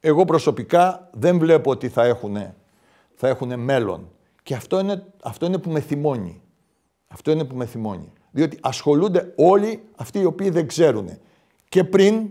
εγώ 0.00 0.24
προσωπικά 0.24 1.10
δεν 1.12 1.38
βλέπω 1.38 1.70
ότι 1.70 1.88
θα 1.88 2.04
έχουν, 2.04 2.36
θα 3.14 3.28
έχουν 3.28 3.60
μέλλον. 3.60 4.10
Και 4.42 4.54
αυτό 4.54 4.80
είναι, 4.80 5.06
αυτό 5.22 5.46
είναι 5.46 5.58
που 5.58 5.70
με 5.70 5.80
θυμώνει. 5.80 6.42
Αυτό 7.08 7.30
είναι 7.30 7.44
που 7.44 7.56
με 7.56 7.66
θυμώνει. 7.66 8.12
Διότι 8.30 8.58
ασχολούνται 8.60 9.32
όλοι 9.36 9.84
αυτοί 9.96 10.18
οι 10.18 10.24
οποίοι 10.24 10.50
δεν 10.50 10.66
ξέρουν. 10.66 11.08
Και 11.68 11.84
πριν 11.84 12.30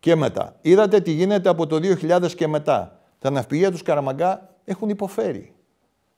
και 0.00 0.16
μετά. 0.16 0.56
Είδατε 0.60 1.00
τι 1.00 1.10
γίνεται 1.10 1.48
από 1.48 1.66
το 1.66 1.76
2000 1.76 2.30
και 2.36 2.46
μετά. 2.48 2.98
Τα 3.18 3.30
ναυπηγεία 3.30 3.70
τους 3.70 3.82
Καραμαγκά 3.82 4.48
έχουν 4.64 4.88
υποφέρει. 4.88 5.54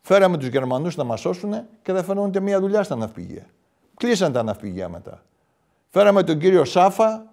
Φέραμε 0.01 0.39
τους 0.39 0.49
Γερμανούς 0.49 0.97
να 0.97 1.05
μας 1.05 1.21
σώσουν 1.21 1.53
και 1.83 1.93
δεν 1.93 2.05
φαίνονται 2.05 2.41
μία 2.41 2.61
δουλειά 2.61 2.83
στα 2.83 2.97
ναυπηγεία. 2.97 3.47
Κλείσαν 3.97 4.33
τα 4.33 4.43
ναυπηγεία 4.43 4.89
μετά. 4.89 5.23
Φέραμε 5.89 6.23
τον 6.23 6.39
κύριο 6.39 6.65
Σάφα, 6.65 7.25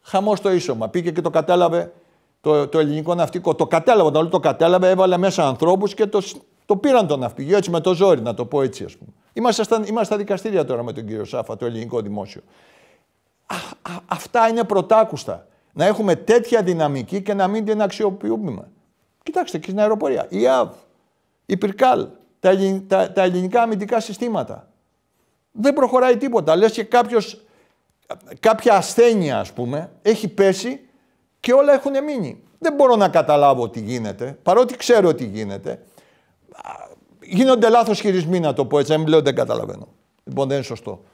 χαμό 0.00 0.36
στο 0.36 0.50
ίσωμα. 0.50 0.88
Πήγε 0.88 1.10
και 1.10 1.20
το 1.20 1.30
κατάλαβε 1.30 1.92
το, 2.40 2.68
το 2.68 2.78
ελληνικό 2.78 3.14
ναυτικό. 3.14 3.54
Το 3.54 3.66
κατάλαβε, 3.66 4.08
όταν 4.08 4.30
το 4.30 4.40
κατάλαβε, 4.40 4.90
έβαλε 4.90 5.16
μέσα 5.16 5.46
ανθρώπους 5.46 5.94
και 5.94 6.06
το, 6.06 6.22
το 6.66 6.76
πήραν 6.76 7.06
το 7.06 7.16
ναυπηγείο 7.16 7.56
έτσι 7.56 7.70
με 7.70 7.80
το 7.80 7.94
ζόρι, 7.94 8.20
να 8.20 8.34
το 8.34 8.44
πω 8.44 8.62
έτσι, 8.62 8.84
ας 8.84 8.96
πούμε. 8.96 9.10
Είμαστε 9.32 9.62
στα, 9.62 9.76
είμαστε 9.76 10.04
στα 10.04 10.16
δικαστήρια 10.16 10.64
τώρα 10.64 10.82
με 10.82 10.92
τον 10.92 11.06
κύριο 11.06 11.24
Σάφα, 11.24 11.56
το 11.56 11.66
ελληνικό 11.66 12.00
δημόσιο 12.00 12.40
αυτά 14.06 14.48
είναι 14.48 14.64
πρωτάκουστα. 14.64 15.46
Να 15.72 15.84
έχουμε 15.84 16.16
τέτοια 16.16 16.62
δυναμική 16.62 17.22
και 17.22 17.34
να 17.34 17.48
μην 17.48 17.64
την 17.64 17.82
αξιοποιούμε. 17.82 18.68
Κοιτάξτε 19.22 19.58
και 19.58 19.64
στην 19.64 19.80
αεροπορία. 19.80 20.26
Η 20.28 20.48
ΑΒ, 20.48 20.68
η 21.46 21.56
Πυρκάλ, 21.56 22.08
τα, 22.40 22.56
τα, 22.86 23.12
τα 23.12 23.22
ελληνικά 23.22 23.62
αμυντικά 23.62 24.00
συστήματα. 24.00 24.68
Δεν 25.52 25.72
προχωράει 25.72 26.16
τίποτα. 26.16 26.56
Λες 26.56 26.72
και 26.72 26.84
κάποιος, 26.84 27.44
κάποια 28.40 28.74
ασθένεια, 28.74 29.38
ας 29.38 29.52
πούμε, 29.52 29.90
έχει 30.02 30.28
πέσει 30.28 30.80
και 31.40 31.52
όλα 31.52 31.72
έχουν 31.72 32.04
μείνει. 32.04 32.42
Δεν 32.58 32.74
μπορώ 32.74 32.96
να 32.96 33.08
καταλάβω 33.08 33.68
τι 33.68 33.80
γίνεται, 33.80 34.38
παρότι 34.42 34.76
ξέρω 34.76 35.14
τι 35.14 35.24
γίνεται. 35.24 35.82
Γίνονται 37.22 37.68
λάθος 37.68 38.00
χειρισμοί, 38.00 38.40
να 38.40 38.52
το 38.52 38.64
πω 38.64 38.78
έτσι, 38.78 38.96
δεν 38.96 39.22
δεν 39.22 39.34
καταλαβαίνω. 39.34 39.88
Λοιπόν, 40.24 40.46
δεν 40.46 40.56
είναι 40.56 40.66
σωστό. 40.66 41.04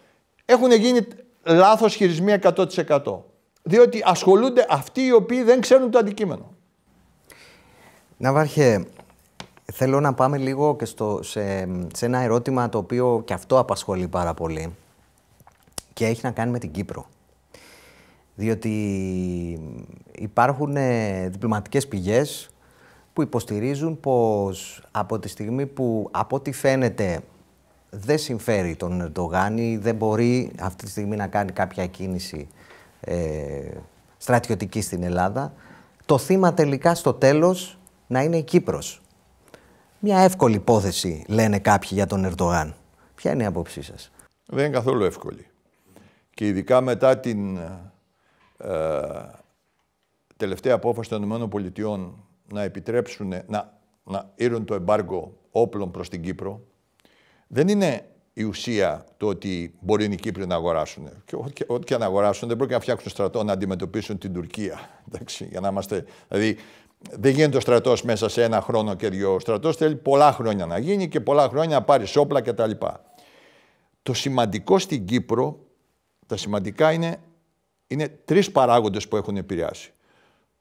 Έχουν 0.45 0.73
γίνει 0.73 1.07
λάθος 1.47 1.95
χειρισμοί 1.95 2.35
100%. 2.43 3.19
Διότι 3.63 4.03
ασχολούνται 4.05 4.67
αυτοί 4.69 5.01
οι 5.01 5.13
οποίοι 5.13 5.43
δεν 5.43 5.61
ξέρουν 5.61 5.91
το 5.91 5.99
αντικείμενο. 5.99 6.55
Ναύαρχε, 8.17 8.87
θέλω 9.73 10.01
να 10.01 10.15
πάμε 10.15 10.39
λίγο 10.39 10.77
και 10.77 10.85
στο, 10.85 11.21
σε, 11.23 11.69
σε 11.95 12.07
ένα 12.07 12.19
ερώτημα 12.19 12.69
το 12.69 12.79
οποίο 12.79 13.23
και 13.25 13.33
αυτό 13.33 13.59
απασχολεί 13.59 14.09
πάρα 14.09 14.35
πολύ 14.35 14.75
και 15.93 16.07
έχει 16.07 16.21
να 16.23 16.31
κάνει 16.31 16.51
με 16.51 16.59
την 16.59 16.71
Κύπρο. 16.71 17.07
Διότι 18.35 18.71
υπάρχουν 20.13 20.77
ε, 20.77 21.29
διπλωματικές 21.29 21.89
πηγές 21.89 22.51
που 23.13 23.23
υποστηρίζουν 23.23 24.01
πως 24.01 24.83
από 24.91 25.19
τη 25.19 25.29
στιγμή 25.29 25.67
που 25.67 26.09
από 26.11 26.37
ό,τι 26.37 26.53
φαίνεται 26.53 27.21
δεν 27.91 28.19
συμφέρει 28.19 28.77
τον 28.77 29.01
Ερντογάν 29.01 29.81
δεν 29.81 29.95
μπορεί 29.95 30.53
αυτή 30.61 30.85
τη 30.85 30.91
στιγμή 30.91 31.17
να 31.17 31.27
κάνει 31.27 31.53
κάποια 31.53 31.87
κίνηση 31.87 32.49
ε, 33.01 33.71
στρατιωτική 34.17 34.81
στην 34.81 35.03
Ελλάδα. 35.03 35.53
Το 36.07 36.19
θύμα 36.19 36.55
τελικά 36.55 36.95
στο 36.95 37.13
τέλος 37.13 37.79
να 38.07 38.23
είναι 38.23 38.37
η 38.37 38.43
Κύπρος. 38.43 39.01
Μια 39.99 40.19
εύκολη 40.19 40.55
υπόθεση 40.55 41.25
λένε 41.29 41.59
κάποιοι 41.59 41.91
για 41.93 42.07
τον 42.07 42.25
Ερντογάν. 42.25 42.75
Ποια 43.15 43.33
είναι 43.33 43.43
η 43.43 43.47
άποψή 43.47 43.83
σας; 43.83 44.13
Δεν 44.47 44.65
είναι 44.65 44.75
καθόλου 44.75 45.05
εύκολη. 45.05 45.47
Και 46.31 46.47
ειδικά 46.47 46.81
μετά 46.81 47.19
την 47.19 47.57
ε, 48.59 48.71
τελευταία 50.37 50.75
απόφαση 50.75 51.09
των 51.09 51.23
ΗΠΑ 51.23 52.15
να 52.53 52.63
επιτρέψουν 52.63 53.35
να, 53.47 53.79
να 54.05 54.31
ήρουν 54.35 54.65
το 54.65 54.75
εμπάργκο 54.75 55.33
όπλων 55.51 55.91
προς 55.91 56.09
την 56.09 56.23
Κύπρο, 56.23 56.61
δεν 57.47 57.69
είναι 57.69 58.07
η 58.33 58.43
ουσία 58.43 59.05
το 59.17 59.27
ότι 59.27 59.75
μπορεί 59.81 60.05
οι 60.05 60.15
Κύπροι 60.15 60.47
να 60.47 60.55
αγοράσουν. 60.55 61.09
Και 61.25 61.37
ό,τι 61.67 61.85
και 61.85 61.97
να 61.97 62.05
αγοράσουν 62.05 62.49
δεν 62.49 62.57
πρόκειται 62.57 62.77
να 62.77 62.83
φτιάξουν 62.83 63.11
στρατό 63.11 63.45
να 63.45 63.53
αντιμετωπίσουν 63.53 64.19
την 64.19 64.33
Τουρκία. 64.33 65.03
Εντάξει, 65.09 65.49
για 65.51 65.61
να 65.61 65.69
είμαστε, 65.69 66.05
δηλαδή, 66.29 66.57
δεν 67.11 67.35
γίνεται 67.35 67.57
ο 67.57 67.61
στρατός 67.61 68.03
μέσα 68.03 68.29
σε 68.29 68.43
ένα 68.43 68.61
χρόνο 68.61 68.95
και 68.95 69.09
δύο. 69.09 69.35
Ο 69.35 69.39
στρατός 69.39 69.77
θέλει 69.77 69.97
πολλά 69.97 70.33
χρόνια 70.33 70.67
να 70.67 70.79
γίνει 70.79 71.09
και 71.09 71.21
πολλά 71.21 71.49
χρόνια 71.49 71.79
να 71.79 71.85
πάρει 71.85 72.05
όπλα 72.17 72.41
κτλ. 72.41 72.71
Το 74.03 74.15
σημαντικό 74.15 74.79
στην 74.79 75.05
Κύπρο, 75.05 75.59
τα 76.27 76.37
σημαντικά 76.37 76.93
είναι, 76.93 77.21
είναι 77.87 78.09
τρεις 78.09 78.53
παράγοντες 78.53 79.09
που 79.09 79.17
έχουν 79.17 79.37
επηρεάσει. 79.37 79.93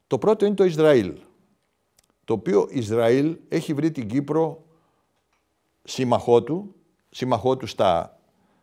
Το 0.06 0.18
πρώτο 0.18 0.46
είναι 0.46 0.54
το 0.54 0.64
Ισραήλ, 0.64 1.12
το 2.24 2.32
οποίο 2.32 2.68
Ισραήλ 2.70 3.36
έχει 3.48 3.74
βρει 3.74 3.90
την 3.90 4.08
Κύπρο 4.08 4.64
σύμμαχό 5.84 6.42
του, 6.42 6.74
σύμμαχό 7.16 7.56
του 7.56 7.66
στα, 7.66 8.18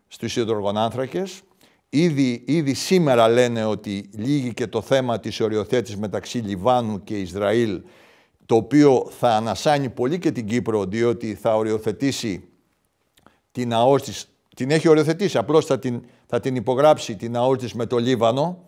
στους 0.07 0.35
υδρογονάνθρακες. 0.35 1.41
Ήδη, 1.89 2.43
ήδη 2.47 2.73
σήμερα 2.73 3.27
λένε 3.27 3.65
ότι 3.65 4.09
λύγει 4.13 4.53
και 4.53 4.67
το 4.67 4.81
θέμα 4.81 5.19
της 5.19 5.39
οριοθέτησης 5.39 5.97
μεταξύ 5.97 6.37
Λιβάνου 6.37 7.03
και 7.03 7.19
Ισραήλ, 7.19 7.81
το 8.45 8.55
οποίο 8.55 9.07
θα 9.19 9.35
ανασάνει 9.35 9.89
πολύ 9.89 10.19
και 10.19 10.31
την 10.31 10.47
Κύπρο, 10.47 10.85
διότι 10.85 11.35
θα 11.35 11.55
οριοθετήσει 11.55 12.47
την 13.51 13.73
ΑΟΣ 13.73 14.27
την 14.55 14.71
έχει 14.71 14.87
οριοθετήσει, 14.87 15.37
απλώς 15.37 15.65
θα 15.65 15.79
την, 15.79 16.05
θα 16.25 16.39
την 16.39 16.55
υπογράψει 16.55 17.15
την 17.15 17.35
ΑΟΣ 17.35 17.73
με 17.73 17.85
το 17.85 17.97
Λίβανο, 17.97 18.67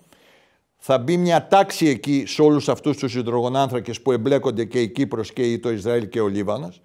θα 0.78 0.98
μπει 0.98 1.18
μια 1.18 1.48
τάξη 1.48 1.88
εκεί 1.88 2.24
σε 2.28 2.42
όλους 2.42 2.70
αυτούς 2.70 2.98
τους 2.98 3.16
υδρογονάνθρακες 3.16 4.02
που 4.02 4.12
εμπλέκονται 4.12 4.66
και 4.66 4.82
η 4.82 4.90
Κύπρος 4.90 5.34
και 5.34 5.60
το 5.60 5.72
Ισραήλ 5.72 6.10
και 6.10 6.22
ο 6.22 6.28
Λίβανος. 6.28 6.82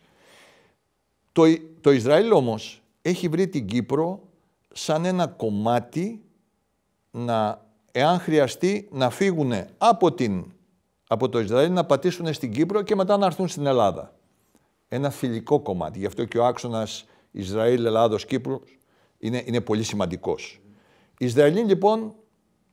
Το, 1.33 1.45
το 1.81 1.91
Ισραήλ 1.91 2.33
όμως 2.33 2.80
έχει 3.03 3.29
βρει 3.29 3.49
την 3.49 3.67
Κύπρο 3.67 4.29
σαν 4.73 5.05
ένα 5.05 5.27
κομμάτι 5.27 6.25
να, 7.11 7.67
εάν 7.93 8.19
χρειαστεί, 8.19 8.89
να 8.93 9.11
φύγουν 9.11 9.53
από, 9.79 10.13
την, 10.13 10.45
από 11.09 11.29
το 11.29 11.41
Ισραήλ, 11.41 11.73
να 11.73 11.85
πατήσουν 11.85 12.33
στην 12.33 12.53
Κύπρο 12.53 12.83
και 12.83 12.95
μετά 12.95 13.17
να 13.17 13.27
έρθουν 13.27 13.49
στην 13.49 13.67
Ελλάδα. 13.67 14.15
Ένα 14.89 15.11
φιλικό 15.11 15.61
κομμάτι. 15.61 15.99
Γι' 15.99 16.07
αυτό 16.07 16.25
και 16.25 16.39
ο 16.39 16.45
άξονας 16.45 17.05
Ισραήλ, 17.31 17.85
Ελλάδος, 17.85 18.25
Κύπρος 18.25 18.61
είναι, 19.19 19.43
είναι 19.47 19.61
πολύ 19.61 19.83
σημαντικός. 19.83 20.61
Οι 21.19 21.25
Ισραηλοί 21.25 21.61
λοιπόν, 21.61 22.15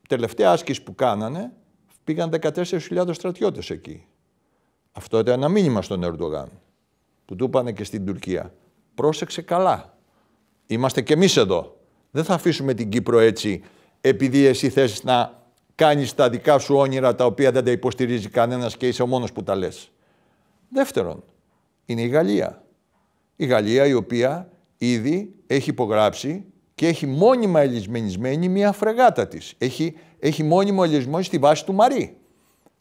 τελευταία 0.08 0.52
άσκηση 0.52 0.84
που 0.84 0.96
κάνανε, 0.96 1.54
πήγαν 2.04 2.30
14.000 2.42 3.10
στρατιώτες 3.12 3.70
εκεί. 3.70 4.08
Αυτό 4.92 5.20
ήταν 5.20 5.34
ένα 5.34 5.50
μήνυμα 5.50 5.82
στον 5.82 6.04
Ερντογάν 6.04 6.50
που 7.26 7.36
του 7.36 7.46
είπανε 7.46 7.72
και 7.72 7.84
στην 7.84 8.06
Τουρκία. 8.06 8.54
Πρόσεξε 8.96 9.42
καλά. 9.42 9.97
Είμαστε 10.68 11.02
κι 11.02 11.14
εμείς 11.14 11.38
εδώ. 11.38 11.78
Δεν 12.12 12.24
θα 12.24 12.34
αφήσουμε 12.34 12.74
την 12.74 12.90
Κύπρο 12.90 13.20
έτσι 13.20 13.62
επειδή 14.02 14.46
εσύ 14.46 14.70
θες 14.70 15.04
να 15.04 15.44
κάνεις 15.76 16.16
τα 16.16 16.30
δικά 16.30 16.60
σου 16.60 16.76
όνειρα 16.76 17.16
τα 17.16 17.26
οποία 17.26 17.52
δεν 17.52 17.66
τα 17.66 17.72
υποστηρίζει 17.72 18.30
κανένας 18.30 18.78
και 18.78 18.88
είσαι 18.88 19.02
ο 19.02 19.08
μόνος 19.08 19.32
που 19.32 19.44
τα 19.44 19.56
λες. 19.56 19.92
Δεύτερον, 20.70 21.24
είναι 21.86 22.02
η 22.02 22.08
Γαλλία. 22.08 22.64
Η 23.36 23.46
Γαλλία 23.46 23.86
η 23.86 23.94
οποία 23.94 24.50
ήδη 24.78 25.36
έχει 25.48 25.70
υπογράψει 25.70 26.46
και 26.76 26.88
έχει 26.88 27.06
μόνιμα 27.06 27.62
ελισμενισμένη 27.62 28.50
μια 28.50 28.72
φρεγάτα 28.72 29.28
της. 29.28 29.54
Έχει, 29.58 29.96
έχει 30.20 30.44
μόνιμο 30.44 30.82
ελισμό 30.86 31.22
στη 31.22 31.38
βάση 31.38 31.66
του 31.66 31.74
Μαρή. 31.74 32.18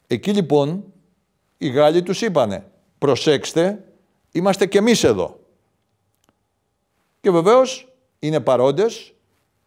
Εκεί 0.07 0.31
λοιπόν 0.31 0.83
οι 1.57 1.69
Γάλλοι 1.69 2.03
τους 2.03 2.21
είπανε 2.21 2.65
προσέξτε, 2.97 3.83
είμαστε 4.31 4.65
και 4.65 4.77
εμείς 4.77 5.03
εδώ. 5.03 5.39
Και 7.21 7.31
βεβαίως 7.31 7.93
είναι 8.19 8.39
παρόντες 8.39 9.13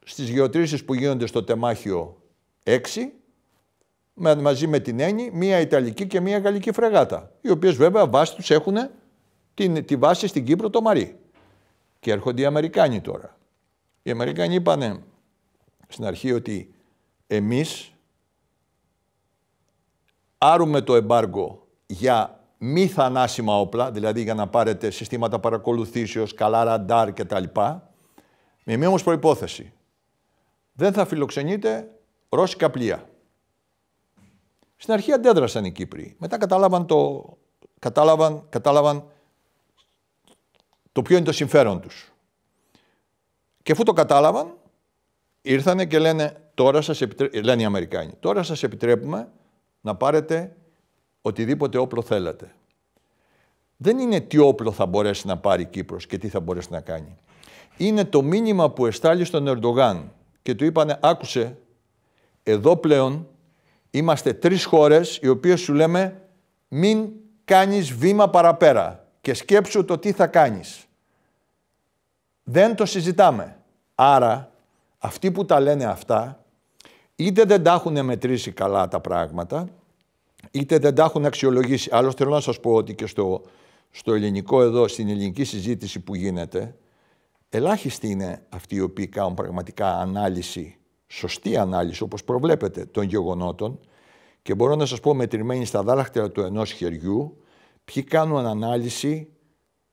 στις 0.05 0.29
γεωτρήσεις 0.29 0.85
που 0.85 0.95
γίνονται 0.95 1.27
στο 1.27 1.45
τεμάχιο 1.45 2.23
6 2.65 2.77
μαζί 4.15 4.67
με 4.67 4.79
την 4.79 5.01
Έννη, 5.01 5.31
μία 5.33 5.61
Ιταλική 5.61 6.07
και 6.07 6.21
μία 6.21 6.39
Γαλλική 6.39 6.73
φρεγάτα, 6.73 7.33
οι 7.41 7.51
οποίες 7.51 7.75
βέβαια 7.75 8.07
βάση 8.07 8.35
τους 8.35 8.51
έχουν 8.51 8.77
την, 9.55 9.85
τη 9.85 9.97
βάση 9.97 10.27
στην 10.27 10.45
Κύπρο 10.45 10.71
το 10.71 10.81
Μαρί. 10.81 11.19
Και 12.01 12.11
έρχονται 12.11 12.43
οι 12.43 12.45
Αμερικάνοι 12.45 13.01
τώρα. 13.01 13.39
Οι 14.03 14.11
Αμερικάνοι 14.11 14.55
είπανε 14.55 15.03
στην 15.89 16.05
αρχή 16.05 16.33
ότι 16.33 16.75
εμείς 17.27 17.93
άρουμε 20.39 20.81
το 20.81 20.95
εμπάργκο 20.95 21.67
για 21.87 22.40
μη 22.63 22.87
θανάσιμα 22.87 23.61
όπλα, 23.61 23.91
δηλαδή 23.91 24.23
για 24.23 24.35
να 24.35 24.49
πάρετε 24.49 24.91
συστήματα 24.91 25.39
παρακολουθήσεως, 25.39 26.35
καλά 26.35 26.65
ραντάρ 26.65 27.13
κτλ. 27.13 27.45
Με 28.65 28.77
μία 28.77 28.89
όμως 28.89 29.03
προϋπόθεση. 29.03 29.73
Δεν 30.73 30.93
θα 30.93 31.07
φιλοξενείτε 31.07 31.91
ρώσικα 32.29 32.71
πλοία. 32.71 33.09
Στην 34.77 34.93
αρχή 34.93 35.13
αντέδρασαν 35.13 35.65
οι 35.65 35.73
Κύπροι. 35.73 36.17
Μετά 36.19 36.39
κατάλαβαν 36.39 36.87
το, 36.87 37.25
κατάλαβαν, 37.79 38.47
κατάλαβαν 38.49 39.05
το 40.93 41.03
ποιο 41.03 41.17
είναι 41.17 41.25
το 41.25 41.33
συμφέρον 41.33 41.81
τους. 41.81 42.13
Και 43.63 43.73
αφού 43.73 43.83
το 43.83 43.93
κατάλαβαν, 43.93 44.55
ήρθανε 45.43 45.87
και 45.87 45.99
λένε, 45.99 46.51
τώρα 46.55 46.83
σας 46.83 47.03
λένε 47.43 47.63
οι 47.63 47.65
Αμερικάνοι, 47.65 48.13
τώρα 48.21 48.43
σας 48.43 48.63
επιτρέπουμε 48.63 49.29
να 49.81 49.95
πάρετε 49.97 50.57
οτιδήποτε 51.23 51.79
όπλο 51.79 52.03
θέλετε. 52.03 52.55
Δεν 53.77 53.99
είναι 53.99 54.21
τι 54.21 54.39
όπλο 54.39 54.73
θα 54.73 54.87
μπορέσει 54.87 55.27
να 55.27 55.37
πάρει 55.37 55.63
η 55.63 55.67
Κύπρος 55.67 56.07
και 56.07 56.19
τι 56.19 56.29
θα 56.29 56.41
μπορέσει 56.41 56.69
να 56.71 56.81
κάνει. 56.81 57.17
Είναι 57.77 58.05
το 58.05 58.23
μήνυμα 58.23 58.71
που 58.71 58.87
εστάλει 58.87 59.25
στον 59.25 59.47
Ερντογάν 59.47 60.13
και 60.43 60.55
του 60.55 60.65
είπανε 60.65 60.99
άκουσε, 61.01 61.59
εδώ 62.43 62.77
πλέον 62.77 63.29
είμαστε 63.91 64.33
τρεις 64.33 64.65
χώρες 64.65 65.19
οι 65.23 65.29
οποίες 65.29 65.61
σου 65.61 65.73
λέμε 65.73 66.23
μην 66.69 67.09
κάνεις 67.45 67.93
βήμα 67.93 68.31
παραπέρα 68.31 69.07
και 69.21 69.35
σκέψου 69.35 69.85
το 69.85 69.99
τι 69.99 70.13
θα 70.13 70.27
κάνεις. 70.27 70.85
Δεν 72.43 72.75
το 72.75 72.87
συζητάμε. 72.87 73.57
Άρα 73.95 74.53
αυτοί 74.99 75.31
που 75.31 75.45
τα 75.45 75.61
λένε 75.61 75.85
αυτά 75.85 76.45
είτε 77.17 77.45
δεν 77.45 77.63
τα 77.63 77.73
έχουν 77.73 78.05
μετρήσει 78.05 78.53
καλά 78.53 78.89
τα 78.89 79.01
πράγματα 79.01 79.69
είτε 80.51 80.79
δεν 80.79 80.95
τα 80.95 81.05
έχουν 81.05 81.25
αξιολογήσει. 81.25 81.89
Άλλωστε 81.93 82.23
θέλω 82.23 82.35
να 82.35 82.41
σας 82.41 82.61
πω 82.61 82.75
ότι 82.75 82.95
και 82.95 83.07
στο, 83.07 83.43
στο 83.91 84.15
ελληνικό 84.15 84.63
εδώ, 84.63 84.89
στην 84.89 85.09
ελληνική 85.09 85.45
συζήτηση 85.45 86.01
που 86.01 86.15
γίνεται, 86.15 86.77
ελάχιστοι 87.49 88.09
είναι 88.09 88.47
αυτοί 88.49 88.75
οι 88.75 88.81
οποίοι 88.81 89.07
κάνουν 89.07 89.35
πραγματικά 89.35 89.99
ανάλυση, 89.99 90.77
σωστή 91.07 91.57
ανάλυση, 91.57 92.03
όπως 92.03 92.25
προβλέπετε, 92.25 92.85
των 92.85 93.05
γεγονότων 93.05 93.81
και 94.43 94.55
μπορώ 94.55 94.75
να 94.75 94.87
σας 94.87 95.01
πω 95.01 95.15
μετρημένοι 95.15 95.65
στα 95.65 95.83
δάλαχτερα 95.83 96.31
του 96.31 96.41
ενός 96.41 96.71
χεριού, 96.73 97.37
ποιοι 97.85 98.03
κάνουν 98.03 98.47
ανάλυση 98.47 99.29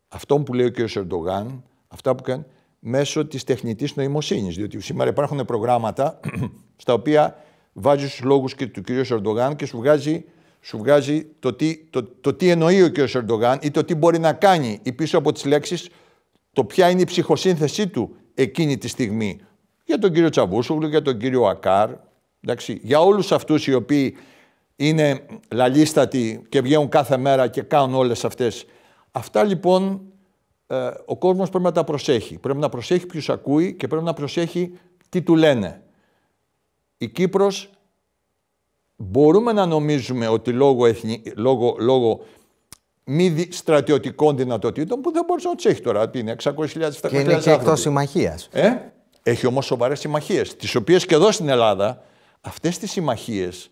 αυτών 0.08 0.44
που 0.44 0.54
λέει 0.54 0.66
ο 0.66 0.72
κ. 0.72 0.78
Ερντογάν, 0.96 1.64
αυτά 1.88 2.16
που 2.16 2.24
κάνουν 2.24 2.46
μέσω 2.80 3.26
της 3.26 3.44
τεχνητής 3.44 3.96
νοημοσύνης. 3.96 4.56
Διότι 4.56 4.80
σήμερα 4.80 5.10
υπάρχουν 5.10 5.46
προγράμματα 5.46 6.20
στα 6.84 6.94
οποία 6.94 7.44
βάζει 7.74 8.06
τους 8.06 8.22
λόγους 8.22 8.56
και 8.56 8.68
του 8.68 8.82
κ. 8.82 8.90
Ερντογάν 8.90 9.56
και 9.56 9.66
σου 9.66 9.78
βγάζει 9.78 10.26
σου 10.62 10.78
βγάζει 10.78 11.28
το 11.40 11.54
τι, 11.54 11.78
το, 11.78 12.04
το 12.04 12.34
τι 12.34 12.50
εννοεί 12.50 12.84
ο 12.84 12.92
κ. 12.92 12.98
Ερντογάν 12.98 13.60
ή 13.62 13.72
το 13.72 13.84
τι 13.84 13.96
μπορεί 13.96 14.20
να 14.20 14.34
κάνει 14.34 14.80
ή 14.84 14.92
πίσω 14.92 15.18
από 15.18 15.32
τις 15.32 15.46
λέξεις 15.46 15.90
το 16.54 16.64
ποια 16.64 16.90
είναι 16.90 17.02
η 17.02 17.06
ψυχοσύνθεσή 17.06 17.88
του 17.88 18.16
εκείνη 18.34 18.78
τη 18.78 18.88
στιγμή. 18.88 19.40
Για 19.86 19.98
τον 19.98 20.12
κύριο 20.14 20.30
Τσαβούσογλου, 20.30 20.88
για 20.88 21.02
τον 21.02 21.18
κύριο 21.18 21.46
Ακάρ, 21.46 21.90
εντάξει, 22.42 22.80
για 22.84 23.00
όλους 23.00 23.32
αυτούς 23.32 23.68
οι 23.68 23.74
οποίοι 23.74 24.18
είναι 24.76 25.26
λαλίστατοι 25.52 26.46
και 26.50 26.62
βγαίνουν 26.62 26.90
κάθε 26.90 27.18
μέρα 27.18 27.48
και 27.48 27.62
κάνουν 27.62 27.96
όλες 27.96 28.26
αυτές. 28.26 28.66
Αυτά 29.12 29.44
λοιπόν 29.44 30.02
ε, 30.68 30.90
ο 31.06 31.18
κόσμος 31.18 31.50
πρέπει 31.50 31.64
να 31.64 31.72
τα 31.72 31.84
προσέχει. 31.84 32.38
Πρέπει 32.38 32.60
να 32.60 32.70
προσέχει 32.70 33.06
ποιους 33.06 33.30
ακούει 33.30 33.74
και 33.74 33.88
πρέπει 33.88 34.04
να 34.04 34.14
προσέχει 34.14 34.72
τι 35.10 35.22
του 35.22 35.36
λένε. 35.36 35.82
Η 36.98 37.10
Κύπρος 37.10 37.70
μπορούμε 38.98 39.52
να 39.52 39.66
νομίζουμε 39.66 40.28
ότι 40.28 40.52
λόγω, 40.52 40.86
εθνι... 40.86 41.22
λόγω, 41.36 41.76
λόγω 41.80 42.20
μη 43.04 43.48
στρατιωτικών 43.52 44.38
δυνατοτήτων 44.38 45.02
που 45.02 45.12
δεν 45.12 45.24
μπορούσε 45.28 45.48
να 45.48 45.56
τι 45.56 45.70
έχεις 45.70 45.82
τώρα. 45.82 46.12
Είναι 46.14 46.36
600.000 46.44 46.56
Και 47.10 47.20
είναι 47.20 47.40
και 47.40 47.52
εκτός 47.52 47.80
συμμαχίας. 47.80 48.48
Ε; 48.52 48.72
Έχει 49.24 49.48
όμως 49.48 49.66
σοβαρές 49.66 50.00
συμμαχίες. 50.00 50.56
Τις 50.56 50.76
οποίες 50.76 51.06
και 51.06 51.16
εδώ 51.16 51.32
στην 51.32 51.50
Ελλάδα 51.50 52.04
αυτές 52.42 52.78
τις 52.78 52.92
συμμαχίες 52.92 53.70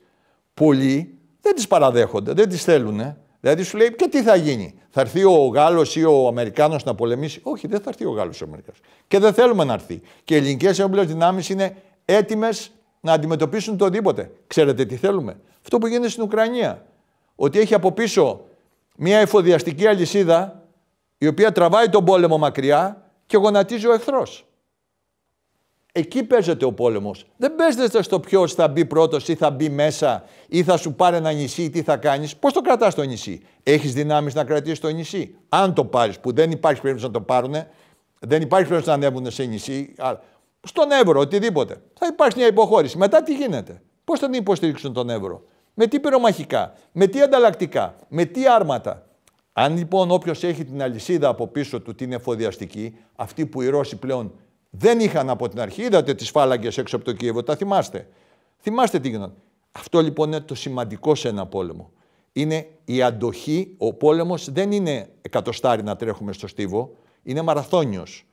πολλοί 0.54 1.18
δεν 1.42 1.56
τις 1.56 1.68
παραδέχονται, 1.68 2.34
δεν 2.34 2.50
τις 2.50 2.64
θέλουν. 2.64 3.16
Δηλαδή 3.40 3.64
σου 3.64 3.78
λέει 3.78 3.96
και 3.96 4.08
τι 4.08 4.24
θα 4.24 4.36
γίνει. 4.36 4.74
Θα 4.90 5.02
έρθει 5.02 5.24
ο 5.24 5.46
Γάλλος 5.46 5.96
ή 5.96 6.04
ο 6.04 6.28
Αμερικάνος 6.28 6.84
να 6.84 6.96
πολεμήσει; 6.96 7.40
Όχι, 7.44 7.68
δεν 7.68 7.80
θα 7.80 7.90
έρθει 7.90 8.06
ο 8.06 8.12
Γάλλος 8.12 8.40
ή 8.40 8.44
ο 8.44 8.46
Αμερικάνος. 8.48 8.80
Και 9.08 9.20
δεν 9.20 9.34
θέλουμε 9.34 9.64
να 9.64 9.74
έρθει. 9.74 10.02
Και 10.24 10.34
οι 10.34 10.38
ελληνικές 10.38 10.80
έμπλε 10.80 11.04
δυνάμεις 11.04 11.50
είναι 11.50 11.76
έτοιμες 12.06 12.72
να 13.06 13.14
αντιμετωπίσουν 13.14 13.78
το 13.78 13.86
οτιδήποτε. 13.86 14.32
Ξέρετε 14.48 14.86
τι 14.86 14.96
θέλουμε; 14.96 15.40
Αυτό 15.62 15.78
που 15.78 15.88
γίνεται 15.88 16.10
στην 16.10 16.24
Ουκρανία. 16.24 16.86
Ότι 17.36 17.60
έχει 17.60 17.74
από 17.74 17.92
πίσω 17.92 18.42
μια 18.98 19.18
εφοδιαστική 19.18 19.88
αλυσίδα 19.88 20.64
η 21.18 21.28
οποία 21.28 21.52
τραβάει 21.52 21.90
τον 21.90 22.06
πόλεμο 22.06 22.38
μακριά 22.38 23.12
και 23.26 23.38
γονατίζει 23.38 23.88
ο 23.88 23.94
εχθρός. 23.94 24.46
Εκεί 25.92 26.24
παίζεται 26.24 26.66
ο 26.66 26.74
πόλεμος. 26.74 27.26
Δεν 27.38 27.56
παίζεται 27.56 28.02
στο 28.02 28.20
ποιο 28.20 28.48
θα 28.48 28.68
μπει 28.68 28.86
πρώτος 28.86 29.28
ή 29.28 29.36
θα 29.36 29.52
μπει 29.52 29.70
μέσα 29.70 30.24
ή 30.48 30.64
θα 30.64 30.78
σου 30.78 30.94
πάρει 30.94 31.16
ένα 31.16 31.32
νησί 31.32 31.64
ή 31.64 31.70
τι 31.70 31.82
θα 31.82 31.98
κάνεις. 31.98 32.36
Πώς 32.36 32.54
το 32.54 32.62
κρατάς 32.62 32.96
το 32.96 33.04
νησί; 33.04 33.42
Έχεις 33.64 33.94
δυνάμεις 33.94 34.34
να 34.34 34.44
κρατήσεις 34.44 34.80
το 34.80 34.90
νησί; 34.90 35.36
Αν 35.50 35.74
το 35.74 35.86
πάρεις, 35.86 36.20
που 36.20 36.34
δεν 36.34 36.52
υπάρχει 36.52 36.82
περίπτωση 36.82 37.08
να 37.08 37.20
το 37.20 37.22
πάρουν, 37.22 37.56
δεν 38.20 38.42
υπάρχει 38.42 38.68
περίπτωση 38.68 38.98
να 39.00 39.06
ανέβουν 39.06 39.32
σε 39.32 39.44
νησί 39.44 39.94
στον 40.66 40.92
Εύρο, 40.92 41.20
οτιδήποτε. 41.20 41.82
Θα 41.94 42.08
υπάρξει 42.12 42.38
μια 42.38 42.48
υποχώρηση. 42.48 42.98
Μετά 42.98 43.24
τι 43.24 43.34
γίνεται; 43.34 43.82
Πώς 44.04 44.20
θα 44.20 44.26
την 44.30 44.40
υποστηρίξουν 44.40 44.94
τον 44.94 45.10
Εύρο; 45.10 45.44
Με 45.74 45.88
τι 45.88 46.00
πυρομαχικά, 46.00 46.74
με 46.92 47.08
τι 47.08 47.22
ανταλλακτικά, 47.22 47.96
με 48.08 48.26
τι 48.26 48.48
άρματα; 48.48 49.08
Αν 49.54 49.78
λοιπόν 49.78 50.12
όποιος 50.12 50.44
έχει 50.44 50.66
την 50.66 50.82
αλυσίδα 50.82 51.28
από 51.28 51.48
πίσω 51.48 51.82
του 51.82 51.96
την 51.96 52.12
εφοδιαστική, 52.12 52.98
αυτή 53.16 53.46
που 53.46 53.62
οι 53.62 53.68
Ρώσοι 53.68 53.96
πλέον 53.96 54.34
δεν 54.70 55.00
είχαν 55.00 55.30
από 55.30 55.50
την 55.50 55.60
αρχή, 55.60 55.82
είδατε 55.82 56.14
τις 56.14 56.30
φάλαγγες 56.30 56.78
έξω 56.78 56.96
από 56.96 57.06
το 57.06 57.14
Κίεβο, 57.14 57.44
τα 57.44 57.56
θυμάστε. 57.56 58.08
Θυμάστε 58.60 59.00
τι 59.00 59.10
γίνονταν. 59.10 59.36
Αυτό 59.72 60.02
λοιπόν 60.02 60.28
είναι 60.28 60.40
το 60.40 60.56
σημαντικό 60.56 61.16
σε 61.16 61.28
ένα 61.28 61.46
πόλεμο. 61.46 61.92
Είναι 62.32 62.68
η 62.86 63.02
αντοχή, 63.02 63.76
ο 63.78 63.94
πόλεμος 63.94 64.52
δεν 64.52 64.72
είναι 64.72 65.10
εκατοστάρι 65.22 65.84
να 65.84 65.96
τρέχουμε 65.96 66.34
στο 66.34 66.48
στίβο, 66.48 66.96
είναι 67.24 67.42
μαραθώνιος. 67.42 68.26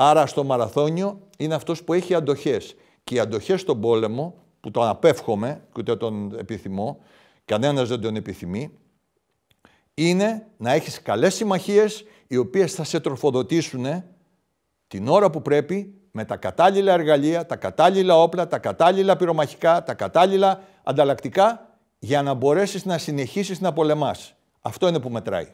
Άρα 0.00 0.26
στο 0.26 0.44
μαραθώνιο 0.44 1.20
είναι 1.38 1.54
αυτός 1.54 1.84
που 1.84 1.92
έχει 1.92 2.14
αντοχές. 2.14 2.74
Και 3.04 3.14
οι 3.14 3.18
αντοχές 3.18 3.60
στον 3.60 3.80
πόλεμο, 3.80 4.34
που 4.60 4.70
τον 4.70 4.86
απέφχομαι 4.86 5.60
και 5.72 5.80
ούτε 5.80 5.96
τον 5.96 6.38
επιθυμώ, 6.38 6.98
κανένας 7.44 7.88
δεν 7.88 8.00
τον 8.00 8.16
επιθυμεί, 8.16 8.70
είναι 9.94 10.46
να 10.56 10.72
έχεις 10.72 11.02
καλές 11.02 11.34
συμμαχίες 11.34 12.04
οι 12.26 12.36
οποίες 12.36 12.74
θα 12.74 12.84
σε 12.84 13.00
τροφοδοτήσουν 13.00 14.04
την 14.86 15.08
ώρα 15.08 15.30
που 15.30 15.42
πρέπει 15.42 15.94
με 16.10 16.24
τα 16.24 16.36
κατάλληλα 16.36 16.92
εργαλεία, 16.92 17.46
τα 17.46 17.56
κατάλληλα 17.56 18.22
όπλα, 18.22 18.46
τα 18.46 18.58
κατάλληλα 18.58 19.16
πυρομαχικά, 19.16 19.82
τα 19.82 19.94
κατάλληλα 19.94 20.62
ανταλλακτικά 20.82 21.76
για 21.98 22.22
να 22.22 22.34
μπορέσεις 22.34 22.84
να 22.84 22.98
συνεχίσεις 22.98 23.60
να 23.60 23.72
πολεμάς. 23.72 24.34
Αυτό 24.60 24.88
είναι 24.88 25.00
που 25.00 25.10
μετράει. 25.10 25.48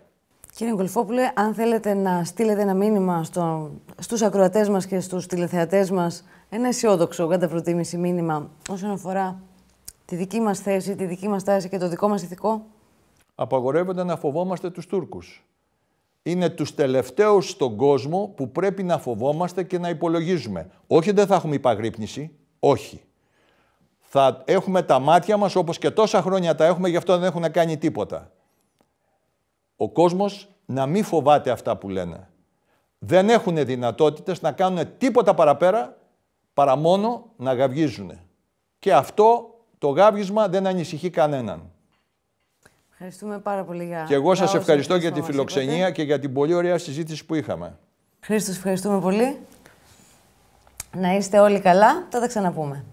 Κύριε 0.56 0.74
Γκολφόπουλε, 0.74 1.32
αν 1.34 1.54
θέλετε 1.54 1.94
να 1.94 2.24
στείλετε 2.24 2.60
ένα 2.60 2.74
μήνυμα 2.74 3.24
στο, 3.24 3.70
στους 3.98 4.22
ακροατές 4.22 4.68
μας 4.68 4.86
και 4.86 5.00
στους 5.00 5.26
τηλεθεατές 5.26 5.90
μας, 5.90 6.24
ένα 6.48 6.68
αισιόδοξο 6.68 7.26
κατά 7.26 7.48
προτίμηση 7.48 7.96
μήνυμα 7.96 8.50
όσον 8.70 8.90
αφορά 8.90 9.42
τη 10.04 10.16
δική 10.16 10.40
μας 10.40 10.58
θέση, 10.58 10.96
τη 10.96 11.04
δική 11.04 11.28
μας 11.28 11.44
τάση 11.44 11.68
και 11.68 11.78
το 11.78 11.88
δικό 11.88 12.08
μας 12.08 12.22
ηθικό; 12.22 12.66
Απαγορεύεται 13.34 14.04
να 14.04 14.16
φοβόμαστε 14.16 14.70
τους 14.70 14.86
Τούρκους. 14.86 15.44
Είναι 16.22 16.48
τους 16.48 16.74
τελευταίους 16.74 17.50
στον 17.50 17.76
κόσμο 17.76 18.32
που 18.36 18.50
πρέπει 18.50 18.82
να 18.82 18.98
φοβόμαστε 18.98 19.62
και 19.62 19.78
να 19.78 19.88
υπολογίζουμε. 19.88 20.70
Όχι 20.86 21.12
δεν 21.12 21.26
θα 21.26 21.34
έχουμε 21.34 21.54
υπαγρύπνηση, 21.54 22.36
όχι. 22.58 23.00
Θα 24.00 24.42
έχουμε 24.44 24.82
τα 24.82 24.98
μάτια 24.98 25.36
μας 25.36 25.56
όπως 25.56 25.78
και 25.78 25.90
τόσα 25.90 26.22
χρόνια 26.22 26.54
τα 26.54 26.64
έχουμε, 26.64 26.88
γι' 26.88 26.96
αυτό 26.96 27.18
δεν 27.18 27.28
έχουν 27.28 27.50
κάνει 27.50 27.76
τίποτα. 27.76 28.32
Ο 29.76 29.90
κόσμος 29.90 30.48
να 30.66 30.86
μην 30.86 31.04
φοβάται 31.04 31.50
αυτά 31.50 31.76
που 31.76 31.88
λένε. 31.88 32.28
Δεν 32.98 33.28
έχουν 33.28 33.64
δυνατότητες 33.64 34.40
να 34.40 34.52
κάνουν 34.52 34.96
τίποτα 34.98 35.34
παραπέρα 35.34 35.96
παρά 36.54 36.76
μόνο 36.76 37.24
να 37.36 37.52
γαυγίζουν. 37.54 38.12
Και 38.78 38.94
αυτό 38.94 39.54
το 39.78 39.88
γάβγισμα 39.88 40.48
δεν 40.48 40.66
ανησυχεί 40.66 41.10
κανέναν. 41.10 41.70
Ευχαριστούμε 42.90 43.38
πάρα 43.38 43.64
πολύ 43.64 43.84
για 43.84 44.04
Και 44.08 44.14
εγώ 44.14 44.34
σας 44.34 44.48
όσα 44.48 44.58
ευχαριστώ 44.58 44.94
για 44.96 45.10
μας 45.10 45.12
τη 45.12 45.18
είπατε. 45.18 45.32
φιλοξενία 45.32 45.90
και 45.90 46.02
για 46.02 46.18
την 46.18 46.32
πολύ 46.32 46.54
ωραία 46.54 46.78
συζήτηση 46.78 47.26
που 47.26 47.34
είχαμε. 47.34 47.78
Χρήστος, 48.20 48.56
ευχαριστούμε 48.56 49.00
πολύ. 49.00 49.38
Να 50.96 51.14
είστε 51.14 51.38
όλοι 51.38 51.60
καλά. 51.60 52.06
Θα 52.10 52.20
τα 52.20 52.26
ξαναπούμε. 52.26 52.84